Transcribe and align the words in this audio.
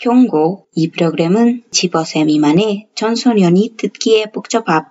경고. 0.00 0.66
이 0.74 0.90
프로그램은 0.90 1.64
15세 1.70 2.24
미만의 2.24 2.88
청소년이 2.94 3.74
듣기에 3.76 4.26
복잡합. 4.32 4.90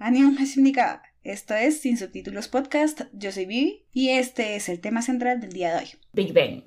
Annyeonghasimnika. 0.00 1.02
Esto 1.24 1.54
es 1.54 1.80
Sin 1.80 1.98
Subtítulos 1.98 2.48
Podcast. 2.48 3.02
Yo 3.12 3.32
soy 3.32 3.46
Vivi 3.46 3.86
y 3.92 4.10
este 4.10 4.56
es 4.56 4.68
el 4.68 4.80
tema 4.80 5.02
central 5.02 5.40
del 5.40 5.52
día 5.52 5.72
de 5.72 5.78
hoy. 5.78 5.88
Big 6.12 6.32
Bang. 6.32 6.62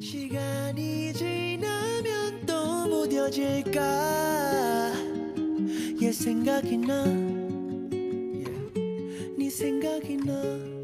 시간이 0.00 1.12
지나면 1.12 2.46
또 2.46 2.86
무뎌질까 2.88 4.92
옛 6.00 6.12
생각이 6.12 6.78
나. 6.78 7.43
네 9.37 9.49
생각이 9.49 10.17
나 10.17 10.79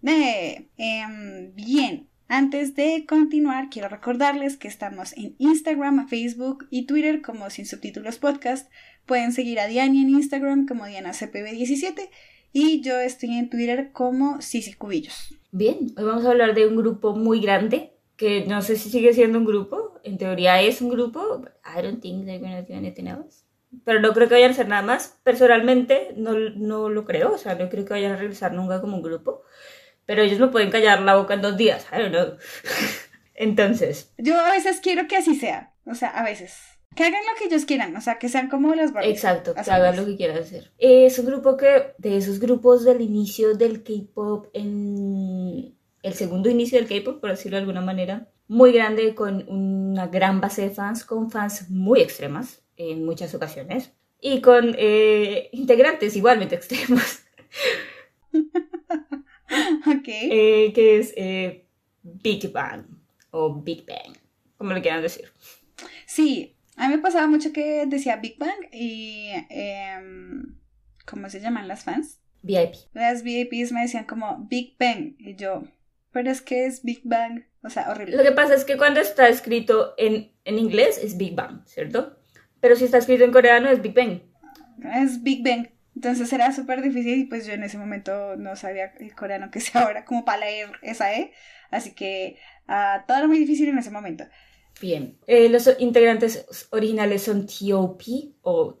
네, 0.00 0.68
em, 0.78 1.52
bien. 1.56 2.06
Antes 2.28 2.76
de 2.76 3.06
continuar, 3.06 3.70
quiero 3.70 3.88
recordarles 3.88 4.56
que 4.56 4.68
estamos 4.68 5.12
en 5.16 5.34
Instagram, 5.38 6.06
Facebook 6.08 6.66
y 6.70 6.86
Twitter 6.86 7.22
como 7.22 7.50
Sin 7.50 7.66
Subtítulos 7.66 8.18
Podcast. 8.18 8.70
Pueden 9.04 9.32
seguir 9.32 9.58
a 9.58 9.66
Diani 9.66 10.02
en 10.02 10.10
Instagram 10.10 10.66
como 10.66 10.86
DianaCPB17 10.86 12.08
y 12.52 12.80
yo 12.82 12.98
estoy 13.00 13.36
en 13.36 13.50
Twitter 13.50 13.90
como 13.92 14.40
Sisi 14.40 14.74
Cubillos. 14.74 15.34
Bien, 15.50 15.92
hoy 15.96 16.04
vamos 16.04 16.24
a 16.24 16.30
hablar 16.30 16.54
de 16.54 16.66
un 16.66 16.76
grupo 16.76 17.16
muy 17.16 17.40
grande, 17.40 17.92
que 18.16 18.44
no 18.46 18.62
sé 18.62 18.76
si 18.76 18.90
sigue 18.90 19.12
siendo 19.12 19.38
un 19.38 19.44
grupo, 19.44 20.00
en 20.04 20.18
teoría 20.18 20.62
es 20.62 20.80
un 20.80 20.90
grupo, 20.90 21.42
I 21.64 21.82
don't 21.82 22.00
think 22.00 22.24
they're 22.24 22.38
gonna 22.38 22.62
do 22.62 22.74
anything 22.74 23.06
else. 23.06 23.44
Pero 23.85 23.99
no 23.99 24.13
creo 24.13 24.27
que 24.27 24.35
vayan 24.35 24.51
a 24.51 24.53
hacer 24.53 24.67
nada 24.67 24.81
más. 24.81 25.19
Personalmente 25.23 26.13
no, 26.15 26.33
no 26.33 26.89
lo 26.89 27.05
creo, 27.05 27.33
o 27.33 27.37
sea, 27.37 27.55
no 27.55 27.69
creo 27.69 27.85
que 27.85 27.93
vayan 27.93 28.11
a 28.11 28.17
regresar 28.17 28.53
nunca 28.53 28.81
como 28.81 28.97
un 28.97 29.03
grupo. 29.03 29.43
Pero 30.05 30.23
ellos 30.23 30.39
me 30.39 30.47
pueden 30.47 30.71
callar 30.71 31.01
la 31.01 31.15
boca 31.15 31.33
en 31.33 31.41
dos 31.41 31.57
días, 31.57 31.85
I 31.91 32.01
don't 32.01 32.11
know. 32.11 32.37
Entonces, 33.33 34.13
Yo 34.17 34.39
a 34.39 34.51
veces 34.51 34.81
quiero 34.81 35.07
que 35.07 35.17
así 35.17 35.35
sea, 35.35 35.73
o 35.85 35.95
sea, 35.95 36.09
a 36.09 36.23
veces. 36.23 36.57
Que 36.95 37.05
hagan 37.05 37.21
lo 37.21 37.39
que 37.39 37.45
ellos 37.45 37.65
quieran, 37.65 37.95
o 37.95 38.01
sea, 38.01 38.19
que 38.19 38.27
sean 38.27 38.49
como 38.49 38.75
las 38.75 38.91
Barbies. 38.91 39.15
Exacto, 39.15 39.53
que 39.53 39.71
hagan 39.71 39.95
lo 39.95 40.05
que 40.05 40.17
quieran 40.17 40.37
hacer. 40.37 40.71
Es 40.77 41.17
un 41.17 41.25
grupo 41.25 41.55
que, 41.55 41.93
de 41.97 42.17
esos 42.17 42.39
grupos 42.39 42.83
del 42.83 42.99
inicio 42.99 43.55
del 43.55 43.83
K-pop, 43.83 44.47
en 44.53 45.73
el 46.03 46.13
segundo 46.13 46.49
inicio 46.49 46.77
del 46.77 46.89
K-pop, 46.89 47.21
por 47.21 47.29
decirlo 47.29 47.55
de 47.55 47.61
alguna 47.61 47.81
manera, 47.81 48.27
muy 48.49 48.73
grande, 48.73 49.15
con 49.15 49.47
una 49.47 50.07
gran 50.07 50.41
base 50.41 50.63
de 50.63 50.69
fans, 50.71 51.05
con 51.05 51.31
fans 51.31 51.69
muy 51.69 52.01
extremas 52.01 52.60
en 52.89 53.05
muchas 53.05 53.33
ocasiones, 53.35 53.91
y 54.19 54.41
con 54.41 54.75
eh, 54.77 55.49
integrantes 55.51 56.15
igualmente 56.15 56.55
extremos, 56.59 57.19
Ok. 59.87 60.07
eh, 60.07 60.71
que 60.73 60.97
es 60.99 61.13
eh, 61.17 61.65
Big 62.03 62.51
Bang 62.51 62.85
o 63.31 63.53
Big 63.61 63.85
Bang, 63.85 64.15
como 64.57 64.73
le 64.73 64.81
quieran 64.81 65.01
decir. 65.01 65.31
Sí, 66.05 66.55
a 66.75 66.87
mí 66.87 66.95
me 66.95 67.01
pasaba 67.01 67.27
mucho 67.27 67.51
que 67.51 67.85
decía 67.85 68.17
Big 68.17 68.37
Bang 68.37 68.69
y... 68.71 69.29
em, 69.49 70.55
¿Cómo 71.05 71.29
se 71.29 71.41
llaman 71.41 71.67
las 71.67 71.83
fans? 71.83 72.19
VIP. 72.43 72.73
Las 72.93 73.23
VIPs 73.23 73.71
me 73.71 73.81
decían 73.81 74.05
como 74.05 74.45
Big 74.49 74.75
Bang 74.79 75.15
y 75.19 75.35
yo, 75.35 75.63
pero 76.11 76.31
es 76.31 76.41
que 76.41 76.65
es 76.65 76.83
Big 76.83 77.01
Bang, 77.03 77.43
o 77.63 77.69
sea, 77.69 77.89
horrible. 77.91 78.15
Lo 78.17 78.23
que 78.23 78.31
pasa 78.31 78.53
es 78.53 78.63
que 78.65 78.77
cuando 78.77 78.99
está 79.01 79.27
escrito 79.27 79.93
en, 79.97 80.31
en 80.45 80.57
inglés 80.59 80.99
es 81.03 81.17
Big 81.17 81.35
Bang, 81.35 81.65
¿cierto? 81.65 82.17
Pero 82.61 82.75
si 82.75 82.85
está 82.85 82.99
escrito 82.99 83.25
en 83.25 83.31
coreano 83.31 83.69
es 83.69 83.81
Big 83.81 83.93
Bang. 83.93 84.21
Es 84.95 85.21
Big 85.21 85.43
Bang. 85.43 85.67
Entonces 85.95 86.31
era 86.31 86.53
súper 86.53 86.81
difícil 86.81 87.19
y 87.19 87.25
pues 87.25 87.45
yo 87.45 87.53
en 87.53 87.63
ese 87.63 87.77
momento 87.77 88.37
no 88.37 88.55
sabía 88.55 88.93
el 88.99 89.13
coreano 89.13 89.51
que 89.51 89.59
sea 89.59 89.81
ahora 89.81 90.05
como 90.05 90.23
para 90.23 90.45
leer 90.45 90.69
esa 90.81 91.13
E. 91.13 91.33
Así 91.69 91.93
que 91.93 92.37
ah, 92.67 93.03
todo 93.07 93.17
era 93.17 93.27
muy 93.27 93.39
difícil 93.39 93.69
en 93.69 93.77
ese 93.77 93.91
momento. 93.91 94.25
Bien. 94.79 95.17
Eh, 95.27 95.49
los 95.49 95.69
integrantes 95.79 96.67
originales 96.71 97.23
son 97.23 97.45
T.O.P. 97.45 98.33
o 98.41 98.79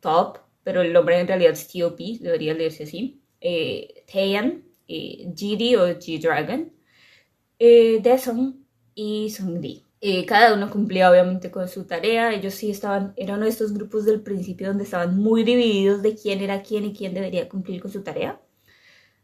Top, 0.00 0.38
pero 0.64 0.82
el 0.82 0.92
nombre 0.92 1.18
en 1.18 1.28
realidad 1.28 1.52
es 1.52 1.68
T.O.P., 1.68 2.18
debería 2.20 2.54
leerse 2.54 2.84
así. 2.84 3.22
Eh, 3.40 4.04
Taeyeon, 4.12 4.64
eh, 4.88 5.26
GD 5.28 5.76
o 5.76 5.86
G-Dragon, 5.98 6.72
eh, 7.58 8.00
Daesung 8.02 8.64
y 8.94 9.30
Sungri. 9.30 9.87
Eh, 10.00 10.24
cada 10.26 10.54
uno 10.54 10.70
cumplía 10.70 11.10
obviamente 11.10 11.50
con 11.50 11.68
su 11.68 11.84
tarea. 11.84 12.32
Ellos 12.32 12.54
sí 12.54 12.70
estaban, 12.70 13.12
era 13.16 13.34
uno 13.34 13.44
de 13.44 13.50
estos 13.50 13.72
grupos 13.72 14.04
del 14.04 14.20
principio 14.22 14.68
donde 14.68 14.84
estaban 14.84 15.16
muy 15.18 15.42
divididos 15.44 16.02
de 16.02 16.14
quién 16.14 16.40
era 16.40 16.62
quién 16.62 16.84
y 16.84 16.94
quién 16.94 17.14
debería 17.14 17.48
cumplir 17.48 17.80
con 17.80 17.90
su 17.90 18.02
tarea. 18.02 18.40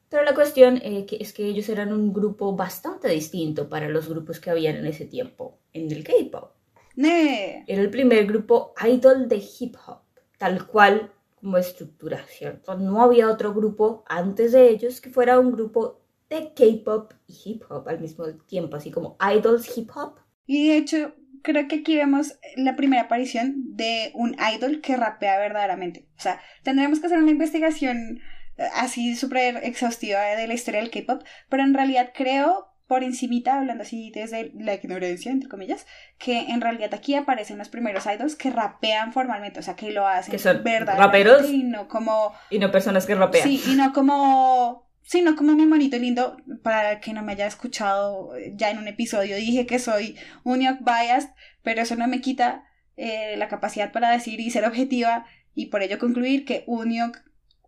Pero 0.08 0.24
la 0.24 0.34
cuestión 0.34 0.80
eh, 0.82 1.06
que 1.06 1.16
es 1.20 1.32
que 1.32 1.44
ellos 1.46 1.68
eran 1.68 1.92
un 1.92 2.12
grupo 2.12 2.54
bastante 2.54 3.08
distinto 3.08 3.68
para 3.68 3.88
los 3.88 4.08
grupos 4.08 4.40
que 4.40 4.50
habían 4.50 4.76
en 4.76 4.86
ese 4.86 5.06
tiempo 5.06 5.58
en 5.72 5.90
el 5.90 6.04
K-pop. 6.04 6.52
¡Ne! 6.96 7.64
Era 7.66 7.82
el 7.82 7.90
primer 7.90 8.26
grupo 8.26 8.74
idol 8.86 9.28
de 9.28 9.42
hip 9.58 9.74
hop, 9.86 10.02
tal 10.38 10.66
cual 10.66 11.12
como 11.40 11.58
estructura, 11.58 12.24
¿cierto? 12.28 12.76
No 12.76 13.02
había 13.02 13.28
otro 13.30 13.52
grupo 13.52 14.04
antes 14.06 14.52
de 14.52 14.70
ellos 14.70 15.00
que 15.00 15.10
fuera 15.10 15.38
un 15.38 15.50
grupo 15.52 16.00
de 16.30 16.54
K-pop 16.54 17.12
y 17.26 17.36
hip 17.44 17.64
hop 17.68 17.88
al 17.88 18.00
mismo 18.00 18.26
tiempo, 18.46 18.76
así 18.76 18.90
como 18.90 19.16
idols 19.20 19.76
hip 19.76 19.90
hop. 19.94 20.18
Y 20.46 20.68
de 20.68 20.76
hecho, 20.76 21.14
creo 21.42 21.68
que 21.68 21.76
aquí 21.76 21.96
vemos 21.96 22.38
la 22.56 22.74
primera 22.76 23.02
aparición 23.02 23.54
de 23.76 24.10
un 24.14 24.36
idol 24.54 24.80
que 24.80 24.96
rapea 24.96 25.38
verdaderamente. 25.38 26.06
O 26.16 26.20
sea, 26.20 26.40
tendremos 26.62 27.00
que 27.00 27.06
hacer 27.06 27.18
una 27.18 27.30
investigación 27.30 28.20
eh, 28.56 28.64
así 28.74 29.14
súper 29.16 29.56
exhaustiva 29.62 30.20
de 30.20 30.46
la 30.46 30.54
historia 30.54 30.80
del 30.80 30.90
K-pop, 30.90 31.22
pero 31.48 31.62
en 31.62 31.74
realidad 31.74 32.12
creo, 32.14 32.68
por 32.86 33.02
encimita, 33.02 33.58
hablando 33.58 33.82
así 33.82 34.10
desde 34.14 34.52
la 34.54 34.74
ignorancia, 34.74 35.32
entre 35.32 35.48
comillas, 35.48 35.86
que 36.18 36.38
en 36.38 36.60
realidad 36.60 36.94
aquí 36.94 37.14
aparecen 37.14 37.58
los 37.58 37.68
primeros 37.68 38.06
idols 38.06 38.36
que 38.36 38.50
rapean 38.50 39.12
formalmente, 39.12 39.60
o 39.60 39.62
sea, 39.62 39.74
que 39.76 39.90
lo 39.90 40.06
hacen 40.06 40.32
Que 40.32 40.38
son 40.38 40.62
verdaderamente 40.62 41.24
raperos. 41.30 41.50
y 41.50 41.62
no 41.64 41.88
como 41.88 42.32
Y 42.50 42.58
no 42.58 42.70
personas 42.70 43.06
que 43.06 43.14
rapean. 43.14 43.44
Sí, 43.44 43.62
y 43.66 43.74
no 43.74 43.92
como. 43.92 44.83
Sí, 45.06 45.20
no 45.22 45.36
como 45.36 45.52
mi 45.54 45.66
monito 45.66 45.96
lindo. 45.98 46.36
Para 46.62 47.00
que 47.00 47.12
no 47.12 47.22
me 47.22 47.32
haya 47.32 47.46
escuchado 47.46 48.32
ya 48.54 48.70
en 48.70 48.78
un 48.78 48.88
episodio, 48.88 49.36
dije 49.36 49.66
que 49.66 49.78
soy 49.78 50.16
Uniok 50.44 50.78
biased, 50.80 51.30
pero 51.62 51.82
eso 51.82 51.94
no 51.94 52.08
me 52.08 52.20
quita 52.20 52.64
eh, 52.96 53.36
la 53.36 53.48
capacidad 53.48 53.92
para 53.92 54.10
decir 54.10 54.40
y 54.40 54.50
ser 54.50 54.64
objetiva 54.64 55.26
y 55.54 55.66
por 55.66 55.82
ello 55.82 55.98
concluir 55.98 56.44
que 56.44 56.64
Uniok 56.66 57.18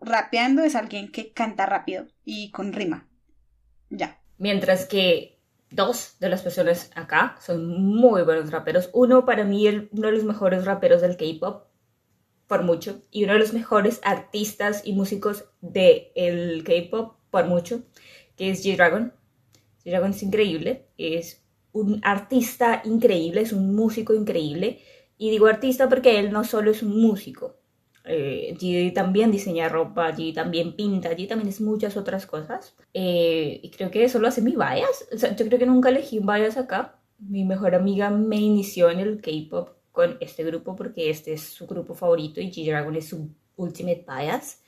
rapeando 0.01 0.63
es 0.65 0.75
alguien 0.75 1.11
que 1.13 1.33
canta 1.33 1.67
rápido 1.67 2.07
y 2.25 2.51
con 2.51 2.73
rima. 2.73 3.09
Ya. 3.91 4.19
Mientras 4.39 4.87
que 4.87 5.39
dos 5.71 6.17
de 6.21 6.29
las 6.29 6.43
personas 6.43 6.91
acá 6.95 7.37
son 7.41 7.67
muy 7.81 8.23
buenos 8.23 8.51
raperos. 8.51 8.91
Uno 8.93 9.25
para 9.27 9.45
mí 9.45 9.67
el- 9.67 9.89
uno 9.93 10.09
de 10.09 10.15
los 10.15 10.25
mejores 10.25 10.65
raperos 10.65 11.03
del 11.03 11.17
K-pop, 11.17 11.67
por 12.47 12.63
mucho, 12.63 13.03
y 13.11 13.25
uno 13.25 13.33
de 13.35 13.41
los 13.41 13.53
mejores 13.53 14.01
artistas 14.05 14.83
y 14.85 14.93
músicos 14.93 15.47
del 15.61 16.63
K-pop, 16.65 17.17
por 17.37 17.47
mucho, 17.47 17.83
que 18.37 18.51
es 18.51 18.65
G-Dragon. 18.65 19.13
G-Dragon 19.85 20.11
es 20.11 20.23
increíble, 20.23 20.87
es 20.97 21.43
un 21.73 22.01
artista 22.03 22.83
increíble, 22.85 23.43
es 23.43 23.53
un 23.53 23.75
músico 23.75 24.15
increíble. 24.15 24.81
Y 25.19 25.31
digo 25.31 25.47
artista 25.47 25.89
porque 25.89 26.19
él 26.19 26.33
no 26.33 26.45
solo 26.45 26.71
es 26.71 26.83
un 26.83 27.01
músico, 27.01 27.57
eh, 28.05 28.55
G 28.59 28.93
también 28.95 29.33
diseña 29.33 29.69
ropa, 29.69 30.13
G 30.13 30.33
también 30.33 30.77
pinta, 30.77 31.11
G 31.11 31.29
también 31.29 31.49
es 31.49 31.61
muchas 31.61 31.97
otras 31.97 32.27
cosas. 32.27 32.75
Eh, 32.95 33.61
y 33.63 33.71
creo 33.71 33.91
que 33.91 34.05
eso 34.05 34.19
lo 34.19 34.29
hace 34.29 34.43
mi 34.43 34.53
bias. 34.53 35.09
O 35.13 35.19
sea, 35.19 35.35
yo 35.35 35.47
creo 35.47 35.59
que 35.59 35.67
nunca 35.67 35.89
elegí 35.91 36.19
un 36.19 36.27
bias 36.27 36.57
acá. 36.57 37.01
Mi 37.19 37.45
mejor 37.45 37.75
amiga 37.75 38.11
me 38.11 38.37
inició 38.37 38.91
en 38.91 39.01
el 39.01 39.21
K-pop 39.21 39.71
con 39.93 40.17
este 40.21 40.45
grupo 40.45 40.77
porque 40.77 41.11
este 41.11 41.33
es 41.33 41.43
su 41.43 41.67
grupo 41.67 41.95
favorito 41.95 42.41
y 42.41 42.51
G-Dragon 42.51 42.95
es 42.97 43.09
su 43.09 43.29
ultimate 43.57 44.07
bias. 44.07 44.63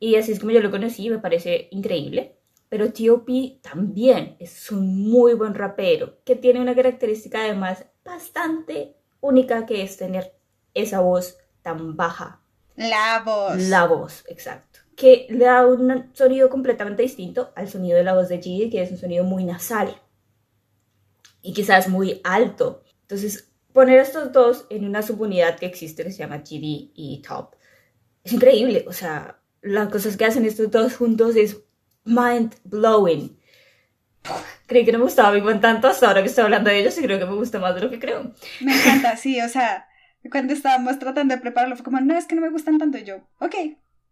Y 0.00 0.16
así 0.16 0.32
es 0.32 0.40
como 0.40 0.50
yo 0.50 0.60
lo 0.60 0.70
conocí, 0.72 1.08
me 1.10 1.18
parece 1.18 1.68
increíble. 1.70 2.36
Pero 2.68 2.92
T.O.P. 2.92 3.60
también 3.62 4.36
es 4.40 4.72
un 4.72 5.08
muy 5.08 5.34
buen 5.34 5.54
rapero 5.54 6.18
que 6.24 6.36
tiene 6.36 6.60
una 6.60 6.74
característica 6.74 7.40
además 7.40 7.84
bastante 8.04 8.96
única 9.20 9.66
que 9.66 9.82
es 9.82 9.96
tener 9.96 10.34
esa 10.74 11.00
voz 11.00 11.36
tan 11.62 11.96
baja. 11.96 12.40
La 12.76 13.22
voz. 13.24 13.56
La 13.68 13.86
voz, 13.86 14.24
exacto. 14.28 14.80
Que 14.96 15.26
le 15.28 15.44
da 15.44 15.66
un 15.66 16.10
sonido 16.14 16.48
completamente 16.48 17.02
distinto 17.02 17.52
al 17.54 17.68
sonido 17.68 17.96
de 17.96 18.04
la 18.04 18.14
voz 18.14 18.28
de 18.28 18.40
G, 18.40 18.70
que 18.70 18.82
es 18.82 18.90
un 18.90 18.98
sonido 18.98 19.24
muy 19.24 19.44
nasal 19.44 20.00
y 21.42 21.52
quizás 21.52 21.88
muy 21.88 22.20
alto. 22.24 22.82
Entonces, 23.02 23.50
poner 23.72 23.98
estos 23.98 24.32
dos 24.32 24.66
en 24.70 24.86
una 24.86 25.02
subunidad 25.02 25.58
que 25.58 25.66
existe 25.66 26.04
que 26.04 26.12
se 26.12 26.18
llama 26.18 26.38
GD 26.38 26.92
y 26.94 27.22
Top 27.26 27.54
es 28.24 28.32
increíble. 28.32 28.84
O 28.88 28.92
sea, 28.92 29.39
las 29.62 29.88
cosas 29.88 30.16
que 30.16 30.24
hacen 30.24 30.44
estos 30.44 30.70
dos 30.70 30.96
juntos 30.96 31.36
es 31.36 31.58
mind 32.04 32.54
blowing. 32.64 33.38
Creí 34.66 34.84
que 34.84 34.92
no 34.92 34.98
me 34.98 35.04
gustaba 35.04 35.30
Big 35.30 35.42
Bang 35.42 35.60
tanto 35.60 35.88
hasta 35.88 36.06
ahora 36.06 36.22
que 36.22 36.28
estoy 36.28 36.44
hablando 36.44 36.70
de 36.70 36.78
ellos 36.78 36.96
y 36.98 37.02
creo 37.02 37.18
que 37.18 37.26
me 37.26 37.34
gusta 37.34 37.58
más 37.58 37.74
de 37.74 37.80
lo 37.80 37.90
que 37.90 37.98
creo. 37.98 38.34
Me 38.60 38.74
encanta, 38.74 39.16
sí, 39.16 39.40
o 39.40 39.48
sea, 39.48 39.88
cuando 40.30 40.52
estábamos 40.52 40.98
tratando 40.98 41.34
de 41.34 41.40
prepararlo 41.40 41.76
fue 41.76 41.84
como, 41.84 42.00
no, 42.00 42.16
es 42.16 42.26
que 42.26 42.34
no 42.34 42.42
me 42.42 42.50
gustan 42.50 42.78
tanto 42.78 42.98
yo, 42.98 43.28
ok. 43.38 43.54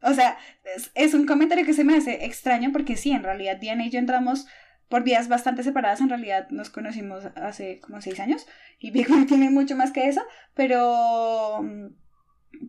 O 0.02 0.14
sea, 0.14 0.38
es, 0.76 0.90
es 0.94 1.14
un 1.14 1.26
comentario 1.26 1.66
que 1.66 1.74
se 1.74 1.84
me 1.84 1.96
hace 1.96 2.24
extraño 2.24 2.70
porque 2.72 2.96
sí, 2.96 3.10
en 3.10 3.24
realidad 3.24 3.56
Diana 3.56 3.86
y 3.86 3.90
yo 3.90 3.98
entramos 3.98 4.46
por 4.88 5.02
vías 5.02 5.28
bastante 5.28 5.62
separadas, 5.62 6.00
en 6.00 6.08
realidad 6.08 6.48
nos 6.50 6.70
conocimos 6.70 7.24
hace 7.36 7.80
como 7.80 8.00
seis 8.00 8.18
años 8.20 8.46
y 8.78 8.90
Big 8.90 9.08
Bang 9.08 9.26
tiene 9.28 9.50
mucho 9.50 9.76
más 9.76 9.92
que 9.92 10.08
eso, 10.08 10.22
pero 10.54 11.60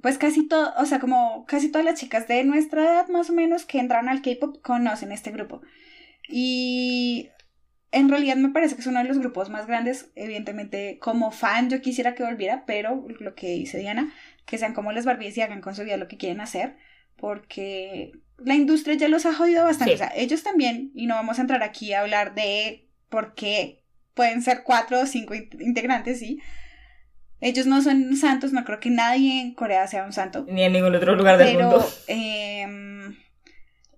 pues 0.02 0.18
casi 0.18 0.48
todo, 0.48 0.74
o 0.78 0.86
sea, 0.86 1.00
como 1.00 1.46
casi 1.46 1.72
todas 1.72 1.86
las 1.86 2.00
chicas 2.00 2.28
de 2.28 2.44
nuestra 2.44 2.84
edad 2.84 3.08
más 3.08 3.30
o 3.30 3.34
menos 3.34 3.66
que 3.66 3.80
entran 3.80 4.10
al 4.10 4.22
K-Pop 4.22 4.62
conocen 4.62 5.12
este 5.12 5.32
grupo. 5.32 5.62
Y 6.28 7.30
en 7.92 8.10
realidad 8.10 8.36
me 8.36 8.50
parece 8.50 8.76
que 8.76 8.82
es 8.82 8.88
uno 8.88 9.00
de 9.00 9.08
los 9.08 9.18
grupos 9.18 9.50
más 9.50 9.66
grandes, 9.66 10.12
evidentemente 10.16 11.00
como 11.00 11.32
fan 11.32 11.70
yo 11.70 11.82
quisiera 11.82 12.14
que 12.14 12.24
volviera, 12.24 12.66
pero 12.66 13.06
lo 13.20 13.34
que 13.34 13.48
dice 13.54 13.80
Diana, 13.80 14.14
que 14.46 14.58
sean 14.58 14.74
como 14.74 14.92
las 14.92 15.06
Barbies 15.06 15.38
y 15.38 15.42
hagan 15.42 15.62
con 15.62 15.76
su 15.76 15.84
vida 15.84 15.98
lo 15.98 16.08
que 16.08 16.18
quieren 16.18 16.42
hacer, 16.42 16.78
porque 17.16 18.12
la 18.38 18.56
industria 18.56 18.96
ya 18.96 19.08
los 19.08 19.26
ha 19.26 19.34
jodido 19.34 19.66
bastante. 19.66 19.98
Sí. 19.98 20.04
O 20.04 20.06
sea, 20.06 20.12
ellos 20.16 20.44
también, 20.44 20.92
y 20.94 21.08
no 21.08 21.16
vamos 21.16 21.40
a 21.40 21.42
entrar 21.42 21.64
aquí 21.64 21.94
a 21.94 22.02
hablar 22.02 22.36
de 22.36 22.88
por 23.10 23.34
qué 23.34 23.84
pueden 24.14 24.42
ser 24.42 24.64
cuatro 24.64 25.00
o 25.00 25.06
cinco 25.06 25.34
in- 25.34 25.50
integrantes, 25.60 26.20
¿sí? 26.20 26.40
Ellos 27.42 27.66
no 27.66 27.82
son 27.82 28.16
santos, 28.16 28.52
no 28.52 28.64
creo 28.66 28.80
que 28.80 28.90
nadie 28.90 29.42
en 29.42 29.54
Corea 29.54 29.88
sea 29.88 30.06
un 30.06 30.14
santo. 30.14 30.46
Ni 30.48 30.64
en 30.64 30.74
ningún 30.74 30.96
otro 30.96 31.16
lugar 31.16 31.38
del 31.38 31.56
Pero 31.56 31.70
mundo. 31.70 31.90
em, 32.08 33.16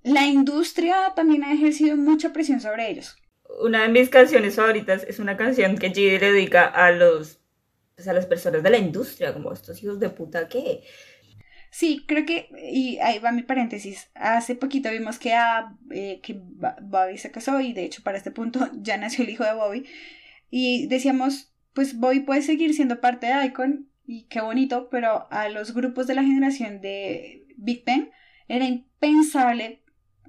la 0.04 0.26
industria 0.28 1.14
también 1.16 1.44
ha 1.44 1.54
ejercido 1.54 1.98
mucha 1.98 2.34
presión 2.34 2.60
sobre 2.62 2.90
ellos. 2.90 3.18
Una 3.62 3.84
de 3.84 3.90
mis 3.90 4.10
canciones 4.10 4.56
favoritas 4.56 5.04
es 5.08 5.20
una 5.20 5.38
canción 5.38 5.78
que 5.78 5.92
G 5.92 6.20
le 6.20 6.32
dedica 6.32 6.66
a 6.66 6.92
los 6.92 7.40
pues, 7.96 8.08
a 8.08 8.14
las 8.14 8.26
personas 8.26 8.64
de 8.64 8.70
la 8.70 8.78
industria, 8.78 9.34
como 9.34 9.52
estos 9.52 9.82
hijos 9.84 10.00
de 10.00 10.10
puta 10.10 10.48
que 10.48 10.82
Sí, 11.72 12.04
creo 12.06 12.26
que, 12.26 12.50
y 12.70 12.98
ahí 13.00 13.20
va 13.20 13.32
mi 13.32 13.44
paréntesis, 13.44 14.10
hace 14.14 14.56
poquito 14.56 14.90
vimos 14.92 15.20
que, 15.20 15.34
a, 15.34 15.74
eh, 15.92 16.20
que 16.22 16.38
Bobby 16.82 17.18
se 17.18 17.32
casó 17.32 17.62
y 17.62 17.72
de 17.72 17.86
hecho 17.86 18.04
para 18.04 18.18
este 18.18 18.30
punto 18.30 18.70
ya 18.82 18.98
nació 18.98 19.24
el 19.24 19.30
hijo 19.30 19.46
de 19.46 19.54
Bobby 19.54 19.86
y 20.50 20.88
decíamos, 20.88 21.51
pues 21.74 21.98
Bobby 21.98 22.22
puede 22.22 22.42
seguir 22.42 22.74
siendo 22.74 23.02
parte 23.02 23.28
de 23.28 23.46
Icon 23.46 23.90
y 24.06 24.28
qué 24.28 24.42
bonito, 24.42 24.90
pero 24.90 25.32
a 25.32 25.50
los 25.50 25.74
grupos 25.74 26.08
de 26.08 26.16
la 26.16 26.24
generación 26.24 26.82
de 26.82 27.46
Big 27.58 27.84
Bang 27.86 28.10
era 28.48 28.66
impensable 28.66 29.84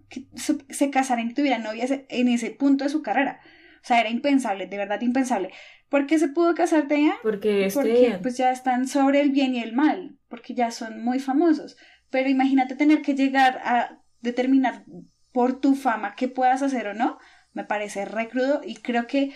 que 0.09 0.29
se, 0.37 0.91
casaran 0.91 1.31
y 1.31 1.35
tuvieran 1.35 1.63
novias 1.63 1.91
en 1.91 2.29
ese 2.29 2.51
punto 2.51 2.85
de 2.85 2.91
su 2.91 3.03
carrera. 3.03 3.41
O 3.83 3.85
sea, 3.85 4.01
era 4.01 4.11
impensable, 4.11 4.67
de 4.67 4.77
verdad 4.77 5.01
impensable. 5.01 5.51
¿Por 5.89 6.07
qué 6.07 6.19
se 6.19 6.29
pudo 6.29 6.55
casar 6.55 6.87
Taya? 6.87 7.15
porque 7.23 7.69
porque 7.75 8.19
pues 8.23 8.37
ya 8.37 8.53
están 8.53 8.87
sobre 8.87 9.21
el 9.21 9.31
bien 9.31 9.55
y 9.55 9.63
el 9.63 9.73
mal, 9.73 10.19
porque 10.29 10.55
ya 10.55 10.71
son 10.71 11.03
muy 11.03 11.19
famosos. 11.19 11.77
Pero 12.11 12.29
imagínate 12.29 12.77
tener 12.77 13.03
que 13.03 13.15
llegar 13.15 13.61
a 13.65 14.03
determinar 14.21 14.85
por 15.33 15.61
tu 15.61 15.75
fama 15.75 16.15
qué 16.15 16.29
puedas 16.29 16.63
hacer 16.63 16.87
o 16.87 16.95
no, 16.95 17.19
me 17.53 17.65
parece 17.65 18.05
re 18.05 18.29
crudo 18.29 18.61
y 18.65 18.77
creo 18.77 19.07
que, 19.07 19.33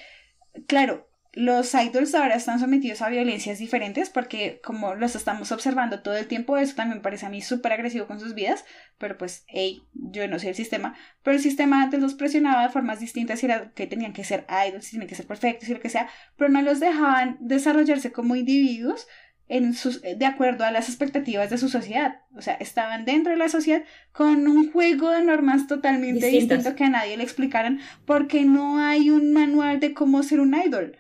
claro, 0.67 1.06
los 1.37 1.75
idols 1.75 2.15
ahora 2.15 2.35
están 2.35 2.59
sometidos 2.59 3.03
a 3.03 3.11
violencias 3.11 3.59
diferentes 3.59 4.09
porque 4.09 4.59
como 4.65 4.95
los 4.95 5.15
estamos 5.17 5.53
observando 5.53 6.01
todo 6.01 6.17
el 6.17 6.27
tiempo, 6.27 6.57
eso 6.57 6.75
también 6.75 7.03
parece 7.03 7.27
a 7.27 7.29
mí 7.29 7.43
súper 7.43 7.75
agresivo 7.75 8.07
con 8.07 8.19
sus 8.19 8.35
vidas, 8.35 8.65
pero 8.97 9.19
pues, 9.19 9.45
hey, 9.49 9.83
yo 9.93 10.27
no 10.29 10.39
sé 10.39 10.49
el 10.49 10.55
sistema, 10.55 10.97
pero 11.23 11.37
el 11.37 11.43
sistema 11.43 11.83
antes 11.83 12.01
los 12.01 12.15
presionaba 12.15 12.63
de 12.63 12.71
formas 12.71 13.01
distintas 13.01 13.43
y 13.43 13.47
era 13.47 13.71
que 13.75 13.87
tenían 13.87 14.15
que 14.15 14.25
ser 14.25 14.47
idols, 14.67 14.91
tenían 14.91 15.09
que 15.09 15.15
ser 15.15 15.27
perfectos 15.27 15.69
y 15.69 15.75
lo 15.75 15.81
que 15.81 15.91
sea, 15.91 16.09
pero 16.39 16.49
no 16.49 16.63
los 16.63 16.81
dejaban 16.81 17.37
desarrollarse 17.41 18.13
como 18.13 18.35
individuos 18.35 19.07
en 19.49 19.75
sus, 19.75 20.01
de 20.01 20.25
acuerdo 20.25 20.65
a 20.65 20.71
las 20.71 20.89
expectativas 20.89 21.51
de 21.51 21.59
su 21.59 21.69
sociedad. 21.69 22.23
O 22.35 22.41
sea, 22.41 22.55
estaban 22.55 23.05
dentro 23.05 23.33
de 23.33 23.39
la 23.39 23.51
sociedad 23.51 23.83
con 24.13 24.49
un 24.49 24.73
juego 24.73 25.11
de 25.11 25.23
normas 25.23 25.67
totalmente 25.67 26.27
Distintas. 26.27 26.59
distinto 26.59 26.77
que 26.79 26.85
a 26.85 26.91
nadie 26.91 27.19
le 27.19 27.25
explicaran 27.25 27.81
porque 28.07 28.45
no 28.45 28.79
hay 28.79 29.11
un 29.11 29.35
manual 29.35 29.81
de 29.81 29.93
cómo 29.93 30.23
ser 30.23 30.41
un 30.41 30.55
idol. 30.55 30.97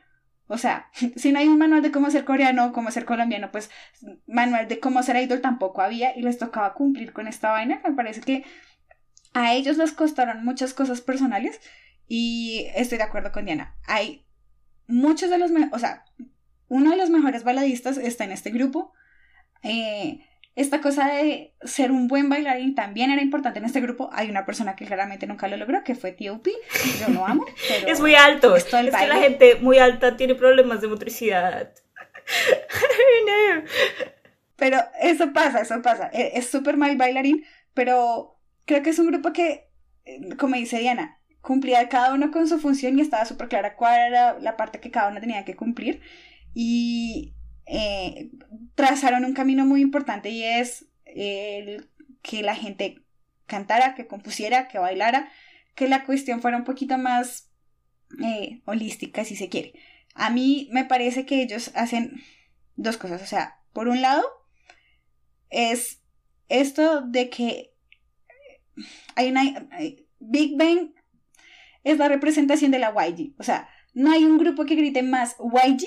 O 0.48 0.58
sea, 0.58 0.90
si 1.16 1.32
no 1.32 1.38
hay 1.38 1.48
un 1.48 1.58
manual 1.58 1.82
de 1.82 1.90
cómo 1.90 2.10
ser 2.10 2.24
coreano 2.24 2.72
cómo 2.72 2.90
ser 2.90 3.04
colombiano, 3.04 3.50
pues 3.50 3.70
manual 4.26 4.68
de 4.68 4.80
cómo 4.80 5.02
ser 5.02 5.16
idol 5.16 5.40
tampoco 5.40 5.82
había 5.82 6.16
y 6.16 6.22
les 6.22 6.38
tocaba 6.38 6.74
cumplir 6.74 7.12
con 7.12 7.28
esta 7.28 7.50
vaina. 7.50 7.80
Me 7.84 7.94
parece 7.94 8.20
que 8.20 8.44
a 9.34 9.52
ellos 9.54 9.76
les 9.76 9.92
costaron 9.92 10.44
muchas 10.44 10.72
cosas 10.72 11.00
personales 11.00 11.60
y 12.08 12.66
estoy 12.74 12.98
de 12.98 13.04
acuerdo 13.04 13.32
con 13.32 13.44
Diana. 13.44 13.76
Hay 13.86 14.24
muchos 14.86 15.30
de 15.30 15.38
los, 15.38 15.50
o 15.72 15.78
sea, 15.78 16.04
uno 16.68 16.90
de 16.90 16.96
los 16.96 17.10
mejores 17.10 17.44
baladistas 17.44 17.98
está 17.98 18.24
en 18.24 18.32
este 18.32 18.50
grupo. 18.50 18.92
Eh, 19.62 20.24
esta 20.56 20.80
cosa 20.80 21.06
de 21.08 21.54
ser 21.62 21.92
un 21.92 22.08
buen 22.08 22.28
bailarín 22.28 22.74
también 22.74 23.10
era 23.10 23.22
importante 23.22 23.58
en 23.58 23.66
este 23.66 23.80
grupo. 23.80 24.10
Hay 24.12 24.30
una 24.30 24.46
persona 24.46 24.74
que 24.74 24.86
claramente 24.86 25.26
nunca 25.26 25.48
lo 25.48 25.56
logró, 25.56 25.84
que 25.84 25.94
fue 25.94 26.12
T.O.P. 26.12 26.50
Yo 26.98 27.12
lo 27.12 27.26
amo. 27.26 27.44
pero 27.68 27.86
es 27.86 28.00
muy 28.00 28.14
alto. 28.14 28.56
es 28.56 28.64
Es, 28.64 28.70
todo 28.70 28.80
el 28.80 28.90
que 28.90 29.06
la 29.06 29.16
gente 29.16 29.56
muy 29.56 29.78
alta 29.78 30.16
tiene 30.16 30.34
problemas 30.34 30.80
de 30.80 30.88
motricidad. 30.88 31.72
No. 33.26 33.62
Pero 34.56 34.78
eso 35.00 35.32
pasa, 35.34 35.60
eso 35.60 35.82
pasa. 35.82 36.08
E- 36.12 36.32
Es 36.34 36.48
súper 36.48 36.76
mal 36.78 36.96
bailarín, 36.96 37.44
pero 37.74 38.38
creo 38.64 38.82
que 38.82 38.90
es 38.90 38.98
un 38.98 39.08
grupo 39.08 39.32
que, 39.32 39.68
eh, 40.06 40.34
como 40.38 40.56
dice 40.56 40.78
Diana, 40.78 41.20
cumplía 41.42 41.88
cada 41.90 42.14
uno 42.14 42.30
con 42.30 42.48
su 42.48 42.58
función 42.58 42.98
y 42.98 43.02
estaba 43.02 43.26
súper 43.26 43.48
clara 43.48 43.76
cuál 43.76 44.00
era 44.00 44.38
la 44.40 44.56
parte 44.56 44.80
que 44.80 44.90
cada 44.90 45.10
uno 45.10 45.20
tenía 45.20 45.44
que 45.44 45.56
cumplir. 45.56 46.00
Y 46.54 47.35
eh, 47.66 48.30
trazaron 48.74 49.24
un 49.24 49.34
camino 49.34 49.66
muy 49.66 49.80
importante 49.80 50.30
y 50.30 50.42
es 50.44 50.86
el 51.04 51.88
que 52.22 52.42
la 52.42 52.54
gente 52.54 53.02
cantara, 53.46 53.94
que 53.94 54.06
compusiera, 54.06 54.68
que 54.68 54.78
bailara, 54.78 55.30
que 55.74 55.88
la 55.88 56.04
cuestión 56.04 56.40
fuera 56.40 56.56
un 56.56 56.64
poquito 56.64 56.98
más 56.98 57.50
eh, 58.24 58.62
holística, 58.64 59.24
si 59.24 59.36
se 59.36 59.48
quiere. 59.48 59.74
A 60.14 60.30
mí 60.30 60.68
me 60.72 60.84
parece 60.84 61.26
que 61.26 61.42
ellos 61.42 61.70
hacen 61.74 62.20
dos 62.76 62.96
cosas. 62.96 63.22
O 63.22 63.26
sea, 63.26 63.60
por 63.72 63.88
un 63.88 64.00
lado, 64.02 64.24
es 65.50 66.02
esto 66.48 67.02
de 67.02 67.28
que 67.30 67.72
hay 69.14 69.30
una 69.30 69.42
hay- 69.72 70.06
Big 70.18 70.56
Bang 70.56 70.92
es 71.84 71.98
la 71.98 72.08
representación 72.08 72.70
de 72.70 72.78
la 72.78 72.90
YG. 72.92 73.34
O 73.38 73.42
sea, 73.42 73.68
no 73.94 74.10
hay 74.12 74.24
un 74.24 74.38
grupo 74.38 74.64
que 74.64 74.74
grite 74.74 75.02
más 75.02 75.36
YG 75.38 75.86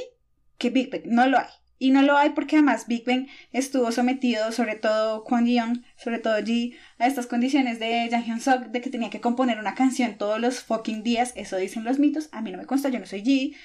que 0.57 0.69
Big 0.69 0.89
Bang. 0.91 1.03
No 1.05 1.27
lo 1.27 1.39
hay. 1.39 1.47
Y 1.81 1.91
no 1.91 2.01
lo 2.01 2.17
hay 2.17 2.31
porque 2.31 2.57
además 2.57 2.87
Big 2.87 3.05
Bang 3.05 3.27
estuvo 3.53 3.91
sometido, 3.93 4.51
sobre 4.51 4.75
todo 4.75 5.23
Kwon 5.23 5.47
Young, 5.47 5.81
sobre 5.95 6.19
todo 6.19 6.37
G, 6.39 6.75
a 6.97 7.07
estas 7.07 7.25
condiciones 7.25 7.79
de 7.79 8.09
Jang 8.11 8.25
Hyun 8.25 8.41
Sok, 8.41 8.65
de 8.65 8.81
que 8.81 8.89
tenía 8.89 9.09
que 9.09 9.21
componer 9.21 9.57
una 9.57 9.75
canción 9.75 10.17
todos 10.17 10.41
los 10.41 10.59
fucking 10.59 11.03
días. 11.03 11.31
Eso 11.37 11.55
dicen 11.55 11.85
los 11.85 11.97
mitos. 11.97 12.27
A 12.33 12.41
mí 12.41 12.51
no 12.51 12.57
me 12.57 12.65
consta, 12.65 12.89
yo 12.89 12.99
no 12.99 13.05
soy 13.05 13.23
G. 13.23 13.55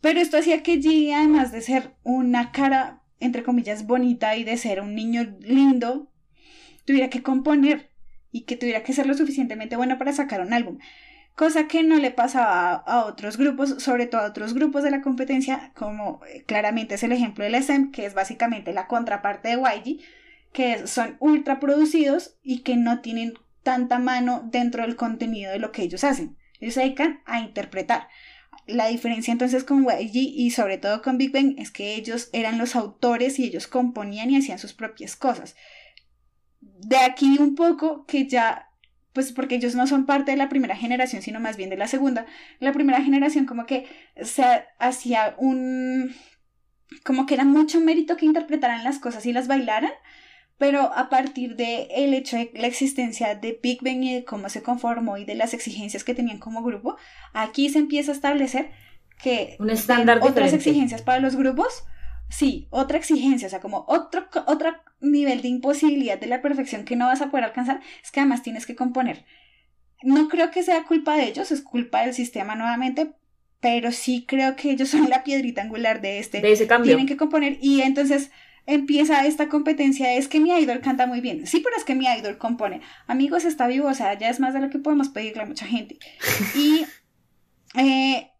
Pero 0.00 0.18
esto 0.18 0.38
hacía 0.38 0.62
que 0.62 0.80
G, 0.80 1.12
además 1.14 1.52
de 1.52 1.60
ser 1.60 1.94
una 2.02 2.52
cara, 2.52 3.02
entre 3.20 3.42
comillas, 3.42 3.86
bonita 3.86 4.34
y 4.36 4.44
de 4.44 4.56
ser 4.56 4.80
un 4.80 4.94
niño 4.94 5.36
lindo, 5.40 6.10
tuviera 6.86 7.10
que 7.10 7.22
componer 7.22 7.90
y 8.32 8.42
que 8.42 8.56
tuviera 8.56 8.82
que 8.82 8.94
ser 8.94 9.06
lo 9.06 9.14
suficientemente 9.14 9.76
bueno 9.76 9.98
para 9.98 10.14
sacar 10.14 10.40
un 10.40 10.54
álbum. 10.54 10.78
Cosa 11.36 11.68
que 11.68 11.82
no 11.82 11.96
le 11.96 12.10
pasaba 12.10 12.72
a, 12.72 13.04
otros 13.04 13.36
grupos, 13.36 13.82
sobre 13.82 14.06
todo 14.06 14.22
a 14.22 14.28
otros 14.28 14.54
grupos 14.54 14.82
de 14.82 14.90
la 14.90 15.02
competencia, 15.02 15.70
como 15.74 16.22
eh, 16.24 16.44
claramente 16.46 16.94
es 16.94 17.02
el 17.02 17.12
ejemplo 17.12 17.44
del 17.44 17.54
SM, 17.54 17.90
que 17.92 18.06
es 18.06 18.14
básicamente 18.14 18.72
la 18.72 18.86
contraparte 18.86 19.50
de 19.50 19.56
YG, 19.56 20.00
que 20.54 20.86
son 20.86 21.18
ultra 21.20 21.60
producidos 21.60 22.38
y 22.42 22.60
que 22.60 22.76
no 22.76 23.00
tienen 23.00 23.34
tanta 23.62 23.98
mano 23.98 24.48
dentro 24.50 24.82
del 24.82 24.96
contenido 24.96 25.52
de 25.52 25.58
lo 25.58 25.72
que 25.72 25.82
ellos 25.82 26.04
hacen. 26.04 26.38
Ellos 26.58 26.72
se 26.72 26.80
dedican 26.80 27.20
a 27.26 27.40
interpretar. 27.40 28.08
La 28.66 28.86
diferencia 28.86 29.30
entonces 29.30 29.62
con 29.62 29.84
YG 29.84 30.14
y 30.14 30.50
sobre 30.52 30.78
todo 30.78 31.02
con 31.02 31.18
Big 31.18 31.32
Bang 31.32 31.54
es 31.58 31.70
que 31.70 31.96
ellos 31.96 32.30
eran 32.32 32.56
los 32.56 32.74
autores 32.74 33.38
y 33.38 33.44
ellos 33.44 33.66
componían 33.66 34.30
y 34.30 34.38
hacían 34.38 34.58
sus 34.58 34.72
propias 34.72 35.16
cosas. 35.16 35.54
De 36.60 36.96
aquí 36.96 37.36
un 37.38 37.54
poco 37.54 38.06
que 38.06 38.26
ya, 38.26 38.70
pues 39.16 39.32
porque 39.32 39.54
ellos 39.54 39.74
no 39.74 39.86
son 39.86 40.04
parte 40.04 40.32
de 40.32 40.36
la 40.36 40.50
primera 40.50 40.76
generación, 40.76 41.22
sino 41.22 41.40
más 41.40 41.56
bien 41.56 41.70
de 41.70 41.78
la 41.78 41.88
segunda. 41.88 42.26
La 42.60 42.74
primera 42.74 43.00
generación 43.00 43.46
como 43.46 43.64
que 43.64 43.86
se 44.20 44.44
hacía 44.78 45.34
un... 45.38 46.14
como 47.02 47.24
que 47.24 47.32
era 47.32 47.46
mucho 47.46 47.80
mérito 47.80 48.18
que 48.18 48.26
interpretaran 48.26 48.84
las 48.84 48.98
cosas 48.98 49.24
y 49.24 49.32
las 49.32 49.48
bailaran, 49.48 49.92
pero 50.58 50.92
a 50.94 51.08
partir 51.08 51.56
de 51.56 51.88
el 51.92 52.12
hecho 52.12 52.36
de 52.36 52.50
la 52.56 52.66
existencia 52.66 53.34
de 53.34 53.58
Big 53.62 53.82
Bang 53.82 54.04
y 54.04 54.16
de 54.16 54.24
cómo 54.26 54.50
se 54.50 54.62
conformó 54.62 55.16
y 55.16 55.24
de 55.24 55.34
las 55.34 55.54
exigencias 55.54 56.04
que 56.04 56.14
tenían 56.14 56.36
como 56.36 56.62
grupo, 56.62 56.98
aquí 57.32 57.70
se 57.70 57.78
empieza 57.78 58.12
a 58.12 58.16
establecer 58.16 58.70
que 59.22 59.56
Un 59.58 59.70
estándar 59.70 60.18
otras 60.18 60.52
diferente. 60.52 60.56
exigencias 60.56 61.00
para 61.00 61.20
los 61.20 61.36
grupos, 61.36 61.84
sí, 62.28 62.68
otra 62.70 62.98
exigencia, 62.98 63.46
o 63.46 63.50
sea, 63.50 63.60
como 63.60 63.84
otro, 63.88 64.28
otro 64.46 64.74
nivel 65.00 65.42
de 65.42 65.48
imposibilidad 65.48 66.18
de 66.18 66.26
la 66.26 66.42
perfección 66.42 66.84
que 66.84 66.96
no 66.96 67.06
vas 67.06 67.20
a 67.20 67.30
poder 67.30 67.44
alcanzar, 67.44 67.80
es 68.02 68.10
que 68.10 68.20
además 68.20 68.42
tienes 68.42 68.66
que 68.66 68.76
componer. 68.76 69.24
No 70.02 70.28
creo 70.28 70.50
que 70.50 70.62
sea 70.62 70.84
culpa 70.84 71.16
de 71.16 71.24
ellos, 71.24 71.50
es 71.50 71.62
culpa 71.62 72.02
del 72.02 72.14
sistema 72.14 72.54
nuevamente, 72.54 73.12
pero 73.60 73.92
sí 73.92 74.24
creo 74.26 74.56
que 74.56 74.70
ellos 74.70 74.90
son 74.90 75.08
la 75.08 75.24
piedrita 75.24 75.62
angular 75.62 76.00
de 76.00 76.18
este. 76.18 76.40
De 76.40 76.52
ese 76.52 76.66
cambio. 76.66 76.90
Tienen 76.90 77.06
que 77.06 77.16
componer 77.16 77.58
y 77.60 77.80
entonces 77.80 78.30
empieza 78.66 79.26
esta 79.26 79.48
competencia, 79.48 80.14
es 80.14 80.28
que 80.28 80.40
mi 80.40 80.50
idol 80.50 80.80
canta 80.80 81.06
muy 81.06 81.20
bien. 81.20 81.46
Sí, 81.46 81.60
pero 81.64 81.76
es 81.76 81.84
que 81.84 81.94
mi 81.94 82.06
idol 82.06 82.36
compone. 82.36 82.80
Amigos, 83.06 83.44
está 83.44 83.66
vivo, 83.66 83.88
o 83.88 83.94
sea, 83.94 84.14
ya 84.18 84.28
es 84.28 84.40
más 84.40 84.54
de 84.54 84.60
lo 84.60 84.70
que 84.70 84.78
podemos 84.78 85.08
pedirle 85.08 85.42
a 85.42 85.46
mucha 85.46 85.66
gente. 85.66 85.98
Y 86.54 86.84
eh, 87.78 88.30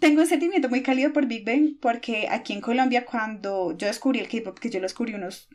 tengo 0.00 0.22
un 0.22 0.26
sentimiento 0.26 0.68
muy 0.68 0.82
cálido 0.82 1.12
por 1.12 1.26
Big 1.26 1.44
Bang 1.44 1.78
porque 1.80 2.28
aquí 2.30 2.52
en 2.52 2.60
Colombia 2.60 3.04
cuando 3.04 3.76
yo 3.76 3.86
descubrí 3.86 4.20
el 4.20 4.28
K-pop, 4.28 4.58
que 4.58 4.70
yo 4.70 4.80
lo 4.80 4.84
descubrí 4.84 5.14
unos... 5.14 5.48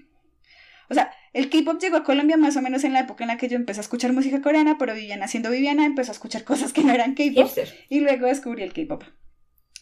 O 0.90 0.94
sea, 0.94 1.12
el 1.32 1.50
K-pop 1.50 1.80
llegó 1.82 1.98
a 1.98 2.04
Colombia 2.04 2.38
más 2.38 2.56
o 2.58 2.62
menos 2.62 2.84
en 2.84 2.94
la 2.94 3.00
época 3.02 3.24
en 3.24 3.30
la 3.30 3.38
que 3.38 3.48
yo 3.48 3.56
empecé 3.56 3.80
a 3.80 3.82
escuchar 3.82 4.14
música 4.14 4.42
coreana, 4.42 4.78
pero 4.78 4.94
Viviana 4.94 5.28
siendo 5.28 5.50
Viviana 5.50 5.86
empezó 5.86 6.12
a 6.12 6.14
escuchar 6.14 6.44
cosas 6.44 6.74
que 6.74 6.84
no 6.84 6.94
eran 6.94 7.16
K-pop 7.16 7.52
y 7.90 8.02
luego 8.02 8.28
descubrí 8.28 8.64
el 8.64 8.74
K-pop. 8.74 9.04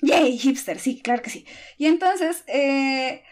¡Yay! 0.01 0.37
Hipster, 0.37 0.79
sí, 0.79 1.01
claro 1.01 1.21
que 1.21 1.29
sí. 1.29 1.45
Y 1.77 1.85
entonces, 1.85 2.43
eh, 2.47 3.23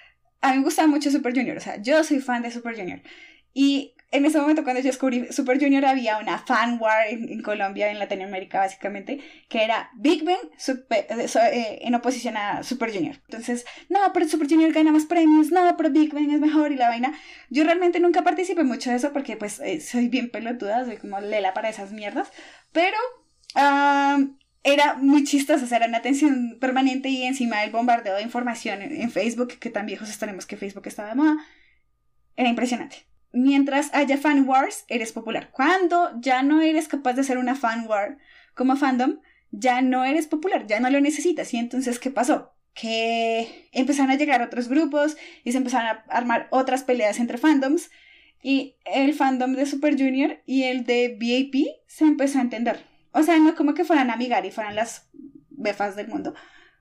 a 0.42 0.52
mí 0.52 0.60
me 0.60 0.64
gustaba 0.64 0.88
mucho 0.88 1.12
Super 1.12 1.34
Junior, 1.34 1.58
o 1.58 1.62
sea, 1.62 1.82
yo 1.82 2.04
soy 2.04 2.20
fan 2.20 2.42
de 2.42 2.52
Super 2.52 2.76
Junior. 2.76 3.02
Y 3.54 3.96
en 4.12 4.26
ese 4.26 4.40
momento, 4.40 4.64
cuando 4.64 4.82
yo 4.82 4.88
descubrí 4.88 5.32
Super 5.32 5.60
Junior, 5.60 5.86
había 5.86 6.18
una 6.18 6.40
fan 6.40 6.80
war 6.82 7.08
en, 7.08 7.42
Colombia, 7.44 7.92
en 7.92 8.00
Latinoamérica, 8.00 8.60
básicamente, 8.60 9.20
que 9.48 9.64
era 9.64 9.92
Big 9.94 10.24
Bang 10.24 10.50
eh, 10.90 11.08
eh, 11.20 11.80
en 11.82 11.94
oposición 11.94 12.36
a 12.36 12.64
Super 12.64 12.92
Junior. 12.92 13.18
Entonces, 13.28 13.66
no, 13.88 14.00
pero 14.12 14.28
Super 14.28 14.50
Junior 14.50 14.74
gana 14.74 14.92
más 14.92 15.06
premios, 15.06 15.52
no, 15.52 15.78
pero 15.78 15.92
Big 15.92 16.12
Bang 16.12 16.32
es 16.32 16.40
mejor 16.40 16.72
y 16.72 16.76
la 16.76 16.90
vaina. 16.90 17.14
Yo 17.52 17.64
realmente 17.64 18.00
nunca 18.00 18.24
participé 18.24 18.64
mucho 18.64 18.90
de 18.90 18.96
eso 18.96 19.14
porque, 19.14 19.38
pues, 19.38 19.60
eh, 19.60 19.80
soy 19.80 20.08
bien 20.08 20.32
pelotuda, 20.32 20.86
soy 20.86 20.98
como 20.98 21.20
lela 21.20 21.54
para 21.54 21.70
esas 21.70 21.92
mierdas. 21.92 22.32
Pero, 22.72 22.98
ah, 23.54 24.18
era 24.64 24.96
muy 24.96 25.24
chistoso, 25.24 25.66
o 25.66 25.68
sea, 25.68 25.78
era 25.78 25.88
una 25.88 26.00
atención 26.00 26.58
permanente 26.60 27.10
y 27.10 27.24
encima 27.24 27.62
del 27.62 27.70
bombardeo 27.72 28.16
de 28.16 28.24
información 28.24 28.82
en, 28.82 29.02
en 29.02 29.12
Facebook, 29.12 29.60
que 29.60 29.70
tan 29.70 29.86
viejos 29.86 30.10
estaremos 30.10 30.48
que 30.48 30.58
Facebook 30.58 30.88
estaba 30.88 31.10
de 31.10 31.16
moda, 31.16 31.38
era 32.36 32.50
impresionante. 32.50 33.09
Mientras 33.32 33.94
haya 33.94 34.18
fan 34.18 34.48
wars, 34.48 34.86
eres 34.88 35.12
popular. 35.12 35.52
Cuando 35.52 36.12
ya 36.20 36.42
no 36.42 36.62
eres 36.62 36.88
capaz 36.88 37.14
de 37.14 37.22
hacer 37.22 37.38
una 37.38 37.56
fan 37.56 37.88
war 37.88 38.18
como 38.56 38.76
fandom, 38.76 39.20
ya 39.52 39.82
no 39.82 40.04
eres 40.04 40.28
popular, 40.28 40.68
ya 40.68 40.80
no 40.80 40.90
lo 40.90 41.00
necesitas. 41.02 41.54
Y 41.54 41.58
entonces, 41.58 42.00
¿qué 42.00 42.10
pasó? 42.10 42.54
Que 42.74 43.70
empezaron 43.72 44.12
a 44.12 44.16
llegar 44.16 44.42
otros 44.42 44.68
grupos 44.68 45.18
y 45.44 45.52
se 45.52 45.58
empezaron 45.58 45.88
a 45.88 46.04
armar 46.10 46.48
otras 46.52 46.84
peleas 46.84 47.20
entre 47.20 47.38
fandoms. 47.38 47.90
Y 48.42 48.78
el 48.86 49.14
fandom 49.14 49.54
de 49.54 49.66
Super 49.66 49.98
Junior 49.98 50.42
y 50.46 50.64
el 50.64 50.86
de 50.86 51.18
VIP 51.20 51.68
se 51.88 52.06
empezó 52.06 52.40
a 52.40 52.42
entender. 52.42 52.86
O 53.12 53.24
sea, 53.24 53.38
no 53.40 53.56
como 53.56 53.74
que 53.74 53.84
fueran 53.84 54.10
a 54.10 54.14
amigar 54.14 54.46
y 54.46 54.52
fueran 54.52 54.76
las 54.76 55.10
befas 55.50 55.96
del 55.96 56.08
mundo, 56.08 56.34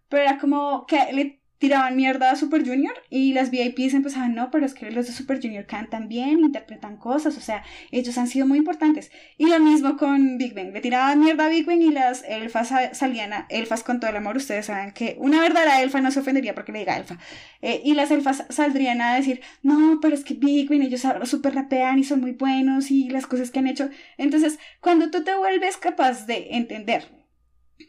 pero 0.09 0.23
era 0.23 0.39
como 0.39 0.87
que 0.87 1.13
le 1.13 1.43
tiraban 1.59 1.97
mierda 1.97 2.31
a 2.31 2.37
Super 2.37 2.65
Junior 2.67 2.95
y 3.11 3.33
las 3.33 3.51
VIPs 3.51 3.95
empezaban, 3.95 4.35
no, 4.35 4.51
pero 4.51 4.65
es 4.65 4.75
que 4.75 4.91
los 4.91 5.07
de 5.07 5.13
Super 5.13 5.41
Junior 5.43 5.67
cantan 5.67 6.09
bien, 6.09 6.41
interpretan 6.41 6.97
cosas, 6.97 7.37
o 7.37 7.41
sea, 7.41 7.65
ellos 7.91 8.17
han 8.19 8.29
sido 8.29 8.47
muy 8.47 8.59
importantes. 8.59 9.11
Y 9.37 9.47
lo 9.49 9.59
mismo 9.61 9.97
con 9.97 10.39
Big 10.39 10.55
Bang, 10.55 10.73
le 10.73 10.81
tiraban 10.81 11.21
mierda 11.21 11.47
a 11.47 11.49
Big 11.49 11.67
Bang 11.67 11.83
y 11.83 11.91
las 11.91 12.23
elfas 12.29 12.69
sa- 12.69 12.95
salían 12.95 13.33
a, 13.33 13.47
elfas 13.51 13.83
con 13.83 14.01
todo 14.01 14.11
el 14.11 14.17
amor, 14.17 14.37
ustedes 14.37 14.67
saben 14.67 14.93
que 14.93 15.17
una 15.19 15.41
verdadera 15.41 15.83
elfa 15.83 16.01
no 16.01 16.11
se 16.11 16.21
ofendería 16.21 16.55
porque 16.55 16.73
le 16.73 16.81
diga 16.81 16.97
elfa. 16.97 17.19
Eh, 17.63 17.83
y 17.85 17.95
las 17.95 18.11
elfas 18.11 18.45
saldrían 18.51 19.01
a 19.01 19.15
decir, 19.17 19.41
no, 19.63 19.99
pero 20.01 20.15
es 20.15 20.25
que 20.25 20.35
Big 20.35 20.69
Bang, 20.69 20.83
ellos 20.83 21.03
súper 21.25 21.55
rapean 21.55 21.99
y 21.99 22.05
son 22.05 22.21
muy 22.21 22.33
buenos 22.33 22.91
y 22.91 23.09
las 23.11 23.27
cosas 23.27 23.51
que 23.51 23.59
han 23.59 23.67
hecho. 23.69 23.91
Entonces, 24.17 24.59
cuando 24.81 25.11
tú 25.11 25.25
te 25.25 25.35
vuelves 25.37 25.77
capaz 25.77 26.27
de 26.27 26.49
entender 26.53 27.09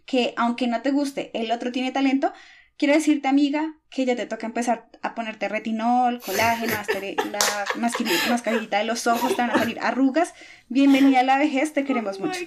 que 0.05 0.33
aunque 0.37 0.67
no 0.67 0.81
te 0.81 0.91
guste, 0.91 1.31
el 1.33 1.51
otro 1.51 1.71
tiene 1.71 1.91
talento, 1.91 2.33
quiero 2.79 2.93
decirte, 2.93 3.27
amiga, 3.27 3.75
que 3.91 4.05
ya 4.05 4.15
te 4.15 4.25
toca 4.25 4.47
empezar 4.47 4.89
a 5.01 5.13
ponerte 5.13 5.49
retinol, 5.49 6.21
colágeno, 6.21 6.73
la 7.31 7.65
mascarilla, 7.75 8.29
mascarillita 8.29 8.79
de 8.79 8.85
los 8.85 9.05
ojos, 9.05 9.35
te 9.35 9.41
van 9.41 9.51
a 9.51 9.59
salir 9.59 9.79
arrugas. 9.81 10.33
Bienvenida 10.69 11.19
a 11.19 11.23
la 11.23 11.37
vejez, 11.37 11.73
te 11.73 11.83
queremos 11.83 12.17
Oh 12.17 12.25
mucho. 12.25 12.39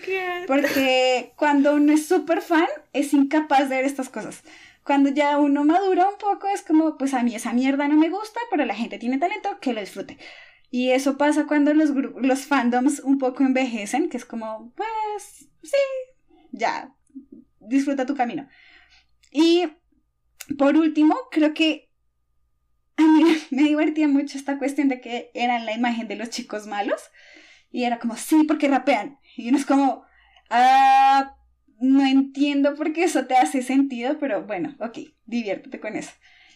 Porque 0.46 1.34
cuando 1.36 1.74
uno 1.74 1.92
es 1.92 2.06
súper 2.06 2.40
fan, 2.40 2.66
es 2.94 3.12
incapaz 3.12 3.68
de 3.68 3.76
ver 3.76 3.84
estas 3.84 4.08
cosas. 4.08 4.42
Cuando 4.84 5.10
ya 5.10 5.36
uno 5.38 5.64
madura 5.64 6.08
un 6.08 6.16
poco, 6.16 6.48
es 6.48 6.62
como, 6.62 6.96
pues 6.96 7.12
a 7.14 7.22
mí 7.22 7.34
esa 7.34 7.52
mierda 7.52 7.86
no 7.86 7.96
me 7.96 8.08
gusta, 8.08 8.40
pero 8.50 8.64
la 8.64 8.74
gente 8.74 8.98
tiene 8.98 9.18
talento, 9.18 9.58
que 9.60 9.74
lo 9.74 9.80
disfrute. 9.80 10.18
Y 10.70 10.90
eso 10.92 11.18
pasa 11.18 11.46
cuando 11.46 11.74
los, 11.74 11.90
los 11.90 12.46
fandoms 12.46 13.00
un 13.00 13.18
poco 13.18 13.44
envejecen, 13.44 14.08
que 14.08 14.16
es 14.16 14.24
como, 14.24 14.72
pues, 14.74 15.50
sí, 15.62 15.76
ya, 16.52 16.94
disfruta 17.60 18.06
tu 18.06 18.16
camino. 18.16 18.48
Y 19.30 19.68
por 20.56 20.76
último, 20.76 21.16
creo 21.30 21.54
que 21.54 21.90
a 22.96 23.02
mí 23.02 23.24
me 23.50 23.62
divertía 23.62 24.08
mucho 24.08 24.38
esta 24.38 24.58
cuestión 24.58 24.88
de 24.88 25.00
que 25.00 25.30
eran 25.34 25.66
la 25.66 25.74
imagen 25.74 26.08
de 26.08 26.16
los 26.16 26.30
chicos 26.30 26.66
malos. 26.66 27.00
Y 27.70 27.84
era 27.84 27.98
como, 27.98 28.16
sí, 28.16 28.44
porque 28.46 28.68
rapean. 28.68 29.18
Y 29.36 29.48
uno 29.48 29.58
es 29.58 29.66
como, 29.66 30.04
ah, 30.50 31.36
no 31.80 32.06
entiendo 32.06 32.74
por 32.74 32.92
qué 32.92 33.04
eso 33.04 33.26
te 33.26 33.36
hace 33.36 33.62
sentido, 33.62 34.18
pero 34.18 34.44
bueno, 34.46 34.76
ok, 34.78 34.98
diviértete 35.26 35.80
con 35.80 35.96
eso. 35.96 36.12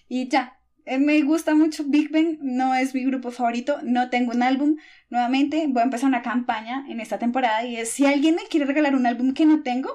Y 0.09 0.29
ya, 0.29 0.59
eh, 0.85 0.99
me 0.99 1.21
gusta 1.23 1.55
mucho 1.55 1.85
Big 1.85 2.13
Bang, 2.13 2.39
no 2.41 2.75
es 2.75 2.95
mi 2.95 3.05
grupo 3.05 3.33
favorito, 3.33 3.81
no 3.83 4.09
tengo 4.09 4.33
un 4.33 4.43
álbum. 4.43 4.77
Nuevamente 5.11 5.67
voy 5.69 5.81
a 5.81 5.85
empezar 5.85 6.09
una 6.09 6.23
campaña 6.23 6.85
en 6.89 7.01
esta 7.01 7.19
temporada 7.19 7.65
y 7.65 7.77
es, 7.77 7.91
si 7.91 8.07
alguien 8.07 8.37
me 8.37 8.45
quiere 8.49 8.67
regalar 8.67 8.95
un 8.95 9.07
álbum 9.07 9.35
que 9.35 9.47
no 9.47 9.63
tengo, 9.63 9.91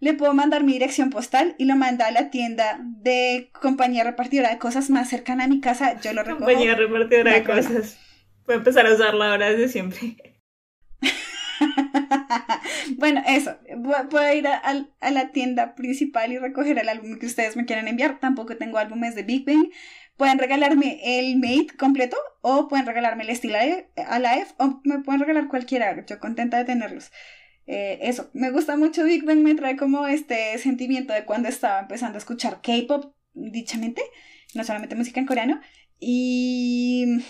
le 0.00 0.14
puedo 0.14 0.34
mandar 0.34 0.64
mi 0.64 0.72
dirección 0.72 1.10
postal 1.10 1.54
y 1.58 1.66
lo 1.66 1.76
manda 1.76 2.06
a 2.06 2.10
la 2.10 2.30
tienda 2.30 2.80
de 2.82 3.50
compañía 3.60 4.02
repartidora 4.04 4.50
de 4.50 4.58
cosas 4.58 4.90
más 4.90 5.08
cercana 5.08 5.44
a 5.44 5.48
mi 5.48 5.60
casa, 5.60 6.00
yo 6.00 6.12
lo 6.12 6.22
recojo. 6.22 6.44
Compañía 6.46 6.74
repartidora 6.74 7.34
de 7.34 7.44
cosas. 7.44 7.98
Voy 8.46 8.54
a 8.54 8.58
empezar 8.58 8.86
a 8.86 8.94
usarla 8.94 9.30
ahora 9.32 9.50
desde 9.50 9.68
siempre. 9.68 10.16
bueno, 12.96 13.22
eso. 13.26 13.56
Pu- 13.68 14.08
Puedo 14.08 14.32
ir 14.32 14.46
a, 14.48 15.10
la 15.10 15.28
tienda 15.32 15.74
principal 15.74 16.32
y 16.32 16.38
recoger 16.38 16.78
el 16.78 16.88
álbum 16.88 17.18
que 17.18 17.26
ustedes 17.26 17.56
me 17.56 17.64
quieran 17.66 17.88
enviar. 17.88 18.18
Tampoco 18.20 18.56
tengo 18.56 18.78
álbumes 18.78 19.14
de 19.14 19.22
Big 19.22 19.44
Bang. 19.44 19.68
Pueden 20.16 20.38
regalarme 20.38 21.00
el 21.02 21.36
Mate 21.38 21.76
completo 21.78 22.16
o 22.42 22.68
pueden 22.68 22.86
regalarme 22.86 23.24
el 23.24 23.30
Alive, 23.30 23.90
Alive 24.06 24.46
o 24.58 24.80
me 24.84 24.98
pueden 25.00 25.20
regalar 25.20 25.48
cualquiera. 25.48 26.04
Yo 26.06 26.18
contenta 26.20 26.58
de 26.58 26.64
tenerlos. 26.64 27.10
Eh, 27.72 28.08
eso, 28.08 28.28
me 28.32 28.50
gusta 28.50 28.76
mucho 28.76 29.04
Big 29.04 29.24
Bang, 29.24 29.42
me 29.42 29.54
trae 29.54 29.76
como 29.76 30.08
este 30.08 30.58
sentimiento 30.58 31.12
de 31.12 31.24
cuando 31.24 31.48
estaba 31.48 31.78
empezando 31.78 32.16
a 32.16 32.18
escuchar 32.18 32.60
K-pop, 32.62 33.14
dichamente, 33.32 34.02
no 34.54 34.64
solamente 34.64 34.96
música 34.96 35.20
en 35.20 35.26
coreano. 35.26 35.60
Y 36.00 37.22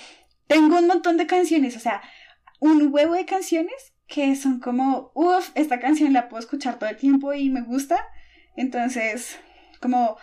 tengo 0.47 0.79
un 0.79 0.87
montón 0.87 1.19
de 1.19 1.27
canciones, 1.27 1.77
o 1.77 1.81
sea, 1.81 2.01
un 2.59 2.89
huevo 2.91 3.13
de 3.13 3.27
canciones 3.27 3.93
que 4.07 4.35
son 4.35 4.61
como, 4.61 5.13
uff, 5.15 5.51
esta 5.57 5.79
canción 5.79 6.15
la 6.15 6.31
puedo 6.31 6.41
escuchar 6.41 6.79
todo 6.79 6.89
el 6.89 6.97
tiempo 6.97 7.35
y 7.35 7.51
me 7.51 7.61
gusta. 7.61 7.99
Entonces, 8.57 9.39
como, 9.79 10.17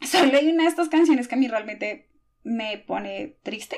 solo 0.00 0.38
hay 0.38 0.48
una 0.48 0.62
de 0.62 0.70
estas 0.70 0.88
canciones 0.88 1.28
que 1.28 1.34
a 1.34 1.38
mí 1.38 1.48
realmente 1.48 2.08
me 2.44 2.78
pone 2.78 3.36
triste. 3.42 3.76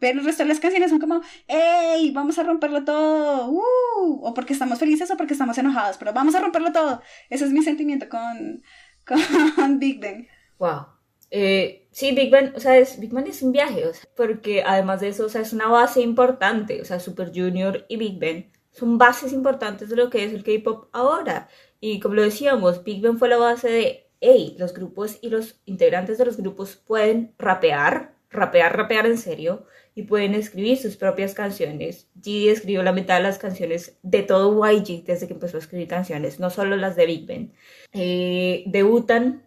Pero 0.00 0.18
el 0.18 0.24
resto 0.24 0.42
de 0.42 0.48
las 0.48 0.58
canciones 0.58 0.90
son 0.90 0.98
como, 0.98 1.20
¡Ey! 1.46 2.10
Vamos 2.10 2.38
a 2.38 2.42
romperlo 2.42 2.84
todo. 2.84 3.50
¡Uh! 3.50 4.26
O 4.26 4.34
porque 4.34 4.54
estamos 4.54 4.78
felices 4.78 5.10
o 5.10 5.16
porque 5.16 5.34
estamos 5.34 5.56
enojados. 5.58 5.98
Pero 5.98 6.12
vamos 6.12 6.34
a 6.34 6.40
romperlo 6.40 6.72
todo. 6.72 7.00
Ese 7.28 7.44
es 7.44 7.52
mi 7.52 7.62
sentimiento 7.62 8.08
con, 8.08 8.62
con 9.54 9.78
Big 9.78 10.00
Bang. 10.00 10.26
Wow. 10.58 10.86
Eh, 11.30 11.86
sí, 11.92 12.12
Big 12.12 12.30
Bang, 12.30 12.52
o 12.56 12.60
sea, 12.60 12.76
es, 12.76 12.98
Big 12.98 13.12
Bang 13.12 13.28
es 13.28 13.42
un 13.42 13.52
viaje, 13.52 13.86
o 13.86 13.94
sea, 13.94 14.10
porque 14.16 14.64
además 14.64 15.00
de 15.00 15.08
eso, 15.08 15.26
o 15.26 15.28
sea, 15.28 15.42
es 15.42 15.52
una 15.52 15.68
base 15.68 16.00
importante, 16.00 16.82
o 16.82 16.84
sea, 16.84 16.98
Super 16.98 17.30
Junior 17.32 17.86
y 17.88 17.96
Big 17.96 18.18
Bang 18.18 18.46
son 18.72 18.98
bases 18.98 19.32
importantes 19.32 19.88
de 19.88 19.96
lo 19.96 20.10
que 20.10 20.24
es 20.24 20.32
el 20.32 20.42
K-pop 20.42 20.88
ahora. 20.92 21.48
Y 21.80 22.00
como 22.00 22.14
lo 22.16 22.22
decíamos, 22.22 22.84
Big 22.84 23.02
Bang 23.02 23.18
fue 23.18 23.28
la 23.28 23.36
base 23.36 23.68
de, 23.68 24.10
hey, 24.20 24.56
los 24.58 24.74
grupos 24.74 25.18
y 25.22 25.30
los 25.30 25.60
integrantes 25.66 26.18
de 26.18 26.24
los 26.24 26.36
grupos 26.36 26.76
pueden 26.76 27.34
rapear, 27.38 28.14
rapear, 28.30 28.76
rapear 28.76 29.06
en 29.06 29.18
serio, 29.18 29.66
y 30.00 30.02
pueden 30.02 30.34
escribir 30.34 30.78
sus 30.78 30.96
propias 30.96 31.34
canciones. 31.34 32.08
G 32.20 32.50
escribió 32.50 32.82
la 32.82 32.92
mitad 32.92 33.16
de 33.16 33.22
las 33.22 33.38
canciones 33.38 33.98
de 34.02 34.22
todo 34.22 34.66
YG 34.66 35.04
desde 35.04 35.26
que 35.26 35.34
empezó 35.34 35.56
a 35.56 35.60
escribir 35.60 35.88
canciones, 35.88 36.40
no 36.40 36.50
solo 36.50 36.76
las 36.76 36.96
de 36.96 37.06
Big 37.06 37.26
Bang. 37.26 37.50
Eh, 37.92 38.64
debutan 38.66 39.44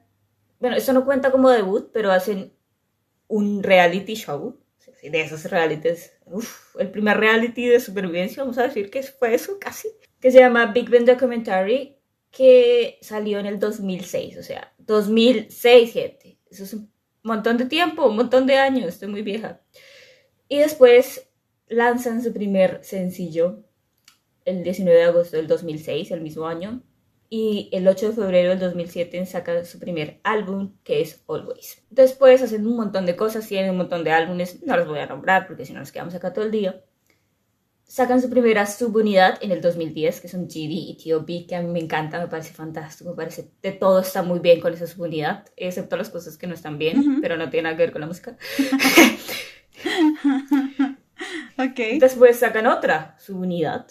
bueno, 0.63 0.77
esto 0.77 0.93
no 0.93 1.03
cuenta 1.03 1.29
como 1.29 1.49
debut, 1.49 1.89
pero 1.91 2.09
hacen 2.09 2.53
un 3.27 3.63
reality 3.63 4.15
show. 4.15 4.57
De 5.01 5.19
esos 5.19 5.43
realities, 5.51 6.13
uf, 6.23 6.77
el 6.79 6.89
primer 6.89 7.17
reality 7.17 7.67
de 7.67 7.81
supervivencia, 7.81 8.43
vamos 8.43 8.57
a 8.57 8.63
decir 8.63 8.89
que 8.89 9.03
fue 9.03 9.33
eso 9.33 9.59
casi, 9.59 9.89
que 10.21 10.31
se 10.31 10.39
llama 10.39 10.67
Big 10.67 10.89
Bang 10.89 11.03
Documentary, 11.03 11.97
que 12.31 12.97
salió 13.01 13.39
en 13.39 13.45
el 13.45 13.59
2006, 13.59 14.37
o 14.37 14.43
sea, 14.43 14.73
2006, 14.77 15.91
gente. 15.91 16.39
Eso 16.49 16.63
es 16.63 16.73
un 16.73 16.89
montón 17.23 17.57
de 17.57 17.65
tiempo, 17.65 18.07
un 18.07 18.15
montón 18.15 18.47
de 18.47 18.57
años, 18.57 18.87
estoy 18.87 19.09
muy 19.09 19.21
vieja. 19.21 19.59
Y 20.53 20.59
después 20.59 21.27
lanzan 21.67 22.21
su 22.21 22.31
primer 22.31 22.83
sencillo 22.83 23.63
el 24.45 24.61
19 24.61 24.99
de 24.99 25.05
agosto 25.05 25.35
del 25.35 25.47
2006, 25.47 26.11
el 26.11 26.21
mismo 26.21 26.45
año, 26.45 26.83
y 27.27 27.69
el 27.71 27.87
8 27.87 28.09
de 28.09 28.13
febrero 28.13 28.49
del 28.51 28.59
2007 28.59 29.25
sacan 29.25 29.65
su 29.65 29.79
primer 29.79 30.19
álbum 30.23 30.75
que 30.83 31.01
es 31.01 31.23
Always. 31.27 31.81
Después 31.89 32.43
hacen 32.43 32.67
un 32.67 32.75
montón 32.75 33.07
de 33.07 33.15
cosas, 33.15 33.47
tienen 33.47 33.71
un 33.71 33.77
montón 33.77 34.03
de 34.03 34.11
álbumes, 34.11 34.61
no 34.61 34.77
los 34.77 34.87
voy 34.87 34.99
a 34.99 35.07
nombrar 35.07 35.47
porque 35.47 35.65
si 35.65 35.73
no 35.73 35.79
nos 35.79 35.91
quedamos 35.91 36.13
acá 36.13 36.31
todo 36.33 36.45
el 36.45 36.51
día. 36.51 36.83
Sacan 37.85 38.21
su 38.21 38.29
primera 38.29 38.67
subunidad 38.67 39.39
en 39.41 39.49
el 39.49 39.59
2010, 39.59 40.21
que 40.21 40.27
son 40.27 40.45
GD 40.45 40.69
y 40.69 40.97
T.O.B., 41.03 41.47
que 41.47 41.55
a 41.55 41.63
mí 41.63 41.71
me 41.71 41.79
encanta, 41.79 42.19
me 42.19 42.27
parece 42.27 42.53
fantástico, 42.53 43.09
me 43.09 43.15
parece 43.15 43.49
de 43.63 43.71
todo 43.71 44.01
está 44.01 44.21
muy 44.21 44.37
bien 44.37 44.61
con 44.61 44.71
esa 44.71 44.85
subunidad, 44.85 45.45
excepto 45.57 45.97
las 45.97 46.11
cosas 46.11 46.37
que 46.37 46.45
no 46.45 46.53
están 46.53 46.77
bien, 46.77 46.99
Ujú. 46.99 47.21
pero 47.21 47.37
no 47.37 47.49
tiene 47.49 47.63
nada 47.63 47.75
que 47.75 47.83
ver 47.83 47.91
con 47.91 48.01
la 48.01 48.07
música. 48.07 48.37
ok. 51.57 51.99
Después 51.99 52.39
sacan 52.39 52.67
otra 52.67 53.15
subunidad, 53.19 53.87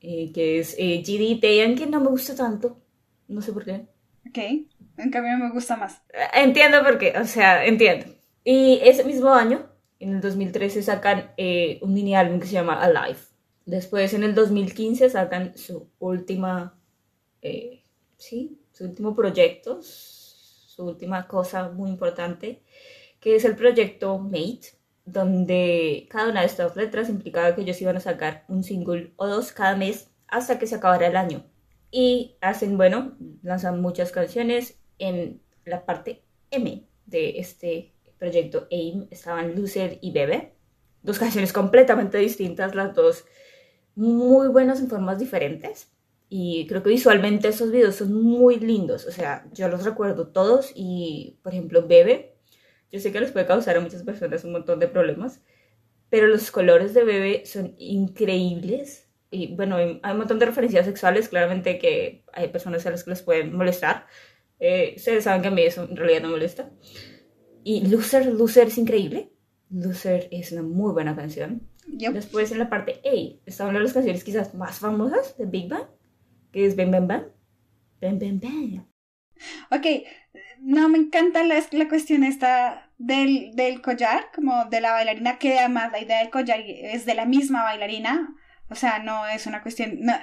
eh, 0.00 0.32
que 0.32 0.58
es 0.60 0.74
eh, 0.78 1.02
GD 1.02 1.40
Taeyeon, 1.40 1.76
que 1.76 1.86
no 1.86 2.00
me 2.00 2.08
gusta 2.08 2.34
tanto, 2.34 2.80
no 3.28 3.42
sé 3.42 3.52
por 3.52 3.64
qué. 3.64 3.86
Ok. 4.28 4.38
En 4.96 5.10
cambio 5.10 5.38
me 5.38 5.50
gusta 5.50 5.76
más. 5.76 6.02
Eh, 6.12 6.42
Entiendo 6.42 6.82
por 6.82 6.98
qué, 6.98 7.14
o 7.18 7.24
sea, 7.24 7.64
entiendo. 7.64 8.06
Y 8.44 8.80
ese 8.82 9.04
mismo 9.04 9.30
año, 9.34 9.68
en 9.98 10.14
el 10.14 10.20
2013, 10.20 10.82
sacan 10.82 11.32
eh, 11.36 11.78
un 11.82 11.94
mini 11.94 12.14
álbum 12.14 12.40
que 12.40 12.46
se 12.46 12.52
llama 12.52 12.80
Alive. 12.82 13.18
Después, 13.66 14.14
en 14.14 14.22
el 14.24 14.34
2015, 14.34 15.10
sacan 15.10 15.56
su 15.56 15.90
última, 15.98 16.78
eh, 17.42 17.84
sí, 18.16 18.60
su 18.72 18.84
último 18.84 19.14
proyecto, 19.14 19.80
su 19.82 20.84
última 20.84 21.26
cosa 21.28 21.68
muy 21.70 21.90
importante, 21.90 22.62
que 23.20 23.36
es 23.36 23.44
el 23.44 23.56
proyecto 23.56 24.18
Mate, 24.18 24.79
donde 25.04 26.06
cada 26.10 26.30
una 26.30 26.40
de 26.40 26.46
estas 26.46 26.76
letras 26.76 27.08
implicaba 27.08 27.54
que 27.54 27.62
ellos 27.62 27.80
iban 27.80 27.96
a 27.96 28.00
sacar 28.00 28.44
un 28.48 28.62
single 28.62 29.12
o 29.16 29.26
dos 29.26 29.52
cada 29.52 29.76
mes 29.76 30.10
hasta 30.28 30.58
que 30.58 30.66
se 30.66 30.76
acabara 30.76 31.06
el 31.06 31.16
año. 31.16 31.44
Y 31.90 32.36
hacen, 32.40 32.76
bueno, 32.76 33.16
lanzan 33.42 33.80
muchas 33.80 34.12
canciones. 34.12 34.78
En 34.98 35.40
la 35.64 35.84
parte 35.86 36.22
M 36.50 36.86
de 37.06 37.38
este 37.38 37.94
proyecto 38.18 38.68
AIM 38.70 39.08
estaban 39.10 39.56
Loser 39.56 39.98
y 40.00 40.12
Bebe. 40.12 40.54
Dos 41.02 41.18
canciones 41.18 41.52
completamente 41.52 42.18
distintas, 42.18 42.74
las 42.74 42.94
dos 42.94 43.24
muy 43.94 44.48
buenas 44.48 44.80
en 44.80 44.88
formas 44.88 45.18
diferentes. 45.18 45.90
Y 46.28 46.66
creo 46.68 46.82
que 46.82 46.90
visualmente 46.90 47.48
esos 47.48 47.72
videos 47.72 47.96
son 47.96 48.12
muy 48.22 48.60
lindos. 48.60 49.04
O 49.06 49.10
sea, 49.10 49.46
yo 49.52 49.68
los 49.68 49.84
recuerdo 49.84 50.28
todos. 50.28 50.70
Y, 50.76 51.38
por 51.42 51.52
ejemplo, 51.52 51.86
Bebe, 51.88 52.29
yo 52.90 53.00
sé 53.00 53.12
que 53.12 53.20
les 53.20 53.32
puede 53.32 53.46
causar 53.46 53.76
a 53.76 53.80
muchas 53.80 54.02
personas 54.02 54.44
un 54.44 54.52
montón 54.52 54.78
de 54.80 54.88
problemas. 54.88 55.40
Pero 56.08 56.26
los 56.26 56.50
colores 56.50 56.92
de 56.92 57.04
Bebe 57.04 57.46
son 57.46 57.74
increíbles. 57.78 59.08
Y 59.30 59.54
bueno, 59.54 59.76
hay 59.76 60.00
hay 60.02 60.12
un 60.12 60.18
montón 60.18 60.40
de 60.40 60.46
referencias 60.46 60.86
sexuales, 60.86 61.28
claramente 61.28 61.78
que 61.78 62.24
hay 62.32 62.48
personas 62.48 62.84
a 62.86 62.90
las 62.90 63.04
que 63.04 63.10
les 63.10 63.22
pueden 63.22 63.56
molestar. 63.56 64.06
Eh, 64.58 64.94
ustedes 64.96 65.24
saben 65.24 65.40
que 65.40 65.48
a 65.48 65.50
mí 65.52 65.62
eso 65.62 65.84
en 65.84 65.96
realidad 65.96 66.22
no 66.22 66.28
me 66.28 66.34
molesta. 66.34 66.70
Y 67.62 67.86
Loser, 67.86 68.26
Loser 68.26 68.68
es 68.68 68.78
increíble. 68.78 69.32
Loser 69.70 70.28
es 70.32 70.50
una 70.50 70.62
muy 70.62 70.92
buena 70.92 71.14
canción. 71.14 71.62
Yep. 71.86 72.12
Después 72.12 72.50
en 72.50 72.58
la 72.58 72.68
parte 72.68 73.00
A 73.04 73.40
está 73.46 73.64
una 73.64 73.78
de 73.78 73.84
las 73.84 73.92
canciones 73.92 74.24
quizás 74.24 74.54
más 74.54 74.78
famosas 74.78 75.36
de 75.38 75.46
Big 75.46 75.68
Bang, 75.68 75.86
que 76.52 76.66
es 76.66 76.76
Bang 76.76 76.90
Bang 76.90 77.06
Bang. 77.06 77.24
Bang 78.00 78.18
Bang 78.18 78.40
Bang. 78.40 78.86
Ok, 79.70 79.86
no 80.60 80.88
me 80.88 80.98
encanta 80.98 81.42
la, 81.44 81.62
la 81.72 81.88
cuestión 81.88 82.24
esta 82.24 82.90
del, 82.98 83.52
del 83.54 83.80
collar, 83.82 84.26
como 84.34 84.66
de 84.66 84.80
la 84.80 84.92
bailarina, 84.92 85.38
que 85.38 85.58
además 85.58 85.90
la 85.92 86.00
idea 86.00 86.18
del 86.20 86.30
collar 86.30 86.60
es 86.66 87.06
de 87.06 87.14
la 87.14 87.24
misma 87.26 87.62
bailarina, 87.62 88.34
o 88.68 88.74
sea, 88.74 88.98
no 89.00 89.26
es 89.26 89.46
una 89.46 89.62
cuestión... 89.62 89.98
no- 90.00 90.18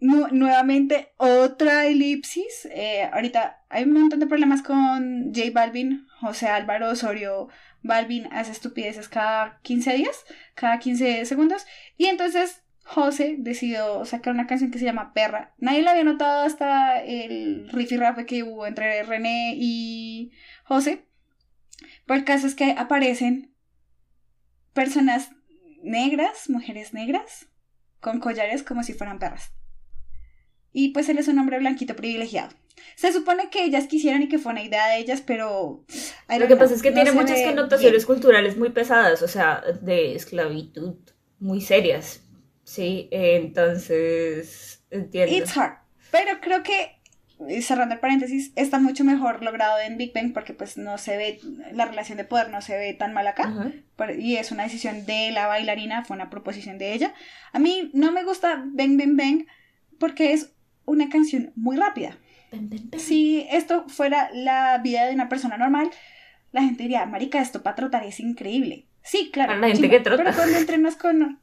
nu- 0.00 0.28
nuevamente, 0.30 1.12
otra 1.16 1.86
elipsis. 1.86 2.68
eh, 2.70 3.08
ahorita 3.12 3.64
hay 3.68 3.84
un 3.84 3.92
montón 3.92 4.20
de 4.20 4.26
problemas 4.26 4.62
con 4.62 5.32
J 5.34 5.50
Balvin, 5.52 6.06
José 6.20 6.48
Álvaro 6.48 6.90
Osorio 6.90 7.48
Balvin 7.82 8.28
hace 8.32 8.52
estupideces 8.52 9.08
cada 9.08 9.58
15 9.62 9.94
días, 9.94 10.24
cada 10.54 10.78
15 10.78 11.24
segundos, 11.26 11.66
y 11.96 12.06
entonces 12.06 12.62
José 12.88 13.36
decidió 13.38 14.06
sacar 14.06 14.32
una 14.32 14.46
canción 14.46 14.70
que 14.70 14.78
se 14.78 14.86
llama 14.86 15.12
Perra. 15.12 15.52
Nadie 15.58 15.82
la 15.82 15.90
había 15.90 16.04
notado 16.04 16.46
hasta 16.46 17.04
el 17.04 17.68
rifirrafe 17.68 18.24
que 18.24 18.42
hubo 18.42 18.66
entre 18.66 19.02
René 19.02 19.52
y 19.56 20.32
José. 20.64 21.04
Pero 22.06 22.18
el 22.18 22.24
caso 22.24 22.46
es 22.46 22.54
que 22.54 22.74
aparecen 22.78 23.52
personas 24.72 25.32
negras, 25.82 26.48
mujeres 26.48 26.94
negras, 26.94 27.48
con 28.00 28.20
collares 28.20 28.62
como 28.62 28.82
si 28.82 28.94
fueran 28.94 29.18
perras. 29.18 29.52
Y 30.72 30.88
pues 30.94 31.10
él 31.10 31.18
es 31.18 31.28
un 31.28 31.38
hombre 31.38 31.58
blanquito 31.58 31.94
privilegiado. 31.94 32.56
Se 32.96 33.12
supone 33.12 33.50
que 33.50 33.64
ellas 33.64 33.86
quisieran 33.86 34.22
y 34.22 34.28
que 34.28 34.38
fue 34.38 34.52
una 34.52 34.62
idea 34.62 34.86
de 34.88 34.96
ellas, 34.96 35.20
pero... 35.20 35.84
Lo 36.30 36.38
que 36.38 36.46
know, 36.46 36.58
pasa 36.58 36.74
es 36.74 36.80
que 36.80 36.90
no 36.90 36.94
tiene 36.94 37.12
muchas 37.12 37.42
connotaciones 37.42 38.06
bien. 38.06 38.06
culturales 38.06 38.56
muy 38.56 38.70
pesadas, 38.70 39.20
o 39.20 39.28
sea, 39.28 39.62
de 39.82 40.14
esclavitud, 40.14 40.96
muy 41.38 41.60
serias. 41.60 42.22
Sí, 42.68 43.08
entonces 43.10 44.84
entiendo. 44.90 45.34
It's 45.34 45.56
hard. 45.56 45.78
Pero 46.10 46.38
creo 46.42 46.62
que, 46.62 47.00
eh, 47.48 47.62
cerrando 47.62 47.94
el 47.94 48.00
paréntesis, 48.00 48.52
está 48.56 48.78
mucho 48.78 49.04
mejor 49.04 49.42
logrado 49.42 49.80
en 49.80 49.96
Big 49.96 50.12
Bang 50.12 50.34
porque 50.34 50.52
pues 50.52 50.76
no 50.76 50.98
se 50.98 51.16
ve, 51.16 51.40
la 51.72 51.86
relación 51.86 52.18
de 52.18 52.24
poder 52.24 52.50
no 52.50 52.60
se 52.60 52.76
ve 52.76 52.92
tan 52.92 53.14
mal 53.14 53.26
acá. 53.26 53.72
Y 54.18 54.36
es 54.36 54.52
una 54.52 54.64
decisión 54.64 55.06
de 55.06 55.30
la 55.30 55.46
bailarina, 55.46 56.04
fue 56.04 56.14
una 56.14 56.28
proposición 56.28 56.76
de 56.76 56.92
ella. 56.92 57.14
A 57.52 57.58
mí 57.58 57.90
no 57.94 58.12
me 58.12 58.22
gusta 58.22 58.62
Bang 58.66 58.98
Bang 58.98 59.16
Bang 59.16 59.46
porque 59.98 60.34
es 60.34 60.52
una 60.84 61.08
canción 61.08 61.52
muy 61.56 61.78
rápida. 61.78 62.18
Bang, 62.52 62.68
bang, 62.68 62.90
bang. 62.90 63.00
Si 63.00 63.46
esto 63.50 63.88
fuera 63.88 64.28
la 64.34 64.76
vida 64.84 65.06
de 65.06 65.14
una 65.14 65.30
persona 65.30 65.56
normal, 65.56 65.90
la 66.52 66.60
gente 66.60 66.82
diría, 66.82 67.06
marica, 67.06 67.40
esto 67.40 67.62
para 67.62 67.76
trotar 67.76 68.04
es 68.04 68.20
increíble. 68.20 68.88
Sí, 69.02 69.30
claro. 69.32 69.52
Para 69.52 69.60
la 69.60 69.66
gente 69.68 69.82
chimba, 69.84 69.96
que 69.96 70.04
trota. 70.04 70.22
Pero 70.22 70.36
cuando 70.36 70.58
entrenas 70.58 70.96
con... 70.96 71.40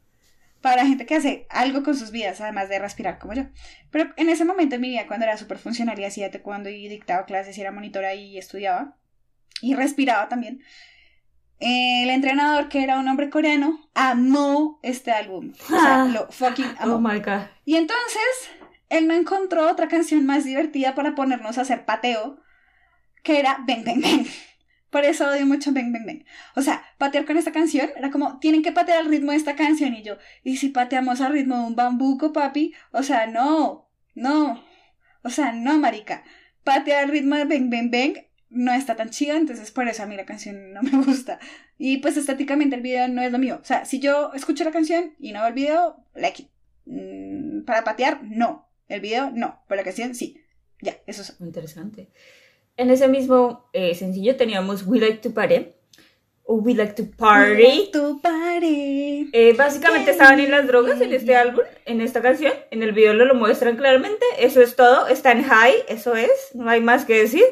Para 0.66 0.84
gente 0.84 1.06
que 1.06 1.14
hace 1.14 1.46
algo 1.48 1.84
con 1.84 1.96
sus 1.96 2.10
vidas, 2.10 2.40
además 2.40 2.68
de 2.68 2.80
respirar 2.80 3.20
como 3.20 3.34
yo. 3.34 3.44
Pero 3.92 4.12
en 4.16 4.28
ese 4.28 4.44
momento 4.44 4.74
en 4.74 4.80
mi 4.80 4.88
vida, 4.88 5.06
cuando 5.06 5.24
era 5.24 5.36
súper 5.36 5.58
funcional 5.58 5.96
y 6.00 6.04
hacía 6.04 6.28
cuando 6.42 6.68
y 6.70 6.88
dictaba 6.88 7.24
clases 7.24 7.56
y 7.56 7.60
era 7.60 7.70
monitora 7.70 8.14
y 8.14 8.36
estudiaba, 8.36 8.96
y 9.62 9.74
respiraba 9.74 10.28
también, 10.28 10.60
el 11.60 12.10
entrenador, 12.10 12.68
que 12.68 12.82
era 12.82 12.98
un 12.98 13.06
hombre 13.06 13.30
coreano, 13.30 13.78
amó 13.94 14.80
este 14.82 15.12
álbum. 15.12 15.52
O 15.52 15.66
sea, 15.68 16.02
Ah. 16.02 16.08
lo 16.12 16.32
fucking 16.32 16.74
amó. 16.80 16.96
Oh 16.96 17.00
my 17.00 17.20
god. 17.20 17.42
Y 17.64 17.76
entonces, 17.76 18.50
él 18.88 19.06
no 19.06 19.14
encontró 19.14 19.70
otra 19.70 19.86
canción 19.86 20.26
más 20.26 20.42
divertida 20.42 20.96
para 20.96 21.14
ponernos 21.14 21.58
a 21.58 21.60
hacer 21.60 21.84
pateo, 21.84 22.40
que 23.22 23.38
era 23.38 23.58
Bang 23.68 23.84
Bang 23.84 24.02
Bang. 24.02 24.26
Por 24.96 25.04
eso 25.04 25.28
odio 25.28 25.44
mucho 25.44 25.74
Bang 25.74 25.92
Bang 25.92 26.06
Bang. 26.06 26.24
O 26.54 26.62
sea, 26.62 26.82
patear 26.96 27.26
con 27.26 27.36
esta 27.36 27.52
canción 27.52 27.90
era 27.98 28.10
como, 28.10 28.38
tienen 28.38 28.62
que 28.62 28.72
patear 28.72 29.00
al 29.00 29.10
ritmo 29.10 29.32
de 29.32 29.36
esta 29.36 29.54
canción. 29.54 29.92
Y 29.92 30.02
yo, 30.02 30.16
¿y 30.42 30.56
si 30.56 30.70
pateamos 30.70 31.20
al 31.20 31.34
ritmo 31.34 31.58
de 31.58 31.66
un 31.66 31.76
bambuco, 31.76 32.32
papi? 32.32 32.72
O 32.92 33.02
sea, 33.02 33.26
no, 33.26 33.90
no. 34.14 34.64
O 35.22 35.28
sea, 35.28 35.52
no, 35.52 35.76
marica. 35.78 36.24
Patear 36.64 37.04
al 37.04 37.10
ritmo 37.10 37.36
de 37.36 37.44
Bang 37.44 37.68
Bang 37.68 37.90
Bang 37.90 38.24
no 38.48 38.72
está 38.72 38.96
tan 38.96 39.10
chido, 39.10 39.36
entonces 39.36 39.70
por 39.70 39.86
eso 39.86 40.02
a 40.02 40.06
mí 40.06 40.16
la 40.16 40.24
canción 40.24 40.72
no 40.72 40.80
me 40.80 40.90
gusta. 41.04 41.40
Y 41.76 41.98
pues 41.98 42.16
estéticamente 42.16 42.74
el 42.74 42.80
video 42.80 43.06
no 43.06 43.20
es 43.20 43.30
lo 43.30 43.38
mío. 43.38 43.58
O 43.60 43.66
sea, 43.66 43.84
si 43.84 44.00
yo 44.00 44.32
escucho 44.32 44.64
la 44.64 44.72
canción 44.72 45.14
y 45.18 45.32
no 45.32 45.40
veo 45.40 45.48
el 45.48 45.54
video, 45.54 46.04
like. 46.14 46.48
Mm, 46.86 47.66
para 47.66 47.84
patear, 47.84 48.22
no. 48.24 48.66
El 48.88 49.02
video, 49.02 49.30
no. 49.30 49.62
Pero 49.68 49.76
la 49.78 49.84
canción, 49.84 50.14
sí. 50.14 50.40
Ya, 50.80 50.96
eso 51.06 51.20
es. 51.20 51.36
Interesante. 51.38 52.08
En 52.76 52.90
ese 52.90 53.08
mismo 53.08 53.68
eh, 53.72 53.94
sencillo 53.94 54.36
teníamos 54.36 54.84
We 54.86 54.98
Like 54.98 55.18
to 55.18 55.32
Party 55.32 55.68
o 56.44 56.56
We 56.56 56.74
Like 56.74 56.92
to 57.02 57.10
Party. 57.16 57.90
Tu 57.92 58.20
party. 58.20 59.30
Eh, 59.32 59.54
básicamente 59.56 60.10
estaban 60.12 60.38
en 60.40 60.50
las 60.50 60.66
drogas 60.66 61.00
en 61.00 61.12
este 61.12 61.34
álbum, 61.34 61.64
en 61.86 62.00
esta 62.00 62.22
canción. 62.22 62.52
En 62.70 62.82
el 62.82 62.92
video 62.92 63.14
lo, 63.14 63.24
lo 63.24 63.34
muestran 63.34 63.76
claramente. 63.76 64.24
Eso 64.38 64.60
es 64.60 64.76
todo. 64.76 65.08
Está 65.08 65.32
en 65.32 65.42
high, 65.42 65.74
eso 65.88 66.14
es. 66.14 66.30
No 66.54 66.68
hay 66.70 66.80
más 66.80 67.04
que 67.04 67.18
decir. 67.18 67.42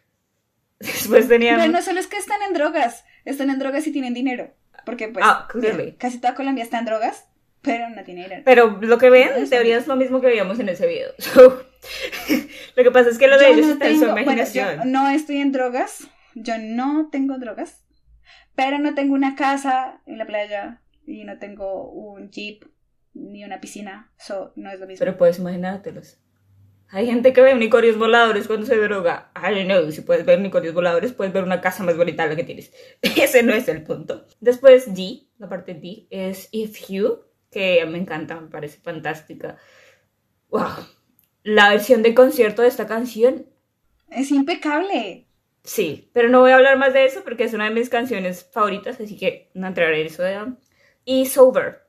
Después 0.80 1.28
teníamos. 1.28 1.62
Pero 1.62 1.72
no 1.72 1.82
solo 1.82 2.00
es 2.00 2.06
que 2.06 2.16
están 2.16 2.42
en 2.42 2.52
drogas. 2.54 3.04
Están 3.24 3.50
en 3.50 3.58
drogas 3.58 3.86
y 3.86 3.92
tienen 3.92 4.14
dinero. 4.14 4.50
Porque, 4.84 5.08
pues, 5.08 5.24
Ah, 5.26 5.46
clearly. 5.50 5.92
casi 5.98 6.18
toda 6.20 6.34
Colombia 6.34 6.62
está 6.64 6.78
en 6.78 6.84
drogas, 6.84 7.24
pero 7.62 7.88
no 7.90 8.04
tiene 8.04 8.22
dinero. 8.24 8.42
Pero 8.44 8.78
lo 8.80 8.98
que 8.98 9.10
ven, 9.10 9.30
No, 9.30 9.36
en 9.36 9.50
teoría 9.50 9.74
no. 9.76 9.80
es 9.80 9.86
lo 9.88 9.96
mismo 9.96 10.20
que 10.20 10.28
veíamos 10.28 10.58
en 10.60 10.68
ese 10.68 10.86
video. 10.86 11.10
So, 11.18 11.64
lo 12.76 12.84
que 12.84 12.90
pasa 12.90 13.10
es 13.10 13.18
que 13.18 13.26
lo 13.26 13.38
de 13.38 13.44
Yo 13.46 13.52
ellos 13.52 13.66
no 13.66 13.72
está 13.72 13.88
en 13.88 13.94
su 13.94 14.00
bueno, 14.04 14.20
imaginación. 14.20 14.76
yo 14.78 14.84
no 14.84 15.08
estoy 15.08 15.36
en 15.38 15.52
drogas. 15.52 16.08
Yo 16.34 16.54
no 16.58 17.08
tengo 17.10 17.38
drogas. 17.38 17.84
Pero 18.54 18.78
no 18.78 18.94
tengo 18.94 19.14
una 19.14 19.34
casa 19.34 20.02
en 20.06 20.18
la 20.18 20.26
playa. 20.26 20.82
Y 21.06 21.24
no 21.24 21.38
tengo 21.38 21.90
un 21.90 22.30
jeep 22.30 22.64
ni 23.14 23.44
una 23.44 23.60
piscina. 23.60 24.12
So, 24.18 24.52
no 24.56 24.70
es 24.70 24.78
lo 24.78 24.86
mismo. 24.86 24.98
Pero 24.98 25.16
puedes 25.16 25.38
imaginártelos. 25.38 26.18
Hay 26.88 27.06
gente 27.06 27.32
que 27.32 27.40
ve 27.40 27.54
unicornios 27.54 27.98
voladores 27.98 28.46
cuando 28.46 28.66
se 28.66 28.76
droga. 28.76 29.32
I 29.34 29.54
don't 29.54 29.66
know, 29.66 29.90
si 29.90 30.02
puedes 30.02 30.24
ver 30.24 30.38
unicornios 30.38 30.74
voladores, 30.74 31.12
puedes 31.12 31.32
ver 31.32 31.42
una 31.42 31.60
casa 31.60 31.82
más 31.82 31.96
bonita 31.96 32.24
de 32.24 32.30
la 32.30 32.36
que 32.36 32.44
tienes. 32.44 32.72
Ese 33.02 33.42
no 33.42 33.54
es 33.54 33.66
el 33.68 33.82
punto. 33.82 34.26
Después 34.40 34.94
D, 34.94 35.22
la 35.38 35.48
parte 35.48 35.74
D, 35.74 36.06
es 36.10 36.48
If 36.52 36.88
You, 36.88 37.24
que 37.50 37.84
me 37.86 37.98
encanta, 37.98 38.40
me 38.40 38.48
parece 38.48 38.78
fantástica. 38.78 39.56
Wow. 40.48 40.68
La 41.46 41.70
versión 41.70 42.02
de 42.02 42.12
concierto 42.12 42.62
de 42.62 42.68
esta 42.68 42.86
canción, 42.88 43.46
Es 44.10 44.30
impecable. 44.32 45.26
sí, 45.62 46.10
pero 46.12 46.28
no 46.28 46.40
voy 46.40 46.50
a 46.50 46.56
hablar 46.56 46.76
más 46.76 46.92
de 46.92 47.04
eso 47.04 47.22
porque 47.24 47.44
es 47.44 47.54
una 47.54 47.64
de 47.64 47.70
mis 47.70 47.88
canciones 47.88 48.44
favoritas, 48.52 49.00
así 49.00 49.16
que 49.16 49.50
no 49.54 49.66
entraré 49.68 50.00
en 50.00 50.06
eso. 50.08 50.22
de- 50.24 50.54
Y 51.04 51.26
Sober. 51.26 51.82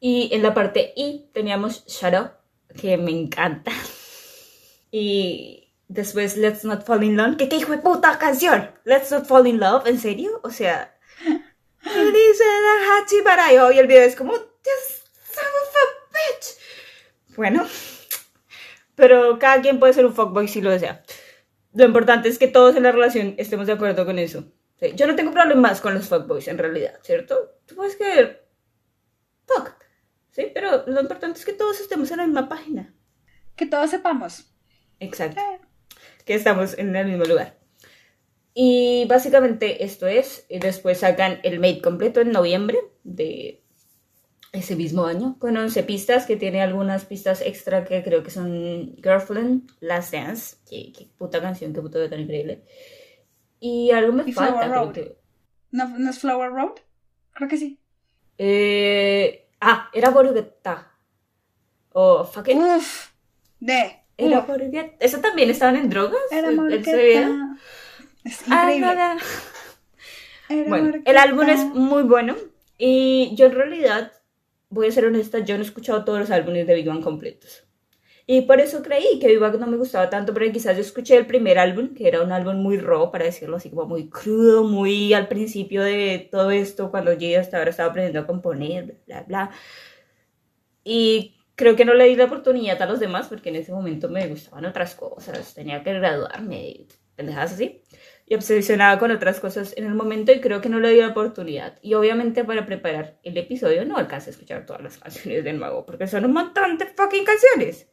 Y 0.00 0.30
en 0.32 0.42
la 0.42 0.52
parte 0.54 0.92
I 0.96 1.30
teníamos 1.32 1.84
Shut 1.86 2.14
Up, 2.14 2.30
que 2.80 2.96
me 2.96 3.10
encanta. 3.12 3.70
Y 4.92 5.72
después 5.86 6.36
Let's 6.36 6.64
Not 6.64 6.84
Fall 6.84 7.04
in 7.04 7.16
Love, 7.16 7.36
que 7.36 7.48
qué 7.48 7.56
hijo 7.56 7.70
de 7.70 7.78
puta 7.78 8.18
canción. 8.18 8.72
Let's 8.84 9.12
Not 9.12 9.26
Fall 9.26 9.46
in 9.46 9.60
Love, 9.60 9.86
¿en 9.86 10.00
serio? 10.00 10.40
O 10.42 10.50
sea, 10.50 10.98
dice 11.84 12.44
la 12.44 12.96
hachi 12.98 13.22
para 13.22 13.52
yo 13.52 13.70
y 13.70 13.78
el 13.78 13.86
video 13.86 14.02
es 14.02 14.16
como 14.16 14.32
This 14.32 15.04
son 15.32 15.44
of 15.44 15.76
a 15.76 15.84
bitch. 16.12 17.36
Bueno, 17.36 17.64
pero 19.00 19.38
cada 19.38 19.60
quien 19.60 19.80
puede 19.80 19.94
ser 19.94 20.06
un 20.06 20.14
fuckboy 20.14 20.46
si 20.46 20.60
lo 20.60 20.70
desea. 20.70 21.02
Lo 21.72 21.84
importante 21.84 22.28
es 22.28 22.38
que 22.38 22.48
todos 22.48 22.76
en 22.76 22.84
la 22.84 22.92
relación 22.92 23.34
estemos 23.38 23.66
de 23.66 23.72
acuerdo 23.72 24.04
con 24.04 24.18
eso. 24.18 24.44
Sí, 24.78 24.92
Yo 24.94 25.06
no 25.06 25.16
tengo 25.16 25.32
problemas 25.32 25.80
con 25.80 25.94
los 25.94 26.08
fuckboys 26.08 26.48
en 26.48 26.58
realidad, 26.58 26.98
¿cierto? 27.02 27.56
Tú 27.66 27.74
puedes 27.74 27.96
creer 27.96 28.46
fuck, 29.46 29.72
¿sí? 30.30 30.50
Pero 30.54 30.84
lo 30.86 31.00
importante 31.00 31.38
es 31.38 31.44
que 31.44 31.52
todos 31.52 31.80
estemos 31.80 32.10
en 32.10 32.18
la 32.18 32.26
misma 32.26 32.48
página. 32.48 32.94
Que 33.56 33.66
todos 33.66 33.90
sepamos. 33.90 34.52
Exacto. 35.00 35.40
Eh, 35.40 35.60
que 36.24 36.34
estamos 36.34 36.78
en 36.78 36.94
el 36.94 37.06
mismo 37.06 37.24
lugar. 37.24 37.58
Y 38.52 39.06
básicamente 39.08 39.84
esto 39.84 40.06
es, 40.06 40.46
y 40.48 40.58
después 40.58 40.98
sacan 40.98 41.40
el 41.42 41.60
Made 41.60 41.82
completo 41.82 42.20
en 42.20 42.32
noviembre 42.32 42.78
de 43.04 43.59
ese 44.52 44.74
mismo 44.76 45.06
año, 45.06 45.36
con 45.38 45.56
11 45.56 45.82
pistas, 45.84 46.26
que 46.26 46.36
tiene 46.36 46.60
algunas 46.62 47.04
pistas 47.04 47.40
extra 47.40 47.84
que 47.84 48.02
creo 48.02 48.22
que 48.24 48.30
son 48.30 48.96
Girlfriend, 49.02 49.70
Last 49.80 50.12
Dance, 50.12 50.56
que, 50.68 50.92
que 50.92 51.06
puta 51.16 51.40
canción, 51.40 51.72
que 51.72 51.80
puto 51.80 51.98
video 51.98 52.10
tan 52.10 52.20
increíble. 52.20 52.64
Y 53.60 53.90
algo 53.92 54.12
me 54.12 54.24
Y 54.26 54.32
falta, 54.32 54.54
Flower 54.62 54.70
Road. 54.70 54.92
que... 54.92 55.16
¿No, 55.70 55.86
¿No 55.98 56.10
es 56.10 56.18
Flower 56.18 56.50
Road? 56.50 56.72
Creo 57.32 57.48
que 57.48 57.56
sí. 57.58 57.78
Eh, 58.38 59.48
ah, 59.60 59.88
era 59.92 60.10
Borugetta. 60.10 60.92
O 61.92 62.24
fuck 62.24 62.48
it. 62.48 62.56
Uf. 62.56 63.10
De. 63.60 64.00
Era 64.16 64.40
uf. 64.40 64.46
Borugetta. 64.48 64.96
¿Eso 64.98 65.20
también 65.20 65.50
estaban 65.50 65.76
en 65.76 65.88
drogas? 65.90 66.18
Era 66.32 66.48
¿El- 66.48 66.58
amor 66.58 66.72
ese 66.72 66.82
que 66.90 66.96
video? 66.96 67.28
ta- 67.28 67.56
Es 68.24 68.42
Ah, 68.50 68.62
increíble. 68.72 68.80
nada. 68.80 69.16
Era 70.48 70.68
Bueno, 70.68 70.92
el 71.04 71.16
álbum 71.18 71.48
es 71.48 71.64
muy 71.66 72.02
bueno 72.02 72.34
y 72.76 73.34
yo 73.36 73.46
en 73.46 73.52
realidad, 73.52 74.12
voy 74.70 74.86
a 74.86 74.92
ser 74.92 75.04
honesta, 75.04 75.40
yo 75.40 75.56
no 75.56 75.62
he 75.62 75.66
escuchado 75.66 76.04
todos 76.04 76.20
los 76.20 76.30
álbumes 76.30 76.66
de 76.66 76.74
Big 76.74 76.86
Bang 76.86 77.02
completos. 77.02 77.64
Y 78.26 78.42
por 78.42 78.60
eso 78.60 78.82
creí 78.82 79.18
que 79.18 79.26
Big 79.26 79.40
Bang 79.40 79.58
no 79.58 79.66
me 79.66 79.76
gustaba 79.76 80.08
tanto, 80.08 80.32
porque 80.32 80.52
quizás 80.52 80.76
yo 80.76 80.82
escuché 80.82 81.16
el 81.16 81.26
primer 81.26 81.58
álbum, 81.58 81.94
que 81.94 82.06
era 82.08 82.22
un 82.22 82.32
álbum 82.32 82.56
muy 82.56 82.78
raw, 82.78 83.10
para 83.10 83.24
decirlo 83.24 83.56
así, 83.56 83.70
como 83.70 83.86
muy 83.86 84.08
crudo, 84.08 84.64
muy 84.64 85.12
al 85.12 85.28
principio 85.28 85.82
de 85.82 86.28
todo 86.30 86.50
esto, 86.52 86.90
cuando 86.90 87.12
yo 87.12 87.40
hasta 87.40 87.58
ahora 87.58 87.70
estaba 87.70 87.90
aprendiendo 87.90 88.20
a 88.20 88.26
componer, 88.26 88.84
bla, 89.06 89.22
bla, 89.22 89.24
bla. 89.26 89.50
Y 90.84 91.36
creo 91.56 91.76
que 91.76 91.84
no 91.84 91.94
le 91.94 92.04
di 92.04 92.16
la 92.16 92.24
oportunidad 92.24 92.80
a 92.80 92.86
los 92.86 93.00
demás, 93.00 93.28
porque 93.28 93.48
en 93.50 93.56
ese 93.56 93.72
momento 93.72 94.08
me 94.08 94.28
gustaban 94.28 94.64
otras 94.64 94.94
cosas, 94.94 95.54
tenía 95.54 95.82
que 95.82 95.92
graduarme, 95.94 96.86
pendejadas 97.16 97.52
así 97.54 97.79
y 98.30 98.36
obsesionada 98.36 98.98
con 99.00 99.10
otras 99.10 99.40
cosas 99.40 99.74
en 99.76 99.84
el 99.84 99.94
momento 99.94 100.30
y 100.30 100.40
creo 100.40 100.60
que 100.60 100.68
no 100.68 100.78
le 100.78 100.90
di 100.90 101.00
la 101.00 101.08
oportunidad. 101.08 101.78
Y 101.82 101.94
obviamente 101.94 102.44
para 102.44 102.64
preparar 102.64 103.18
el 103.24 103.36
episodio 103.36 103.84
no 103.84 103.96
alcancé 103.96 104.30
a 104.30 104.32
escuchar 104.32 104.64
todas 104.66 104.80
las 104.82 104.98
canciones 104.98 105.42
del 105.42 105.58
mago 105.58 105.84
porque 105.84 106.06
son 106.06 106.24
un 106.24 106.32
montón 106.32 106.78
de 106.78 106.86
fucking 106.86 107.24
canciones. 107.24 107.88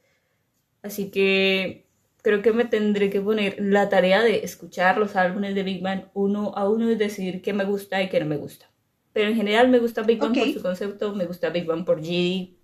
Así 0.83 1.09
que 1.09 1.87
creo 2.21 2.43
que 2.43 2.53
me 2.53 2.65
tendré 2.65 3.09
que 3.09 3.19
poner 3.19 3.55
la 3.59 3.89
tarea 3.89 4.21
de 4.23 4.43
escuchar 4.45 4.99
los 4.99 5.15
álbumes 5.15 5.55
de 5.55 5.63
Big 5.63 5.81
Bang 5.81 6.03
uno 6.13 6.53
a 6.55 6.69
uno 6.69 6.91
y 6.91 6.95
decidir 6.95 7.41
qué 7.41 7.53
me 7.53 7.65
gusta 7.65 8.03
y 8.03 8.09
qué 8.09 8.19
no 8.19 8.27
me 8.27 8.37
gusta. 8.37 8.69
Pero 9.13 9.29
en 9.29 9.35
general 9.35 9.69
me 9.69 9.79
gusta 9.79 10.03
Big 10.03 10.19
Bang 10.19 10.35
por 10.37 10.47
Ok. 10.47 10.53
su 10.53 10.61
concepto, 10.61 11.15
me 11.15 11.25
gusta 11.25 11.49
Big 11.49 11.65
Bang 11.65 11.83
por 11.83 11.99
GD. 11.99 12.55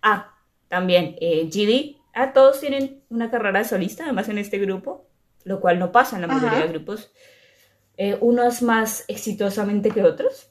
Ah, 0.00 0.34
también 0.68 1.16
eh, 1.20 1.50
GD. 1.52 1.96
Ah, 2.14 2.32
todos 2.32 2.60
tienen 2.60 3.02
una 3.10 3.30
carrera 3.30 3.62
solista, 3.64 4.04
además 4.04 4.30
en 4.30 4.38
este 4.38 4.58
grupo, 4.58 5.06
lo 5.44 5.60
cual 5.60 5.78
no 5.78 5.92
pasa 5.92 6.16
en 6.16 6.22
la 6.22 6.28
mayoría 6.28 6.58
Ajá. 6.58 6.62
de 6.66 6.72
grupos. 6.72 7.12
Eh, 7.96 8.18
unos 8.20 8.62
más 8.62 9.04
exitosamente 9.08 9.90
que 9.90 10.02
otros. 10.02 10.50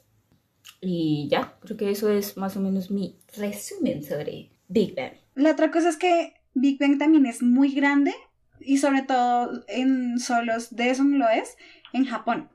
Y 0.80 1.28
ya, 1.30 1.56
creo 1.60 1.76
que 1.76 1.90
eso 1.90 2.10
es 2.10 2.36
más 2.36 2.56
o 2.56 2.60
menos 2.60 2.90
mi 2.90 3.18
resumen 3.36 4.02
sobre 4.02 4.50
Big 4.68 4.94
Bang. 4.94 5.12
La 5.34 5.50
otra 5.52 5.70
cosa 5.70 5.88
es 5.88 5.96
que 5.96 6.34
Big 6.54 6.78
Bang 6.78 6.98
también 6.98 7.26
es 7.26 7.42
muy 7.42 7.72
grande 7.72 8.14
y 8.60 8.78
sobre 8.78 9.02
todo 9.02 9.64
en 9.68 10.18
solos 10.18 10.74
de 10.76 10.90
eso 10.90 11.04
no 11.04 11.18
lo 11.18 11.28
es 11.28 11.56
en 11.92 12.04
Japón. 12.04 12.50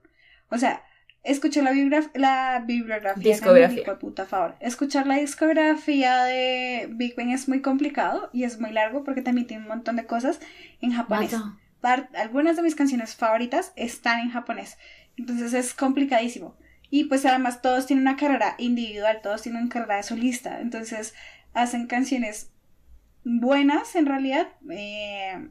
O 0.50 0.58
sea, 0.58 0.84
escuché 1.24 1.62
la, 1.62 1.72
bibliograf- 1.74 2.12
la 2.16 2.64
bibliografía. 2.66 3.34
Discografía. 3.34 4.00
puta 4.00 4.26
favor. 4.26 4.56
Escuchar 4.60 5.06
la 5.08 5.18
discografía 5.18 6.24
de 6.24 6.88
Big 6.92 7.16
Bang 7.16 7.32
es 7.32 7.48
muy 7.50 7.62
complicado 7.62 8.30
y 8.32 8.44
es 8.44 8.60
muy 8.60 8.72
largo 8.72 9.04
porque 9.04 9.22
también 9.22 9.48
tiene 9.48 9.64
un 9.64 9.70
montón 9.70 9.96
de 9.98 10.06
cosas 10.06 10.40
en 10.82 10.92
japonés. 10.94 11.36
Algunas 11.82 12.56
de 12.56 12.62
mis 12.64 12.76
canciones 12.76 13.16
favoritas 13.16 13.74
están 13.76 14.20
en 14.20 14.32
japonés. 14.32 14.78
Entonces 15.18 15.54
es 15.54 15.74
complicadísimo. 15.74 16.58
Y 16.90 17.06
pues 17.06 17.26
además 17.26 17.62
todos 17.62 17.86
tienen 17.86 18.08
una 18.08 18.18
carrera 18.18 18.56
individual, 18.58 19.20
todos 19.22 19.42
tienen 19.44 19.64
una 19.64 19.72
carrera 19.72 19.98
de 19.98 20.04
solista. 20.04 20.60
Entonces 20.60 21.14
hacen 21.54 21.88
canciones 21.88 22.52
buenas 23.24 23.96
en 23.96 24.06
realidad. 24.06 24.48
eh, 24.72 25.50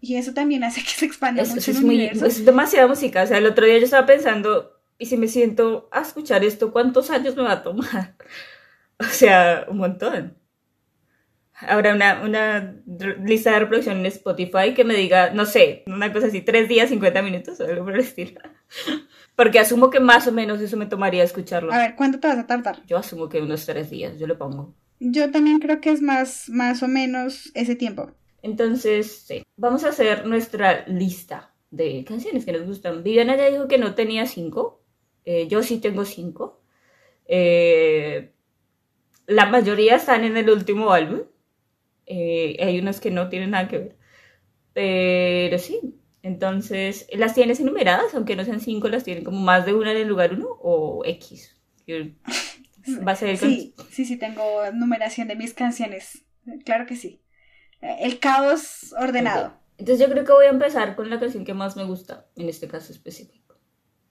y 0.00 0.16
eso 0.16 0.32
también 0.32 0.64
hace 0.64 0.82
que 0.82 0.90
se 0.90 1.04
expanda 1.04 1.44
mucho 1.44 1.70
es 1.70 1.78
el 1.78 1.84
muy, 1.84 1.96
universo. 1.96 2.26
es 2.26 2.44
demasiada 2.44 2.86
música. 2.86 3.22
O 3.22 3.26
sea, 3.26 3.38
el 3.38 3.46
otro 3.46 3.66
día 3.66 3.78
yo 3.78 3.84
estaba 3.84 4.06
pensando, 4.06 4.80
y 4.98 5.06
si 5.06 5.16
me 5.16 5.28
siento 5.28 5.88
a 5.92 6.00
escuchar 6.00 6.42
esto, 6.42 6.72
¿cuántos 6.72 7.10
años 7.10 7.36
me 7.36 7.42
va 7.42 7.52
a 7.52 7.62
tomar? 7.62 8.16
O 8.98 9.04
sea, 9.04 9.64
un 9.68 9.78
montón. 9.78 10.36
Habrá 11.66 11.94
una, 11.94 12.22
una 12.22 12.82
lista 13.24 13.52
de 13.52 13.60
reproducción 13.60 13.98
en 13.98 14.06
Spotify 14.06 14.74
que 14.74 14.84
me 14.84 14.94
diga, 14.94 15.30
no 15.30 15.46
sé, 15.46 15.82
una 15.86 16.12
cosa 16.12 16.28
así, 16.28 16.40
tres 16.40 16.68
días, 16.68 16.88
50 16.88 17.22
minutos 17.22 17.60
o 17.60 17.64
algo 17.64 17.84
por 17.84 17.94
el 17.94 18.00
estilo. 18.00 18.40
Porque 19.36 19.58
asumo 19.58 19.90
que 19.90 20.00
más 20.00 20.26
o 20.26 20.32
menos 20.32 20.60
eso 20.60 20.76
me 20.76 20.86
tomaría 20.86 21.22
escucharlo. 21.22 21.72
A 21.72 21.78
ver, 21.78 21.94
¿cuánto 21.96 22.20
te 22.20 22.28
vas 22.28 22.38
a 22.38 22.46
tardar? 22.46 22.84
Yo 22.86 22.96
asumo 22.98 23.28
que 23.28 23.40
unos 23.40 23.66
tres 23.66 23.90
días, 23.90 24.18
yo 24.18 24.26
lo 24.26 24.38
pongo. 24.38 24.74
Yo 25.00 25.30
también 25.30 25.60
creo 25.60 25.80
que 25.80 25.90
es 25.90 26.02
más, 26.02 26.48
más 26.48 26.82
o 26.82 26.88
menos 26.88 27.50
ese 27.54 27.74
tiempo. 27.74 28.12
Entonces, 28.42 29.24
sí, 29.26 29.44
vamos 29.56 29.84
a 29.84 29.90
hacer 29.90 30.26
nuestra 30.26 30.84
lista 30.86 31.54
de 31.70 32.04
canciones 32.06 32.44
que 32.44 32.52
nos 32.52 32.66
gustan. 32.66 33.02
Viviana 33.02 33.36
ya 33.36 33.50
dijo 33.50 33.68
que 33.68 33.78
no 33.78 33.94
tenía 33.94 34.26
cinco. 34.26 34.82
Eh, 35.24 35.48
yo 35.48 35.62
sí 35.62 35.78
tengo 35.78 36.04
cinco. 36.04 36.62
Eh, 37.26 38.32
la 39.26 39.46
mayoría 39.46 39.96
están 39.96 40.24
en 40.24 40.36
el 40.36 40.50
último 40.50 40.92
álbum. 40.92 41.20
Eh, 42.12 42.56
hay 42.60 42.80
unas 42.80 42.98
que 43.00 43.12
no 43.12 43.28
tienen 43.28 43.50
nada 43.50 43.68
que 43.68 43.78
ver. 43.78 43.96
Pero 44.72 45.58
sí. 45.58 45.78
Entonces, 46.22 47.06
las 47.12 47.34
tienes 47.34 47.60
enumeradas, 47.60 48.14
aunque 48.14 48.34
no 48.34 48.44
sean 48.44 48.60
cinco, 48.60 48.88
las 48.88 49.04
tienen 49.04 49.24
como 49.24 49.40
más 49.40 49.64
de 49.64 49.74
una 49.74 49.92
en 49.92 49.98
el 49.98 50.08
lugar 50.08 50.34
uno 50.34 50.48
o 50.60 51.02
X. 51.04 51.56
Va 53.06 53.12
a 53.12 53.16
ser 53.16 53.30
el 53.30 53.38
Sí, 53.38 53.74
sí, 53.90 54.04
sí, 54.04 54.16
tengo 54.16 54.42
numeración 54.72 55.28
de 55.28 55.36
mis 55.36 55.54
canciones. 55.54 56.24
Claro 56.64 56.84
que 56.84 56.96
sí. 56.96 57.22
El 57.80 58.18
caos 58.18 58.92
ordenado. 58.98 59.54
Entonces 59.78 60.04
yo 60.04 60.12
creo 60.12 60.24
que 60.24 60.32
voy 60.32 60.46
a 60.46 60.50
empezar 60.50 60.96
con 60.96 61.08
la 61.08 61.20
canción 61.20 61.44
que 61.44 61.54
más 61.54 61.76
me 61.76 61.84
gusta, 61.84 62.26
en 62.36 62.48
este 62.48 62.68
caso 62.68 62.92
específico. 62.92 63.56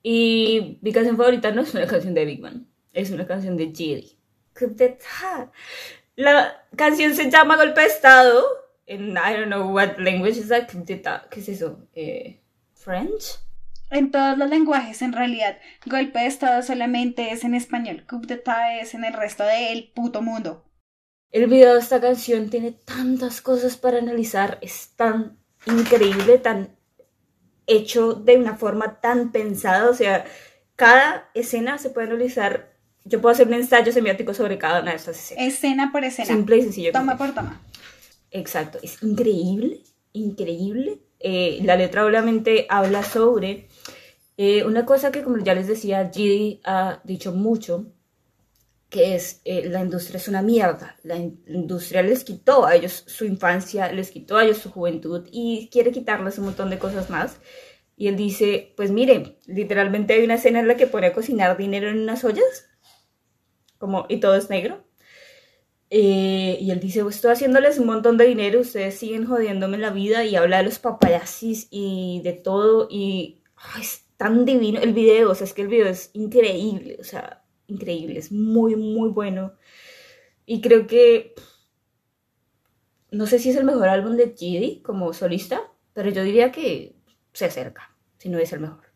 Y 0.02 0.80
mi 0.82 0.94
canción 0.94 1.18
favorita 1.18 1.52
no 1.52 1.62
es 1.62 1.74
una 1.76 1.86
canción 1.86 2.14
de 2.14 2.26
Big 2.26 2.42
Bang, 2.42 2.64
es 2.94 3.12
una 3.12 3.28
canción 3.28 3.58
de 3.58 3.68
GD. 3.68 4.18
La 6.20 6.66
canción 6.76 7.16
se 7.16 7.32
llama 7.32 7.56
Golpe 7.56 7.80
de 7.80 7.88
Estado, 7.88 8.44
en 8.86 9.12
I 9.12 9.38
don't 9.38 9.46
know 9.46 9.74
what 9.74 9.98
language 10.00 10.38
is 10.38 10.50
that. 10.50 10.68
¿Qué 11.30 11.40
es 11.40 11.48
eso? 11.48 11.88
Eh, 11.94 12.42
¿French? 12.74 13.40
En 13.90 14.12
todos 14.12 14.38
los 14.38 14.50
lenguajes, 14.50 15.02
en 15.02 15.14
realidad, 15.14 15.58
golpe 15.86 16.20
de 16.20 16.26
estado 16.26 16.62
solamente 16.62 17.32
es 17.32 17.46
en 17.46 17.56
español. 17.56 18.06
Coup 18.06 18.26
d'etat 18.26 18.82
es 18.82 18.96
en 18.96 19.06
el 19.06 19.14
resto 19.14 19.46
del 19.46 19.94
puto 19.96 20.22
mundo. 20.22 20.70
El 21.32 21.48
video 21.48 21.76
de 21.76 21.80
esta 21.80 22.02
canción 22.02 22.50
tiene 22.50 22.74
tantas 22.74 23.40
cosas 23.40 23.78
para 23.78 24.00
analizar, 24.00 24.58
es 24.60 24.90
tan 24.98 25.40
increíble, 25.68 26.38
tan 26.38 26.76
hecho 27.66 28.14
de 28.14 28.36
una 28.36 28.58
forma 28.58 29.00
tan 29.00 29.32
pensada, 29.32 29.90
o 29.90 29.94
sea, 29.94 30.26
cada 30.76 31.30
escena 31.34 31.78
se 31.78 31.92
puede 31.92 32.08
analizar, 32.08 32.69
yo 33.06 33.22
puedo 33.22 33.34
hacer 33.34 33.48
un 33.48 33.54
ensayo 33.54 33.92
semiótico 33.92 34.34
sobre 34.34 34.58
cada 34.58 34.82
una 34.82 34.92
de 34.92 34.98
estas 34.98 35.18
escenas. 35.18 35.54
Escena 35.54 35.92
por 35.92 36.04
escena. 36.04 36.28
Simple 36.28 36.58
y 36.58 36.62
sencillo. 36.64 36.92
Toma 36.92 37.18
por 37.18 37.34
toma. 37.34 37.62
Exacto, 38.32 38.78
es 38.84 39.02
increíble, 39.02 39.82
increíble. 40.14 41.00
Eh, 41.20 41.60
la 41.64 41.76
letra 41.76 42.06
obviamente 42.06 42.66
habla 42.70 43.04
sobre 43.04 43.68
eh, 44.38 44.64
una 44.64 44.86
cosa 44.86 45.12
que, 45.12 45.24
como 45.24 45.38
ya 45.38 45.54
les 45.56 45.68
decía, 45.68 46.10
Gidi 46.14 46.62
ha 46.64 47.02
dicho 47.04 47.34
mucho, 47.34 47.88
que 48.90 49.16
es 49.16 49.42
eh, 49.46 49.68
la 49.70 49.82
industria 49.82 50.18
es 50.18 50.28
una 50.28 50.42
mierda. 50.42 50.96
La 51.04 51.16
in- 51.18 51.44
industria 51.48 52.02
les 52.04 52.24
quitó 52.24 52.66
a 52.66 52.76
ellos 52.76 53.04
su 53.08 53.26
infancia, 53.26 53.92
les 53.92 54.12
quitó 54.12 54.38
a 54.38 54.46
ellos 54.46 54.58
su 54.60 54.72
juventud 54.72 55.28
y 55.32 55.70
quiere 55.72 55.92
quitarles 55.92 56.38
un 56.38 56.46
montón 56.46 56.70
de 56.70 56.80
cosas 56.80 57.10
más. 57.10 57.38
Y 57.98 58.08
él 58.08 58.16
dice, 58.16 58.74
pues 58.78 58.92
miren, 58.92 59.36
literalmente 59.46 60.14
hay 60.14 60.24
una 60.24 60.36
escena 60.36 60.60
en 60.62 60.68
la 60.70 60.78
que 60.78 60.88
pone 60.88 61.08
a 61.08 61.14
cocinar 61.14 61.58
dinero 61.58 61.90
en 61.90 62.00
unas 62.00 62.24
ollas, 62.24 62.69
como, 63.80 64.06
y 64.10 64.20
todo 64.20 64.36
es 64.36 64.52
negro. 64.52 64.84
Eh, 65.90 66.60
y 66.62 66.70
él 66.70 66.80
dice, 66.80 67.02
pues 67.02 67.16
estoy 67.16 67.32
haciéndoles 67.32 67.80
un 67.80 67.88
montón 67.88 68.18
de 68.18 68.26
dinero, 68.26 68.60
ustedes 68.60 69.00
siguen 69.00 69.26
jodiéndome 69.26 69.80
la 69.80 69.90
vida 69.90 70.24
y 70.24 70.36
habla 70.36 70.60
de 70.60 70.66
los 70.66 70.78
paparazzis 70.78 71.68
y 71.72 72.22
de 72.24 72.34
todo 72.34 72.88
y 72.92 73.42
es 73.82 74.06
tan 74.18 74.46
divino 74.46 74.80
el 74.82 74.94
video, 74.94 75.32
o 75.32 75.36
sea, 75.36 75.46
es 75.46 75.54
que 75.54 75.64
el 75.64 75.68
video 75.68 75.88
es 75.88 76.12
increíble, 76.14 76.98
o 77.00 77.04
sea, 77.04 77.44
increíble, 77.68 78.20
es 78.20 78.32
muy, 78.32 78.76
muy 78.76 79.10
bueno. 79.10 79.54
Y 80.46 80.62
creo 80.62 80.86
que, 80.86 81.34
no 83.12 83.26
sé 83.26 83.40
si 83.40 83.50
es 83.50 83.56
el 83.56 83.64
mejor 83.64 83.90
álbum 83.90 84.16
de 84.16 84.36
Gidi 84.38 84.82
como 84.82 85.14
solista, 85.14 85.72
pero 85.94 86.12
yo 86.12 86.24
diría 86.24 86.52
que 86.52 86.96
se 87.34 87.46
acerca, 87.46 87.96
si 88.18 88.30
no 88.30 88.38
es 88.38 88.54
el 88.54 88.60
mejor. 88.60 88.89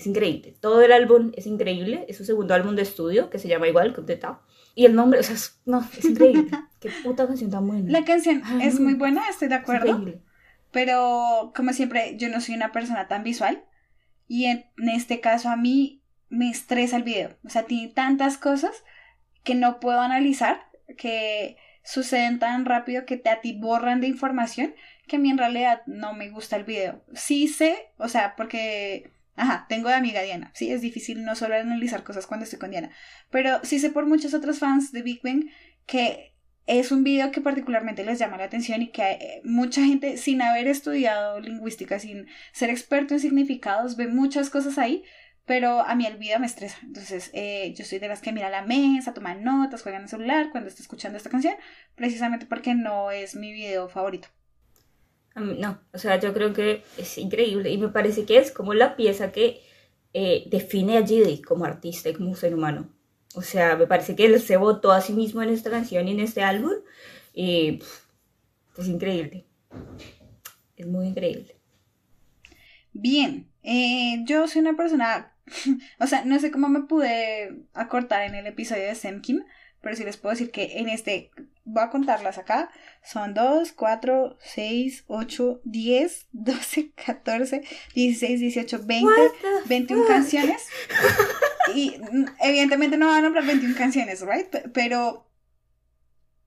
Es 0.00 0.06
increíble. 0.06 0.56
Todo 0.60 0.80
el 0.80 0.92
álbum 0.92 1.30
es 1.36 1.46
increíble. 1.46 2.06
Es 2.08 2.16
su 2.16 2.24
segundo 2.24 2.54
álbum 2.54 2.74
de 2.74 2.80
estudio 2.80 3.28
que 3.28 3.38
se 3.38 3.48
llama 3.48 3.68
igual, 3.68 3.94
Coup 3.94 4.06
d'Etat. 4.06 4.38
Y 4.74 4.86
el 4.86 4.94
nombre, 4.94 5.20
o 5.20 5.22
sea, 5.22 5.34
es, 5.34 5.60
no, 5.66 5.86
es 5.98 6.04
increíble. 6.06 6.48
Qué 6.80 6.88
puta 7.04 7.26
canción 7.26 7.50
tan 7.50 7.66
buena. 7.66 7.90
La 7.90 8.02
canción 8.06 8.40
Ay, 8.46 8.66
es 8.66 8.76
no. 8.80 8.86
muy 8.86 8.94
buena, 8.94 9.28
estoy 9.28 9.48
de 9.48 9.56
acuerdo. 9.56 9.88
increíble. 9.88 10.22
Pero 10.70 11.52
como 11.54 11.74
siempre, 11.74 12.16
yo 12.16 12.30
no 12.30 12.40
soy 12.40 12.54
una 12.54 12.72
persona 12.72 13.08
tan 13.08 13.24
visual. 13.24 13.62
Y 14.26 14.46
en 14.46 14.64
este 14.88 15.20
caso 15.20 15.50
a 15.50 15.56
mí 15.56 16.02
me 16.30 16.48
estresa 16.48 16.96
el 16.96 17.02
video. 17.02 17.36
O 17.44 17.50
sea, 17.50 17.64
tiene 17.64 17.88
tantas 17.92 18.38
cosas 18.38 18.82
que 19.44 19.54
no 19.54 19.80
puedo 19.80 20.00
analizar, 20.00 20.62
que 20.96 21.58
suceden 21.84 22.38
tan 22.38 22.64
rápido 22.64 23.04
que 23.04 23.18
te 23.18 23.28
atiborran 23.28 24.00
de 24.00 24.06
información, 24.06 24.74
que 25.06 25.16
a 25.16 25.18
mí 25.18 25.28
en 25.28 25.36
realidad 25.36 25.82
no 25.84 26.14
me 26.14 26.30
gusta 26.30 26.56
el 26.56 26.64
video. 26.64 27.04
Sí 27.12 27.48
sé, 27.48 27.90
o 27.98 28.08
sea, 28.08 28.34
porque, 28.36 29.12
ajá, 29.40 29.66
tengo 29.68 29.88
de 29.88 29.94
amiga 29.94 30.22
Diana. 30.22 30.50
Sí, 30.54 30.70
es 30.70 30.80
difícil 30.80 31.24
no 31.24 31.34
solo 31.34 31.54
analizar 31.56 32.04
cosas 32.04 32.26
cuando 32.26 32.44
estoy 32.44 32.58
con 32.58 32.70
Diana. 32.70 32.90
Pero 33.30 33.60
sí 33.62 33.78
sé 33.78 33.90
por 33.90 34.06
muchos 34.06 34.34
otros 34.34 34.58
fans 34.58 34.92
de 34.92 35.02
Big 35.02 35.20
Bang 35.22 35.46
que 35.86 36.34
es 36.66 36.92
un 36.92 37.02
video 37.02 37.32
que 37.32 37.40
particularmente 37.40 38.04
les 38.04 38.18
llama 38.18 38.36
la 38.36 38.44
atención 38.44 38.82
y 38.82 38.92
que 38.92 39.02
eh, 39.02 39.40
mucha 39.44 39.82
gente 39.82 40.16
sin 40.16 40.40
haber 40.42 40.68
estudiado 40.68 41.40
lingüística, 41.40 41.98
sin 41.98 42.28
ser 42.52 42.70
experto 42.70 43.14
en 43.14 43.20
significados, 43.20 43.96
ve 43.96 44.06
muchas 44.06 44.50
cosas 44.50 44.78
ahí, 44.78 45.02
pero 45.46 45.80
a 45.80 45.94
mí 45.96 46.06
el 46.06 46.18
video 46.18 46.38
me 46.38 46.46
estresa. 46.46 46.78
Entonces 46.82 47.30
eh, 47.32 47.74
yo 47.76 47.84
soy 47.84 47.98
de 47.98 48.08
las 48.08 48.20
que 48.20 48.32
mira 48.32 48.50
la 48.50 48.62
mesa, 48.62 49.14
toma 49.14 49.34
notas, 49.34 49.82
juega 49.82 49.98
en 49.98 50.04
el 50.04 50.10
celular 50.10 50.50
cuando 50.52 50.68
está 50.68 50.82
escuchando 50.82 51.16
esta 51.16 51.30
canción, 51.30 51.54
precisamente 51.96 52.46
porque 52.46 52.74
no 52.74 53.10
es 53.10 53.34
mi 53.34 53.52
video 53.52 53.88
favorito. 53.88 54.28
No, 55.36 55.80
o 55.92 55.98
sea, 55.98 56.18
yo 56.18 56.34
creo 56.34 56.52
que 56.52 56.82
es 56.98 57.16
increíble 57.16 57.70
y 57.70 57.78
me 57.78 57.88
parece 57.88 58.24
que 58.24 58.38
es 58.38 58.50
como 58.50 58.74
la 58.74 58.96
pieza 58.96 59.32
que 59.32 59.62
eh, 60.12 60.44
define 60.50 60.98
a 60.98 61.06
Gidi 61.06 61.40
como 61.40 61.64
artista 61.64 62.08
y 62.08 62.14
como 62.14 62.34
ser 62.34 62.54
humano. 62.54 62.90
O 63.34 63.42
sea, 63.42 63.76
me 63.76 63.86
parece 63.86 64.16
que 64.16 64.26
él 64.26 64.40
se 64.40 64.56
votó 64.56 64.90
a 64.90 65.00
sí 65.00 65.12
mismo 65.12 65.42
en 65.42 65.50
esta 65.50 65.70
canción 65.70 66.08
y 66.08 66.12
en 66.12 66.20
este 66.20 66.42
álbum 66.42 66.72
y 67.32 67.80
es 68.76 68.88
increíble. 68.88 69.46
Es 70.76 70.86
muy 70.86 71.06
increíble. 71.06 71.56
Bien, 72.92 73.48
eh, 73.62 74.24
yo 74.24 74.48
soy 74.48 74.62
una 74.62 74.76
persona, 74.76 75.32
o 76.00 76.06
sea, 76.06 76.24
no 76.24 76.40
sé 76.40 76.50
cómo 76.50 76.68
me 76.68 76.82
pude 76.82 77.66
acortar 77.72 78.22
en 78.22 78.34
el 78.34 78.46
episodio 78.46 78.84
de 78.84 78.96
Semkim, 78.96 79.44
pero 79.80 79.94
sí 79.94 80.04
les 80.04 80.16
puedo 80.16 80.32
decir 80.32 80.50
que 80.50 80.78
en 80.78 80.88
este, 80.88 81.30
voy 81.72 81.82
a 81.82 81.90
contarlas 81.90 82.38
acá, 82.38 82.70
son 83.02 83.34
2, 83.34 83.72
4, 83.72 84.38
6, 84.40 85.04
8, 85.06 85.60
10, 85.64 86.28
12, 86.32 86.92
14, 86.92 87.62
16, 87.94 88.40
18, 88.40 88.80
20, 88.84 89.12
21 89.66 90.06
canciones. 90.06 90.66
Y 91.74 91.98
mm, 91.98 92.24
evidentemente 92.40 92.96
no 92.96 93.06
voy 93.06 93.18
a 93.18 93.22
nombrar 93.22 93.46
21 93.46 93.76
canciones, 93.76 94.20
¿right? 94.22 94.48
Pero 94.72 95.30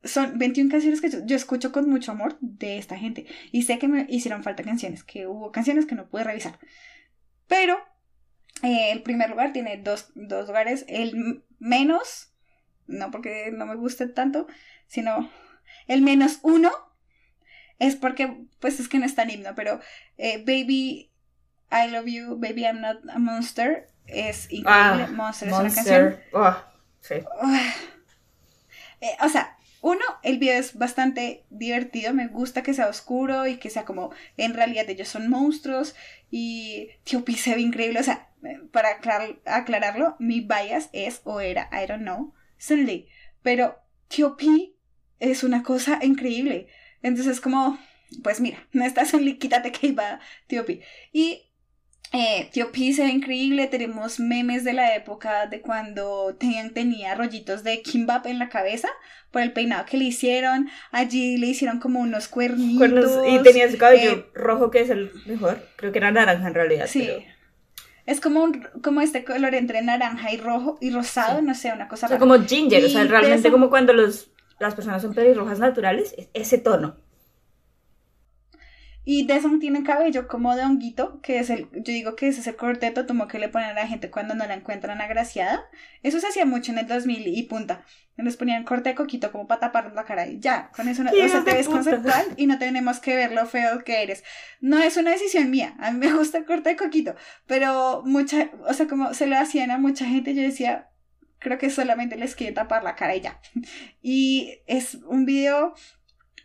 son 0.04 0.38
21 0.38 0.70
canciones 0.70 1.02
que 1.02 1.10
yo, 1.10 1.26
yo 1.26 1.36
escucho 1.36 1.72
con 1.72 1.90
mucho 1.90 2.12
amor 2.12 2.38
de 2.42 2.78
esta 2.78 2.98
gente. 2.98 3.26
Y 3.52 3.64
sé 3.64 3.80
que 3.80 3.88
me 3.88 4.06
hicieron 4.10 4.44
falta 4.44 4.64
canciones, 4.64 5.04
que 5.04 5.28
hubo 5.28 5.52
canciones 5.52 5.86
que 5.86 5.96
no 5.96 6.10
pude 6.10 6.24
revisar. 6.24 6.60
Pero 7.48 7.78
eh, 8.64 8.92
el 8.92 9.04
primer 9.04 9.30
lugar 9.30 9.54
tiene 9.54 9.78
dos, 9.78 10.12
dos 10.16 10.48
lugares. 10.48 10.86
El 10.88 11.44
menos, 11.60 12.34
no 12.88 13.12
porque 13.12 13.52
no 13.52 13.66
me 13.66 13.76
guste 13.76 14.08
tanto, 14.08 14.48
sino 14.88 15.30
el 15.88 16.02
menos 16.02 16.40
uno 16.44 16.72
es 17.80 17.96
porque, 17.96 18.46
pues 18.60 18.80
es 18.80 18.88
que 18.88 19.00
no 19.00 19.06
es 19.06 19.16
tan 19.16 19.30
himno, 19.30 19.56
pero 19.56 19.80
eh, 20.18 20.38
Baby, 20.40 21.12
I 21.72 21.90
Love 21.90 22.06
You, 22.06 22.38
Baby 22.40 22.64
I'm 22.64 22.82
Not 22.82 22.98
a 23.10 23.20
Monster 23.20 23.88
es 24.06 24.52
increíble. 24.52 25.06
Ah, 25.08 25.10
Monster, 25.12 25.48
es 25.50 25.54
una 25.56 25.74
canción. 25.74 26.20
Oh, 26.34 26.56
sí. 27.02 27.16
Ah. 27.42 27.74
Eh, 29.02 29.18
o 29.22 29.30
sea, 29.30 29.58
uno, 29.82 30.04
el 30.24 30.40
video 30.40 30.58
es 30.58 30.78
bastante 30.78 31.46
divertido, 31.50 32.14
me 32.14 32.28
gusta 32.28 32.64
que 32.64 32.74
sea 32.74 32.88
oscuro 32.88 33.48
y 33.48 33.58
que 33.58 33.70
sea 33.70 33.84
como, 33.84 34.12
en 34.38 34.54
realidad 34.54 34.90
ellos 34.90 35.10
son 35.10 35.30
monstruos 35.30 35.96
y 36.32 36.90
Tío 37.04 37.26
Pi 37.26 37.36
se 37.36 37.54
ve 37.56 37.62
increíble, 37.62 38.00
o 38.00 38.04
sea, 38.04 38.30
para 38.72 38.90
aclar- 39.02 39.40
aclararlo, 39.46 40.16
mi 40.20 40.40
bias 40.40 40.90
es 40.94 41.22
o 41.26 41.42
era, 41.42 41.70
I 41.74 41.86
don't 41.88 42.04
know, 42.04 42.34
Sun 42.58 42.86
Lee, 42.86 43.10
pero 43.42 43.82
Tío 44.08 44.38
Pi 44.38 44.73
es 45.32 45.44
una 45.44 45.64
cosa 45.64 46.00
increíble, 46.04 46.68
entonces 47.02 47.40
como, 47.42 47.80
pues 48.24 48.40
mira, 48.42 48.68
no 48.74 48.86
está 48.86 49.06
Sun 49.06 49.24
Lee, 49.26 49.38
quítate 49.38 49.72
que 49.72 49.88
iba 49.88 50.20
Tío 50.48 50.66
Pi, 50.66 50.82
y 51.12 51.50
eh, 52.12 52.50
Tío 52.52 52.72
Pi 52.72 52.94
se 52.94 53.04
ve 53.04 53.10
increíble, 53.10 53.66
tenemos 53.68 54.20
memes 54.20 54.64
de 54.64 54.74
la 54.74 54.96
época 54.96 55.48
de 55.48 55.62
cuando 55.62 56.36
tenían, 56.40 56.72
tenía 56.74 57.16
rollitos 57.16 57.64
de 57.64 57.82
kimbap 57.82 58.28
en 58.28 58.38
la 58.38 58.50
cabeza 58.50 58.88
por 59.32 59.42
el 59.42 59.52
peinado 59.52 59.86
que 59.86 59.98
le 59.98 60.06
hicieron, 60.06 60.70
allí 60.92 61.38
le 61.38 61.48
hicieron 61.48 61.80
como 61.80 62.00
unos 62.02 62.28
cuernitos. 62.28 62.78
Cuernos- 62.78 63.28
y 63.28 63.42
tenía 63.42 63.66
ese 63.66 63.78
cabello 63.80 64.12
eh, 64.12 64.26
rojo 64.36 64.70
que 64.70 64.82
es 64.82 64.92
el 64.92 65.12
mejor. 65.26 65.68
Creo 65.76 65.92
que 65.92 65.98
era 65.98 66.12
naranja 66.12 66.48
en 66.48 66.54
realidad. 66.54 66.86
sí. 66.88 67.04
pero- 67.08 67.24
Es 68.06 68.20
como, 68.20 68.44
un, 68.44 68.62
como 68.84 69.00
este 69.02 69.24
color 69.24 69.56
entre 69.56 69.82
naranja 69.82 70.32
y 70.34 70.38
rojo 70.38 70.78
y 70.82 70.92
rosado, 70.92 71.40
Sí. 71.40 71.46
no 71.46 71.56
sé, 71.56 71.72
una 71.72 71.88
cosa 71.88 72.06
O 72.08 72.10
sea, 72.10 72.20
como 72.20 72.38
ginger, 72.46 72.84
o 72.84 72.90
sea, 72.90 73.06
realmente 73.06 73.50
como 73.50 73.70
cuando 73.70 73.94
los, 73.94 74.30
las 74.64 74.76
personas 74.76 75.02
son 75.02 75.14
pelirrojas 75.14 75.60
naturales, 75.60 76.16
es 76.18 76.30
ese 76.34 76.58
tono. 76.58 76.98
Y 79.06 79.26
Deson 79.26 79.60
tiene 79.60 79.84
cabello 79.84 80.30
como 80.30 80.56
de 80.56 80.64
honguito, 80.64 81.20
que 81.22 81.40
es 81.40 81.50
el, 81.50 81.68
yo 81.74 81.82
digo 81.84 82.16
que 82.16 82.30
ese 82.30 82.40
es 82.40 82.48
el 82.48 82.56
corteto 82.56 83.06
tomo 83.06 83.28
que 83.28 83.38
le 83.38 83.50
ponen 83.50 83.72
a 83.72 83.74
la 83.74 83.88
gente 83.88 84.10
cuando 84.10 84.34
no 84.34 84.46
la 84.48 84.54
encuentran 84.54 85.02
agraciada. 85.02 85.66
Eso 86.04 86.22
se 86.22 86.28
hacía 86.28 86.46
mucho 86.46 86.72
en 86.72 86.78
el 86.78 86.88
2000 86.88 87.28
y 87.28 87.44
punta. 87.44 87.84
Les 88.16 88.38
ponían 88.38 88.64
corte 88.64 88.90
de 88.90 88.96
coquito 88.96 89.32
como 89.32 89.46
para 89.46 89.60
tapar 89.60 89.92
la 89.94 90.06
cara 90.06 90.28
y 90.28 90.40
ya, 90.40 90.70
con 90.74 90.88
eso 90.88 91.04
no, 91.04 91.12
¡Qué 91.12 91.26
o 91.26 91.28
sea, 91.28 91.44
te 91.44 91.54
ves 91.54 91.68
conceptual 91.68 92.28
y 92.38 92.48
no 92.48 92.58
tenemos 92.60 93.00
que 93.00 93.16
ver 93.16 93.34
lo 93.34 93.46
feo 93.46 93.84
que 93.84 94.04
eres. 94.04 94.24
No 94.62 94.78
es 94.80 94.96
una 94.96 95.12
decisión 95.12 95.50
mía, 95.50 95.76
a 95.80 95.92
mí 95.92 95.98
me 95.98 96.14
gusta 96.14 96.38
el 96.38 96.46
corte 96.46 96.70
de 96.70 96.76
coquito, 96.78 97.16
pero 97.46 98.04
mucha, 98.06 98.52
o 98.68 98.74
sea, 98.74 98.88
como 98.88 99.14
se 99.14 99.28
lo 99.28 99.38
hacían 99.38 99.72
a 99.72 99.80
mucha 99.80 100.06
gente, 100.06 100.36
yo 100.36 100.44
decía, 100.44 100.92
creo 101.44 101.58
que 101.60 101.70
solamente 101.70 102.16
les 102.16 102.36
quiere 102.36 102.54
tapar 102.54 102.84
la 102.84 102.96
cara 102.96 103.16
y 103.16 103.22
ya. 103.22 103.40
Y 104.02 104.60
es 104.66 104.96
un 105.08 105.26
video 105.26 105.76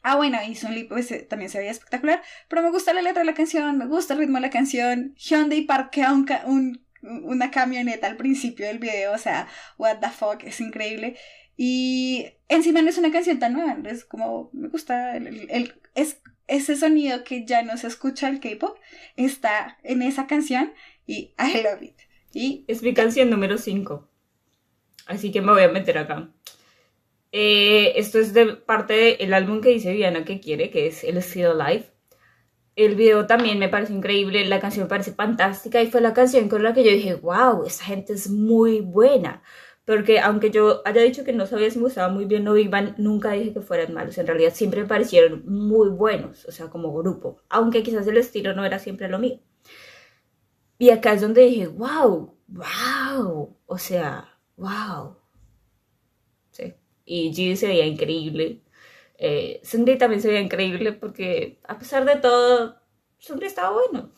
Ah, 0.02 0.14
bueno, 0.16 0.38
y 0.48 0.54
Sun 0.54 0.74
Lee 0.74 0.84
pues, 0.84 1.12
también 1.28 1.50
se 1.50 1.58
veía 1.58 1.72
espectacular, 1.72 2.22
pero 2.48 2.62
me 2.62 2.70
gusta 2.70 2.92
la 2.92 3.02
letra 3.02 3.20
de 3.20 3.26
la 3.26 3.34
canción, 3.34 3.76
me 3.78 3.86
gusta 3.86 4.14
el 4.14 4.20
ritmo 4.20 4.36
de 4.36 4.42
la 4.42 4.50
canción. 4.50 5.14
Hyundai 5.16 5.62
parquea 5.62 6.12
un, 6.12 6.24
un- 6.46 6.84
una 7.02 7.50
camioneta 7.50 8.06
al 8.06 8.16
principio 8.16 8.66
del 8.66 8.78
video, 8.78 9.12
o 9.12 9.18
sea, 9.18 9.48
what 9.76 9.98
the 9.98 10.08
fuck, 10.08 10.44
es 10.44 10.60
increíble. 10.60 11.16
Y 11.56 12.26
encima 12.48 12.80
no 12.80 12.88
es 12.88 12.96
una 12.98 13.10
canción 13.10 13.40
tan 13.40 13.52
nueva, 13.54 13.76
es 13.90 14.04
como, 14.04 14.50
me 14.52 14.68
gusta, 14.68 15.16
el, 15.16 15.26
el- 15.26 15.50
el- 15.50 15.80
es, 15.96 16.20
ese 16.46 16.76
sonido 16.76 17.24
que 17.24 17.44
ya 17.44 17.62
no 17.62 17.76
se 17.76 17.88
escucha 17.88 18.28
el 18.28 18.38
K-pop, 18.40 18.78
está 19.16 19.78
en 19.82 20.02
esa 20.02 20.26
canción 20.28 20.72
y 21.06 21.34
I 21.38 21.60
love 21.62 21.82
it. 21.82 21.96
Y 22.32 22.64
Es 22.68 22.82
mi 22.82 22.94
canción 22.94 23.30
número 23.30 23.58
5. 23.58 24.08
Así 25.08 25.32
que 25.32 25.40
me 25.40 25.52
voy 25.52 25.62
a 25.62 25.68
meter 25.68 25.98
acá. 25.98 26.30
Eh, 27.32 27.94
esto 27.96 28.18
es 28.18 28.32
de 28.34 28.46
parte 28.54 29.16
del 29.18 29.34
álbum 29.34 29.60
que 29.60 29.70
dice 29.70 29.90
Viviana 29.90 30.24
que 30.24 30.40
quiere, 30.40 30.70
que 30.70 30.86
es 30.86 31.02
El 31.02 31.20
Still 31.22 31.46
Alive. 31.46 31.86
El 32.76 32.94
video 32.94 33.26
también 33.26 33.58
me 33.58 33.68
parece 33.68 33.92
increíble, 33.92 34.44
la 34.46 34.60
canción 34.60 34.84
me 34.84 34.88
parece 34.88 35.12
fantástica 35.12 35.82
y 35.82 35.90
fue 35.90 36.00
la 36.00 36.14
canción 36.14 36.48
con 36.48 36.62
la 36.62 36.74
que 36.74 36.84
yo 36.84 36.92
dije, 36.92 37.14
wow, 37.14 37.64
esa 37.64 37.84
gente 37.84 38.12
es 38.12 38.30
muy 38.30 38.80
buena. 38.80 39.42
Porque 39.84 40.20
aunque 40.20 40.50
yo 40.50 40.82
haya 40.84 41.02
dicho 41.02 41.24
que 41.24 41.32
no 41.32 41.46
sabía 41.46 41.70
si 41.70 41.78
me 41.78 41.84
gustaba 41.84 42.12
muy 42.12 42.26
bien 42.26 42.44
No 42.44 42.52
Big 42.52 42.68
Bang, 42.68 42.94
nunca 42.98 43.32
dije 43.32 43.54
que 43.54 43.62
fueran 43.62 43.94
malos. 43.94 44.18
En 44.18 44.26
realidad 44.26 44.52
siempre 44.54 44.82
me 44.82 44.86
parecieron 44.88 45.44
muy 45.46 45.88
buenos, 45.88 46.44
o 46.44 46.52
sea, 46.52 46.68
como 46.68 46.92
grupo. 46.94 47.38
Aunque 47.48 47.82
quizás 47.82 48.06
el 48.06 48.18
estilo 48.18 48.54
no 48.54 48.64
era 48.66 48.78
siempre 48.78 49.08
lo 49.08 49.18
mío. 49.18 49.40
Y 50.78 50.90
acá 50.90 51.14
es 51.14 51.22
donde 51.22 51.42
dije, 51.42 51.66
wow, 51.68 52.36
wow, 52.48 53.56
o 53.66 53.78
sea, 53.78 54.37
wow. 54.58 55.16
y 57.04 57.32
G 57.32 57.56
se 57.56 57.68
veía 57.68 57.86
increíble. 57.86 58.60
Eh, 59.16 59.62
también 59.98 60.20
se 60.20 60.28
veía 60.28 60.40
increíble 60.40 60.92
porque 60.92 61.58
a 61.66 61.78
pesar 61.78 62.04
de 62.04 62.16
todo, 62.16 62.80
Sungri 63.18 63.46
estaba 63.46 63.70
bueno. 63.70 64.10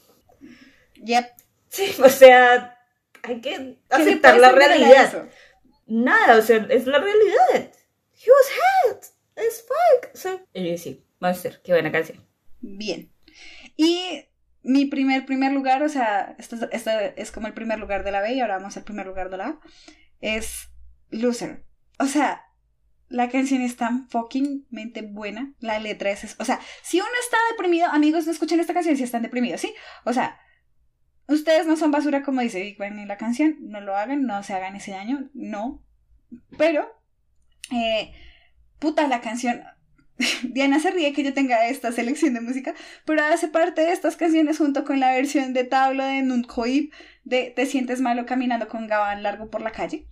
Yep. 0.97 1.27
Sí, 1.69 1.95
o 2.05 2.09
sea, 2.09 2.77
hay 3.23 3.41
que 3.41 3.51
¿Qué 3.51 3.59
le 3.61 3.79
aceptar 3.91 4.39
la 4.39 4.53
realidad. 4.53 5.29
Nada, 5.87 6.37
o 6.37 6.43
sea, 6.43 6.67
es 6.69 6.87
la 6.87 6.99
realidad. 6.99 7.73
He 8.15 8.31
was 8.31 8.51
hot 8.59 9.05
as 9.37 9.63
fuck. 9.63 10.15
O 10.15 10.17
sea, 10.17 10.45
eh, 10.53 10.77
sí, 10.77 11.05
Monster, 11.21 11.61
qué 11.63 11.73
buena 11.73 11.93
canción. 11.93 12.19
Bien. 12.61 13.11
Y 13.77 14.25
mi 14.63 14.87
primer, 14.87 15.25
primer 15.25 15.53
lugar, 15.53 15.83
o 15.83 15.89
sea, 15.89 16.35
esto, 16.39 16.57
es- 16.57 16.69
esto 16.73 16.91
es 17.17 17.31
como 17.31 17.47
el 17.47 17.55
primer 17.55 17.79
lugar 17.79 18.05
de 18.05 18.11
la 18.13 18.21
B 18.21 18.35
y 18.35 18.41
ahora 18.41 18.59
vamos 18.59 18.77
al 18.77 18.85
primer 18.85 19.07
lugar 19.07 19.31
de 19.31 19.37
la 19.39 19.47
A, 19.47 19.61
es 20.21 20.71
Loser. 21.11 21.65
O 21.99 22.07
sea, 22.07 22.45
la 23.09 23.29
canción 23.29 23.61
es 23.63 23.77
tan 23.77 24.09
fuckingmente 24.09 25.03
buena, 25.03 25.53
la 25.59 25.79
letra 25.79 26.11
es, 26.11 26.37
o 26.39 26.45
sea, 26.45 26.61
si 26.83 27.01
uno 27.01 27.11
está 27.21 27.37
deprimido, 27.51 27.89
amigos, 27.89 28.25
no 28.25 28.33
escuchen 28.33 28.61
esta 28.61 28.73
canción 28.73 28.97
si 28.97 29.03
están 29.03 29.23
deprimidos, 29.23 29.61
¿sí? 29.61 29.75
O 30.05 30.13
sea, 30.13 30.39
ustedes 31.27 31.67
no 31.67 31.77
son 31.77 31.91
basura 31.91 32.23
como 32.23 32.41
dice 32.41 32.63
Big 32.63 32.79
Bang 32.79 32.99
en 32.99 33.09
la 33.09 33.17
canción, 33.17 33.57
no 33.61 33.81
lo 33.81 33.97
hagan, 33.97 34.27
no 34.27 34.43
se 34.45 34.55
hagan 34.55 34.77
ese 34.77 34.93
daño, 34.93 35.29
no. 35.35 35.83
Pero, 36.57 36.89
eh, 37.73 38.13
puta, 38.79 39.09
la 39.09 39.21
canción... 39.21 39.63
Diana 40.43 40.81
se 40.81 40.91
ríe 40.91 41.13
que 41.13 41.23
yo 41.23 41.33
tenga 41.33 41.67
esta 41.67 41.93
selección 41.93 42.35
de 42.35 42.41
música, 42.41 42.75
pero 43.05 43.23
hace 43.25 43.49
parte 43.49 43.83
de 43.83 43.93
estas 43.93 44.17
canciones 44.17 44.59
junto 44.59 44.85
con 44.85 45.01
la 45.01 45.13
versión 45.13 45.53
de 45.53 45.65
tabla 45.65 46.07
de 46.07 46.23
Nuncoib 46.23 46.93
de 47.25 47.53
Te 47.55 47.67
sientes 47.67 48.01
malo 48.01 48.27
caminando 48.27 48.69
con 48.69 48.87
gabán 48.87 49.23
largo 49.23 49.51
por 49.51 49.63
la 49.63 49.73
calle. 49.73 50.07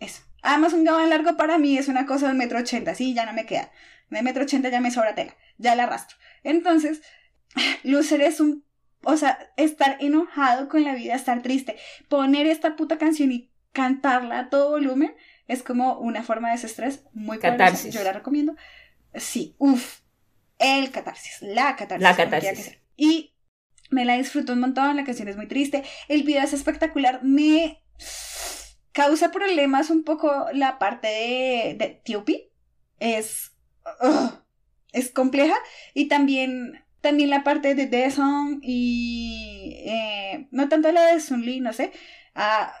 Eso. 0.00 0.22
Además, 0.42 0.72
un 0.72 0.84
gabán 0.84 1.10
largo 1.10 1.36
para 1.36 1.58
mí 1.58 1.78
es 1.78 1.88
una 1.88 2.06
cosa 2.06 2.26
de 2.26 2.32
un 2.32 2.38
metro 2.38 2.58
ochenta, 2.58 2.94
sí, 2.94 3.14
ya 3.14 3.26
no 3.26 3.32
me 3.32 3.46
queda. 3.46 3.70
De 4.10 4.22
metro 4.22 4.42
ochenta 4.42 4.68
ya 4.68 4.80
me 4.80 4.90
sobra 4.90 5.14
tela, 5.14 5.36
ya 5.58 5.74
la 5.74 5.84
arrastro. 5.84 6.16
Entonces, 6.42 7.02
Loser 7.82 8.20
es 8.22 8.40
un... 8.40 8.64
O 9.04 9.16
sea, 9.16 9.52
estar 9.56 9.96
enojado 9.98 10.68
con 10.68 10.84
la 10.84 10.94
vida, 10.94 11.14
estar 11.14 11.42
triste, 11.42 11.76
poner 12.08 12.46
esta 12.46 12.76
puta 12.76 12.98
canción 12.98 13.32
y 13.32 13.50
cantarla 13.72 14.38
a 14.38 14.50
todo 14.50 14.70
volumen 14.70 15.14
es 15.48 15.62
como 15.62 15.98
una 15.98 16.22
forma 16.22 16.48
de 16.48 16.54
desestrés 16.54 17.04
muy 17.12 17.38
poderosa. 17.38 17.88
Yo 17.88 18.02
la 18.04 18.12
recomiendo. 18.12 18.54
Sí, 19.14 19.54
uff, 19.58 20.00
el 20.58 20.90
catarsis, 20.90 21.42
la 21.42 21.76
catarsis. 21.76 22.02
La 22.02 22.16
catarsis. 22.16 22.78
Y 22.96 23.34
me 23.90 24.04
la 24.04 24.16
disfruto 24.16 24.52
un 24.52 24.60
montón, 24.60 24.96
la 24.96 25.04
canción 25.04 25.28
es 25.28 25.36
muy 25.36 25.48
triste, 25.48 25.82
el 26.08 26.22
video 26.22 26.42
es 26.42 26.52
espectacular, 26.52 27.22
me 27.22 27.82
causa 28.92 29.30
problemas 29.30 29.90
un 29.90 30.04
poco 30.04 30.46
la 30.52 30.78
parte 30.78 31.08
de, 31.08 31.76
de 31.78 32.00
T.O.P. 32.04 32.50
Es, 33.00 33.52
es 34.92 35.10
compleja 35.10 35.56
y 35.94 36.08
también, 36.08 36.84
también 37.00 37.30
la 37.30 37.42
parte 37.44 37.74
de 37.74 37.86
The 37.86 38.10
Song 38.10 38.60
y 38.62 39.82
eh, 39.86 40.48
no 40.50 40.68
tanto 40.68 40.92
la 40.92 41.06
de 41.12 41.20
Sun 41.20 41.44
Lee, 41.44 41.60
no 41.60 41.72
sé. 41.72 41.92
ah, 42.34 42.72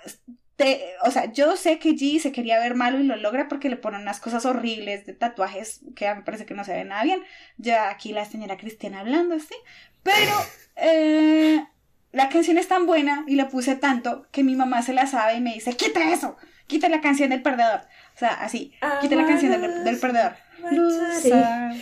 te- 0.62 0.84
o 1.04 1.10
sea, 1.10 1.32
yo 1.32 1.56
sé 1.56 1.78
que 1.78 1.90
G 1.90 2.18
se 2.20 2.32
quería 2.32 2.58
ver 2.58 2.74
malo 2.74 2.98
y 2.98 3.04
lo 3.04 3.16
logra 3.16 3.48
porque 3.48 3.68
le 3.68 3.76
ponen 3.76 4.02
unas 4.02 4.20
cosas 4.20 4.44
horribles 4.46 5.06
de 5.06 5.12
tatuajes 5.14 5.80
que 5.96 6.06
a 6.08 6.14
mí 6.14 6.20
me 6.20 6.24
parece 6.24 6.46
que 6.46 6.54
no 6.54 6.64
se 6.64 6.72
ven 6.72 6.88
nada 6.88 7.02
bien. 7.04 7.20
Ya 7.56 7.90
aquí 7.90 8.12
la 8.12 8.24
señora 8.24 8.56
Cristiana 8.56 9.00
hablando, 9.00 9.38
¿sí? 9.38 9.54
Pero 10.02 10.32
eh, 10.76 11.64
la 12.12 12.28
canción 12.28 12.58
es 12.58 12.68
tan 12.68 12.86
buena 12.86 13.24
y 13.26 13.36
la 13.36 13.48
puse 13.48 13.76
tanto 13.76 14.26
que 14.32 14.42
mi 14.44 14.56
mamá 14.56 14.82
se 14.82 14.92
la 14.92 15.06
sabe 15.06 15.34
y 15.36 15.40
me 15.40 15.54
dice, 15.54 15.76
quita 15.76 16.12
eso, 16.12 16.36
quita 16.66 16.88
la 16.88 17.00
canción 17.00 17.30
del 17.30 17.42
perdedor. 17.42 17.80
O 18.14 18.18
sea, 18.18 18.30
así, 18.34 18.72
quita 19.00 19.16
la 19.16 19.26
canción 19.26 19.52
del, 19.52 19.84
del 19.84 19.98
perdedor. 19.98 20.34
Loser? 20.70 21.72